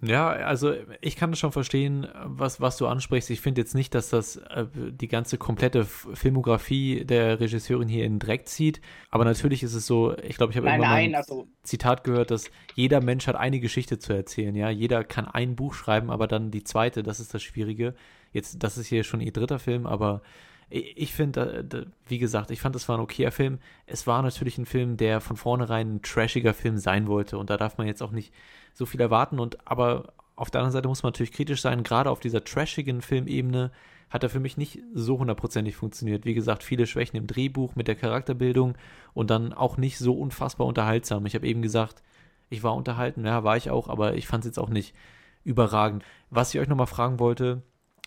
[0.02, 0.72] Ja, also
[1.02, 3.28] ich kann das schon verstehen, was, was du ansprichst.
[3.30, 8.14] Ich finde jetzt nicht, dass das äh, die ganze komplette Filmografie der Regisseurin hier in
[8.14, 8.80] den Dreck zieht.
[9.10, 12.50] Aber natürlich ist es so, ich glaube, ich habe immer ein also Zitat gehört, dass
[12.74, 14.54] jeder Mensch hat eine Geschichte zu erzählen.
[14.56, 17.94] Ja, jeder kann ein Buch schreiben, aber dann die zweite, das ist das Schwierige.
[18.32, 20.22] Jetzt, das ist hier schon ihr dritter Film, aber
[20.70, 23.58] ich finde, äh, wie gesagt, ich fand, es war ein okayer Film.
[23.86, 27.38] Es war natürlich ein Film, der von vornherein ein trashiger Film sein wollte.
[27.38, 28.32] Und da darf man jetzt auch nicht
[28.74, 29.38] so viel erwarten.
[29.38, 33.02] Und aber auf der anderen Seite muss man natürlich kritisch sein, gerade auf dieser trashigen
[33.02, 33.70] Filmebene
[34.10, 36.24] hat er für mich nicht so hundertprozentig funktioniert.
[36.24, 38.74] Wie gesagt, viele Schwächen im Drehbuch mit der Charakterbildung
[39.14, 41.26] und dann auch nicht so unfassbar unterhaltsam.
[41.26, 42.02] Ich habe eben gesagt,
[42.48, 44.94] ich war unterhalten, ja, war ich auch, aber ich fand es jetzt auch nicht
[45.44, 46.04] überragend.
[46.28, 47.62] Was ich euch nochmal fragen wollte,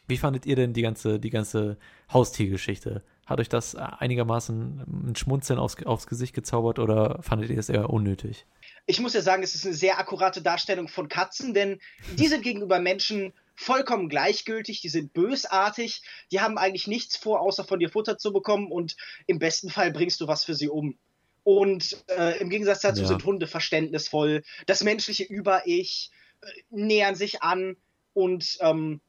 [0.07, 1.77] wie fandet ihr denn die ganze, die ganze
[2.11, 3.03] Haustiergeschichte?
[3.25, 7.89] Hat euch das einigermaßen ein Schmunzeln aufs, aufs Gesicht gezaubert oder fandet ihr es eher
[7.89, 8.45] unnötig?
[8.85, 11.79] Ich muss ja sagen, es ist eine sehr akkurate Darstellung von Katzen, denn
[12.17, 16.01] die sind gegenüber Menschen vollkommen gleichgültig, die sind bösartig,
[16.31, 18.95] die haben eigentlich nichts vor, außer von dir Futter zu bekommen und
[19.27, 20.97] im besten Fall bringst du was für sie um.
[21.43, 23.07] Und äh, im Gegensatz dazu ja.
[23.07, 26.11] sind Hunde verständnisvoll, das menschliche Über-Ich
[26.41, 27.77] äh, nähern sich an
[28.13, 29.01] und ähm,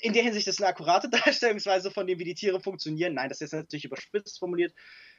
[0.00, 3.14] in der Hinsicht ist eine akkurate Darstellungsweise von dem, wie die Tiere funktionieren.
[3.14, 4.72] Nein, das ist natürlich überspitzt formuliert.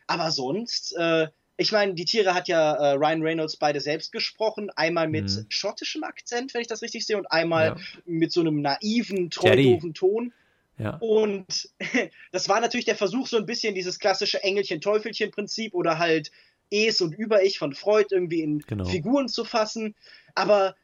[0.08, 4.70] Aber sonst äh, ich meine, die Tiere hat ja äh, Ryan Reynolds beide selbst gesprochen.
[4.76, 5.46] Einmal mit mhm.
[5.50, 7.78] schottischem Akzent, wenn ich das richtig sehe, und einmal ja.
[8.06, 10.34] mit so einem naiven, treulosen Ton.
[10.78, 10.98] Ja.
[10.98, 11.70] Und
[12.32, 16.30] das war natürlich der Versuch, so ein bisschen dieses klassische Engelchen-Teufelchen-Prinzip oder halt
[16.72, 18.84] Es und Über-Ich von Freud irgendwie in genau.
[18.84, 19.96] Figuren zu fassen.
[20.34, 20.76] Aber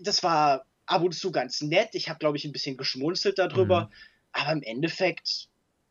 [0.00, 1.90] das war ab und zu ganz nett.
[1.92, 3.82] Ich habe, glaube ich, ein bisschen geschmunzelt darüber.
[3.82, 3.92] Mhm.
[4.32, 5.48] Aber im Endeffekt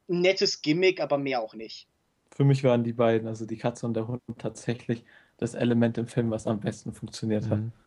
[0.07, 1.87] nettes Gimmick, aber mehr auch nicht
[2.31, 5.03] für mich waren die beiden, also die Katze und der Hund, tatsächlich
[5.37, 7.59] das Element im Film, was am besten funktioniert hat.
[7.59, 7.71] Mhm.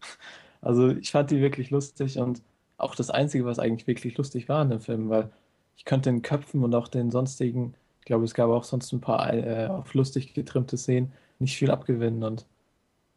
[0.60, 2.42] Also ich fand die wirklich lustig und
[2.78, 5.30] auch das Einzige, was eigentlich wirklich lustig war in dem Film, weil
[5.76, 9.00] ich könnte den Köpfen und auch den sonstigen, ich glaube, es gab auch sonst ein
[9.00, 12.24] paar äh, auf lustig getrimmte Szenen, nicht viel abgewinnen.
[12.24, 12.46] Und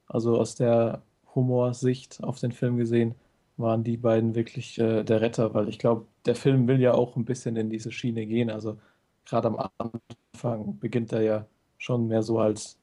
[0.08, 1.02] also aus der
[1.34, 3.16] Humorsicht auf den Film gesehen,
[3.58, 7.16] waren die beiden wirklich äh, der Retter, weil ich glaube, der Film will ja auch
[7.16, 8.50] ein bisschen in diese Schiene gehen.
[8.50, 8.78] Also
[9.26, 11.46] gerade am Anfang beginnt er ja
[11.78, 12.78] schon mehr so als,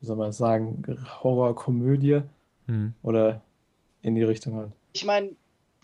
[0.00, 0.82] wie soll man sagen,
[1.22, 2.22] Horrorkomödie
[2.66, 2.94] hm.
[3.02, 3.42] oder
[4.02, 4.72] in die Richtung halt.
[4.92, 5.30] Ich meine,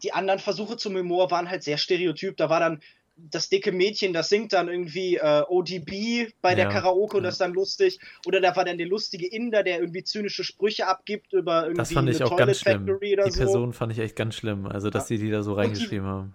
[0.03, 2.37] die anderen Versuche zum Humor waren halt sehr stereotyp.
[2.37, 2.81] Da war dann
[3.17, 7.29] das dicke Mädchen, das singt dann irgendwie äh, ODB bei ja, der Karaoke und ja.
[7.29, 8.01] das ist dann lustig.
[8.27, 11.93] Oder da war dann der lustige Inder, der irgendwie zynische Sprüche abgibt über irgendwie das
[11.93, 12.99] fand ich auch Toilet ganz schlimm.
[13.01, 13.39] Die so.
[13.39, 15.17] Person fand ich echt ganz schlimm, also dass ja.
[15.17, 16.35] die die da so reingeschrieben die, haben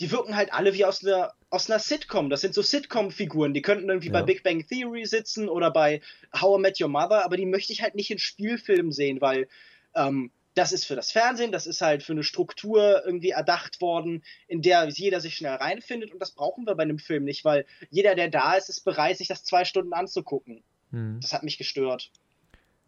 [0.00, 2.30] die wirken halt alle wie aus einer, aus einer Sitcom.
[2.30, 3.54] Das sind so Sitcom-Figuren.
[3.54, 4.12] Die könnten irgendwie ja.
[4.12, 6.00] bei Big Bang Theory sitzen oder bei
[6.34, 9.48] How I Met Your Mother, aber die möchte ich halt nicht in Spielfilmen sehen, weil
[9.94, 14.22] ähm, das ist für das Fernsehen, das ist halt für eine Struktur irgendwie erdacht worden,
[14.46, 17.66] in der jeder sich schnell reinfindet und das brauchen wir bei einem Film nicht, weil
[17.90, 20.62] jeder, der da ist, ist bereit, sich das zwei Stunden anzugucken.
[20.90, 21.18] Hm.
[21.20, 22.10] Das hat mich gestört.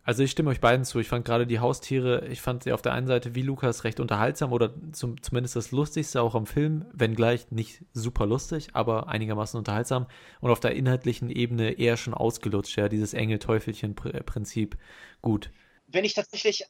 [0.07, 1.01] Also ich stimme euch beiden zu.
[1.01, 3.99] Ich fand gerade die Haustiere, ich fand sie auf der einen Seite wie Lukas recht
[3.99, 9.59] unterhaltsam oder zum, zumindest das Lustigste auch am Film, wenngleich nicht super lustig, aber einigermaßen
[9.59, 10.07] unterhaltsam
[10.41, 14.77] und auf der inhaltlichen Ebene eher schon ausgelutscht, ja, dieses Engel-Teufelchen-Prinzip
[15.23, 15.51] gut.
[15.89, 16.65] Wenn ich tatsächlich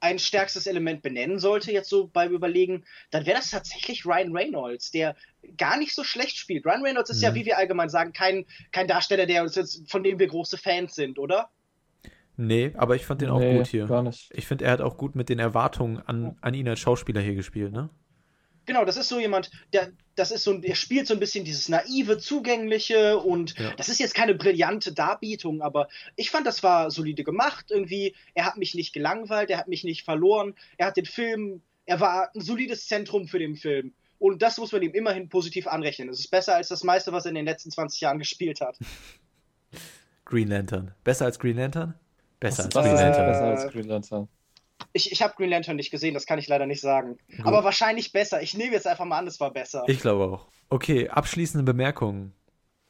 [0.00, 4.90] ein stärkstes Element benennen sollte, jetzt so beim Überlegen, dann wäre das tatsächlich Ryan Reynolds,
[4.90, 5.14] der
[5.58, 6.64] gar nicht so schlecht spielt.
[6.64, 7.24] Ryan Reynolds ist mhm.
[7.24, 10.56] ja, wie wir allgemein sagen, kein, kein Darsteller, der uns jetzt, von dem wir große
[10.56, 11.50] Fans sind, oder?
[12.40, 13.86] Nee, aber ich fand den auch gut hier.
[13.86, 14.30] Gar nicht.
[14.34, 17.34] Ich finde, er hat auch gut mit den Erwartungen an, an ihn als Schauspieler hier
[17.34, 17.90] gespielt, ne?
[18.64, 21.68] Genau, das ist so jemand, der, das ist so, der spielt so ein bisschen dieses
[21.68, 23.74] naive, zugängliche und ja.
[23.74, 28.14] das ist jetzt keine brillante Darbietung, aber ich fand, das war solide gemacht irgendwie.
[28.32, 32.00] Er hat mich nicht gelangweilt, er hat mich nicht verloren, er hat den Film, er
[32.00, 33.92] war ein solides Zentrum für den Film.
[34.18, 36.08] Und das muss man ihm immerhin positiv anrechnen.
[36.08, 38.78] Es ist besser als das meiste, was er in den letzten 20 Jahren gespielt hat.
[40.24, 40.94] Green Lantern.
[41.04, 41.98] Besser als Green Lantern?
[42.40, 43.26] Besser als Green Lantern.
[43.26, 44.28] Besser als Green Lantern.
[44.92, 47.18] Ich, ich habe Green Lantern nicht gesehen, das kann ich leider nicht sagen.
[47.36, 47.46] Gut.
[47.46, 48.42] Aber wahrscheinlich besser.
[48.42, 49.84] Ich nehme jetzt einfach mal an, es war besser.
[49.86, 50.46] Ich glaube auch.
[50.70, 52.32] Okay, abschließende Bemerkungen.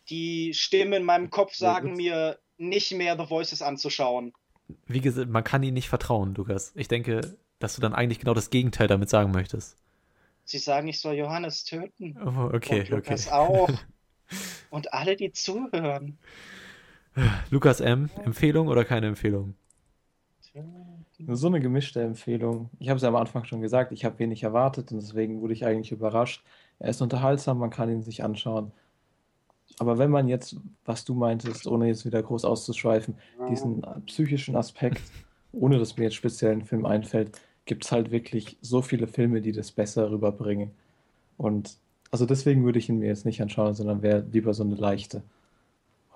[0.09, 4.33] Die Stimmen in meinem Kopf sagen mir, nicht mehr The Voices anzuschauen.
[4.87, 6.73] Wie gesagt, man kann ihnen nicht vertrauen, Lukas.
[6.77, 9.77] Ich denke, dass du dann eigentlich genau das Gegenteil damit sagen möchtest.
[10.45, 12.17] Sie sagen, ich soll Johannes töten.
[12.25, 13.35] Oh, okay, Und Lukas okay.
[13.35, 13.71] auch.
[14.71, 16.19] Und alle, die zuhören.
[17.51, 19.55] Lukas M., Empfehlung oder keine Empfehlung?
[21.29, 22.71] So eine gemischte Empfehlung.
[22.79, 25.53] Ich habe es ja am Anfang schon gesagt, ich habe wenig erwartet und deswegen wurde
[25.53, 26.43] ich eigentlich überrascht.
[26.79, 28.73] Er ist unterhaltsam, man kann ihn sich anschauen.
[29.79, 33.15] Aber wenn man jetzt, was du meintest, ohne jetzt wieder groß auszuschweifen,
[33.51, 35.03] diesen psychischen Aspekt,
[35.53, 39.41] ohne dass mir jetzt speziell ein Film einfällt, gibt es halt wirklich so viele Filme,
[39.41, 40.71] die das besser rüberbringen.
[41.37, 41.77] Und
[42.11, 45.23] also deswegen würde ich ihn mir jetzt nicht anschauen, sondern wäre lieber so eine leichte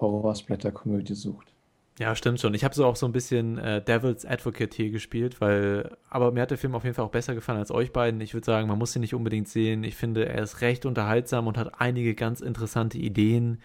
[0.00, 1.54] Horror-Splatter-Komödie sucht.
[2.00, 2.54] Ja, stimmt schon.
[2.54, 6.42] Ich habe so auch so ein bisschen äh, Devil's Advocate hier gespielt, weil, aber mir
[6.42, 8.20] hat der Film auf jeden Fall auch besser gefallen als euch beiden.
[8.20, 9.84] Ich würde sagen, man muss ihn nicht unbedingt sehen.
[9.84, 13.60] Ich finde, er ist recht unterhaltsam und hat einige ganz interessante Ideen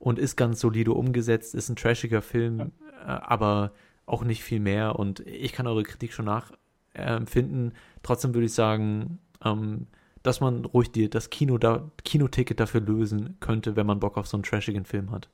[0.00, 2.72] und ist ganz solide umgesetzt, ist ein trashiger Film,
[3.04, 3.72] äh, aber
[4.06, 4.98] auch nicht viel mehr.
[4.98, 7.74] Und ich kann eure Kritik schon nachempfinden.
[8.02, 9.86] Trotzdem würde ich sagen, ähm,
[10.24, 14.26] dass man ruhig die, das Kino da, Kinoticket dafür lösen könnte, wenn man Bock auf
[14.26, 15.28] so einen trashigen Film hat.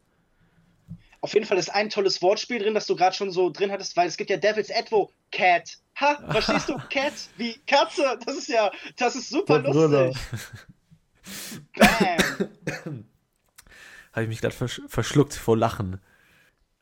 [1.25, 3.97] Auf jeden Fall ist ein tolles Wortspiel drin, das du gerade schon so drin hattest,
[3.97, 5.79] weil es gibt ja Devil's Advocate.
[5.99, 6.77] Ha, verstehst du?
[6.91, 8.19] Cat wie Katze.
[8.27, 10.23] Das ist ja, das ist super Der lustig.
[11.79, 12.59] Bam.
[14.13, 15.99] Habe ich mich gerade versch verschluckt vor Lachen.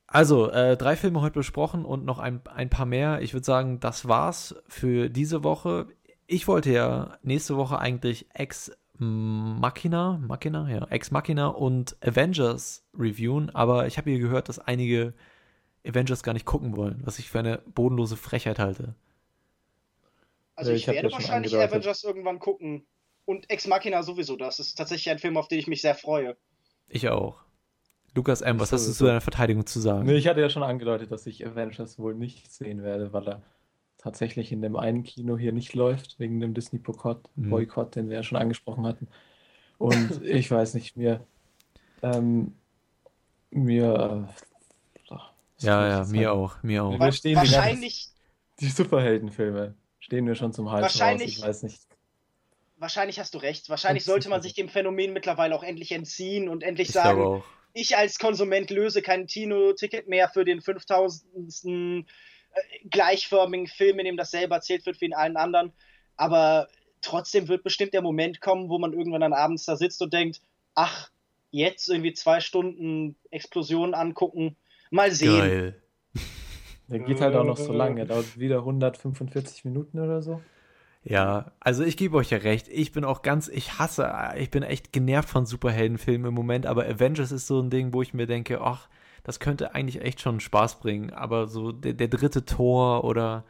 [0.08, 3.22] Also, äh, drei Filme heute besprochen und noch ein, ein paar mehr.
[3.22, 5.86] Ich würde sagen, das war's für diese Woche.
[6.26, 8.72] Ich wollte ja nächste Woche eigentlich Ex
[9.02, 15.14] Machina, Machina, ja, Ex Machina und Avengers reviewen, aber ich habe hier gehört, dass einige
[15.86, 18.94] Avengers gar nicht gucken wollen, was ich für eine bodenlose Frechheit halte.
[20.54, 22.86] Also ich, ich werde wahrscheinlich Avengers irgendwann gucken
[23.24, 24.36] und Ex Machina sowieso.
[24.36, 26.36] Das ist tatsächlich ein Film, auf den ich mich sehr freue.
[26.88, 27.42] Ich auch.
[28.14, 30.06] Lukas M., was hast du zu deiner Verteidigung zu sagen?
[30.06, 33.42] Nee, ich hatte ja schon angedeutet, dass ich Avengers wohl nicht sehen werde, weil er
[34.02, 37.90] tatsächlich in dem einen Kino hier nicht läuft, wegen dem Disney-Boykott, mhm.
[37.94, 39.08] den wir ja schon angesprochen hatten.
[39.78, 41.24] Und ich weiß nicht, mir,
[42.02, 42.54] ähm,
[43.50, 44.28] mir,
[45.08, 45.14] äh,
[45.64, 46.98] ja, ja, mir auch, mir auch.
[46.98, 48.08] Mir stehen wahrscheinlich
[48.58, 51.82] die, die Superheldenfilme stehen mir schon zum Hals wahrscheinlich, raus, ich weiß nicht.
[52.76, 53.70] Wahrscheinlich hast du recht.
[53.70, 57.96] Wahrscheinlich sollte man sich dem Phänomen mittlerweile auch endlich entziehen und endlich ich sagen, ich
[57.96, 62.10] als Konsument löse kein Kino-Ticket mehr für den 5000
[62.90, 65.72] gleichförmigen Film, in dem das selber erzählt wird wie in allen anderen.
[66.16, 66.68] Aber
[67.00, 70.40] trotzdem wird bestimmt der Moment kommen, wo man irgendwann dann abends da sitzt und denkt,
[70.74, 71.10] ach,
[71.50, 74.56] jetzt irgendwie zwei Stunden Explosionen angucken,
[74.90, 75.38] mal sehen.
[75.38, 75.82] Geil.
[76.88, 80.40] Der geht halt auch noch so lange, der dauert wieder 145 Minuten oder so.
[81.04, 82.68] Ja, also ich gebe euch ja recht.
[82.68, 86.86] Ich bin auch ganz, ich hasse, ich bin echt genervt von Superheldenfilmen im Moment, aber
[86.86, 88.88] Avengers ist so ein Ding, wo ich mir denke, ach,
[89.24, 91.10] das könnte eigentlich echt schon Spaß bringen.
[91.10, 93.44] Aber so der, der dritte Tor oder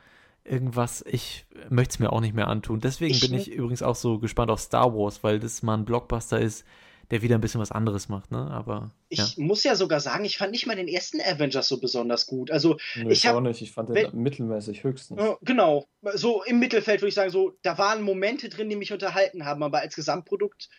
[0.44, 2.80] irgendwas, ich möchte es mir auch nicht mehr antun.
[2.80, 5.84] Deswegen ich bin ich übrigens auch so gespannt auf Star Wars, weil das mal ein
[5.84, 6.64] Blockbuster ist,
[7.10, 8.50] der wieder ein bisschen was anderes macht, ne?
[8.50, 8.90] Aber.
[9.10, 9.44] Ich ja.
[9.44, 12.50] muss ja sogar sagen, ich fand nicht mal den ersten Avengers so besonders gut.
[12.50, 15.20] Also nee, ich, ich auch nicht, ich fand den wenn, mittelmäßig höchstens.
[15.42, 19.44] Genau, so im Mittelfeld würde ich sagen, so da waren Momente drin, die mich unterhalten
[19.44, 20.70] haben, aber als Gesamtprodukt,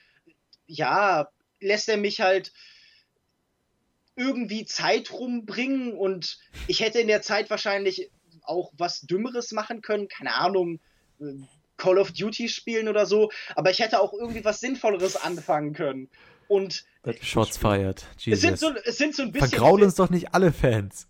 [0.65, 1.29] ja,
[1.59, 2.51] lässt er mich halt
[4.15, 8.11] irgendwie Zeit rumbringen und ich hätte in der Zeit wahrscheinlich
[8.43, 10.79] auch was Dümmeres machen können, keine Ahnung,
[11.19, 11.33] äh,
[11.77, 16.09] Call of Duty spielen oder so, aber ich hätte auch irgendwie was Sinnvolleres anfangen können.
[16.47, 16.85] Und
[17.21, 18.05] Shots fired.
[18.25, 19.49] Es sind, so, es sind so ein bisschen.
[19.49, 21.07] Vergraul uns doch nicht alle Fans.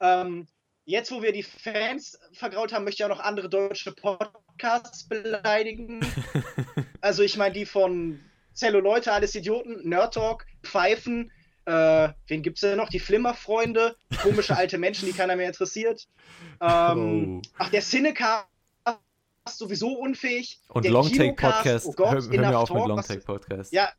[0.00, 0.46] Ähm,
[0.84, 6.00] jetzt, wo wir die Fans vergrault haben, möchte ich auch noch andere deutsche Podcasts beleidigen.
[7.00, 8.20] also, ich meine, die von
[8.52, 11.30] Zello Leute, alles Idioten, Nerd Talk, Pfeifen.
[11.66, 12.88] Äh, wen gibt's denn noch?
[12.88, 16.06] Die Flimmerfreunde, komische alte Menschen, die keiner mehr interessiert.
[16.60, 17.48] Ähm, oh.
[17.58, 18.46] Ach, der Cinecast
[19.48, 20.60] sowieso unfähig.
[20.68, 21.86] Und Longtake Podcast.
[21.86, 23.72] Oh Gott, hör, hör mir auf mit Longtake Podcast.
[23.72, 23.90] Ja,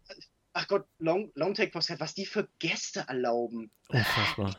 [0.53, 3.69] ach Gott, Long, Longtake Podcast, was die für Gäste erlauben.
[3.89, 4.55] Unfassbar.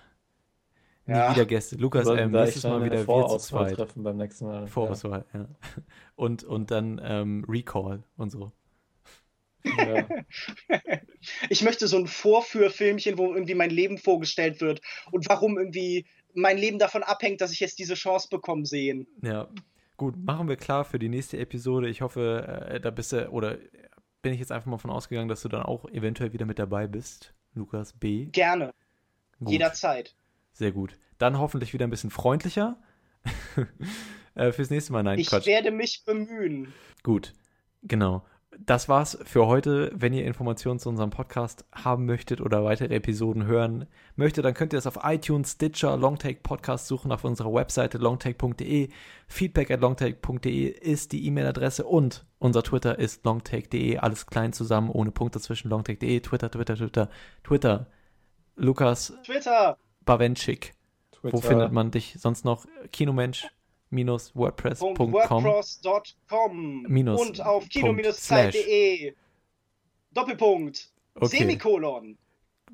[1.06, 1.34] Nie ja.
[1.34, 1.76] wieder Gäste.
[1.76, 3.74] Lukas, ähm, nächstes Mal wieder wir zu zweit.
[3.74, 4.66] treffen beim nächsten Mal.
[4.66, 5.40] Vorauswahl, ja.
[5.40, 5.48] ja.
[6.16, 8.52] Und, und dann ähm, Recall und so.
[9.64, 10.08] Ja.
[11.48, 14.80] ich möchte so ein Vorführfilmchen, wo irgendwie mein Leben vorgestellt wird
[15.10, 19.06] und warum irgendwie mein Leben davon abhängt, dass ich jetzt diese Chance bekomme, sehen.
[19.22, 19.48] Ja,
[19.96, 21.88] gut, machen wir klar für die nächste Episode.
[21.88, 23.58] Ich hoffe, äh, da bist du, oder
[24.22, 26.86] bin ich jetzt einfach mal von ausgegangen, dass du dann auch eventuell wieder mit dabei
[26.86, 28.26] bist, Lukas B.
[28.26, 28.72] Gerne.
[29.38, 29.50] Gut.
[29.50, 30.14] Jederzeit.
[30.52, 30.98] Sehr gut.
[31.18, 32.80] Dann hoffentlich wieder ein bisschen freundlicher.
[34.34, 35.46] äh, fürs nächste Mal, nein, Ich Quatsch.
[35.46, 36.72] werde mich bemühen.
[37.02, 37.34] Gut,
[37.82, 38.24] genau
[38.66, 39.90] das war's für heute.
[39.94, 43.86] Wenn ihr Informationen zu unserem Podcast haben möchtet oder weitere Episoden hören
[44.16, 48.88] möchtet, dann könnt ihr es auf iTunes, Stitcher, Longtake Podcast suchen auf unserer Webseite longtake.de.
[49.26, 53.98] Feedback at longtake.de ist die E-Mail-Adresse und unser Twitter ist longtake.de.
[53.98, 55.68] Alles klein zusammen, ohne Punkt dazwischen.
[55.70, 57.10] Longtake.de, Twitter, Twitter, Twitter,
[57.42, 57.86] Twitter.
[58.56, 59.14] Lukas.
[59.24, 59.76] Twitter.
[60.04, 60.74] Bawenschik.
[61.22, 62.66] Wo findet man dich sonst noch?
[62.92, 63.48] Kinomensch
[63.90, 69.14] wordpress.com WordPress.com und auf kino-zeit.de
[70.12, 71.38] Doppelpunkt okay.
[71.38, 72.18] Semikolon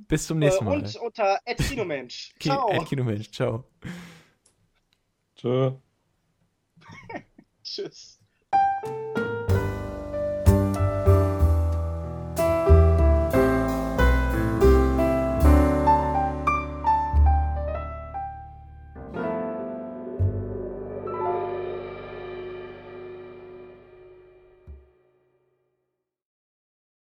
[0.08, 0.78] bis zum nächsten Mal.
[0.78, 2.34] Und unter Kinomensch.
[2.40, 2.84] Ciao.
[2.84, 3.30] Kinomensch.
[3.30, 3.64] Ciao.
[5.36, 5.72] Tschö.
[7.62, 8.20] Tschüss.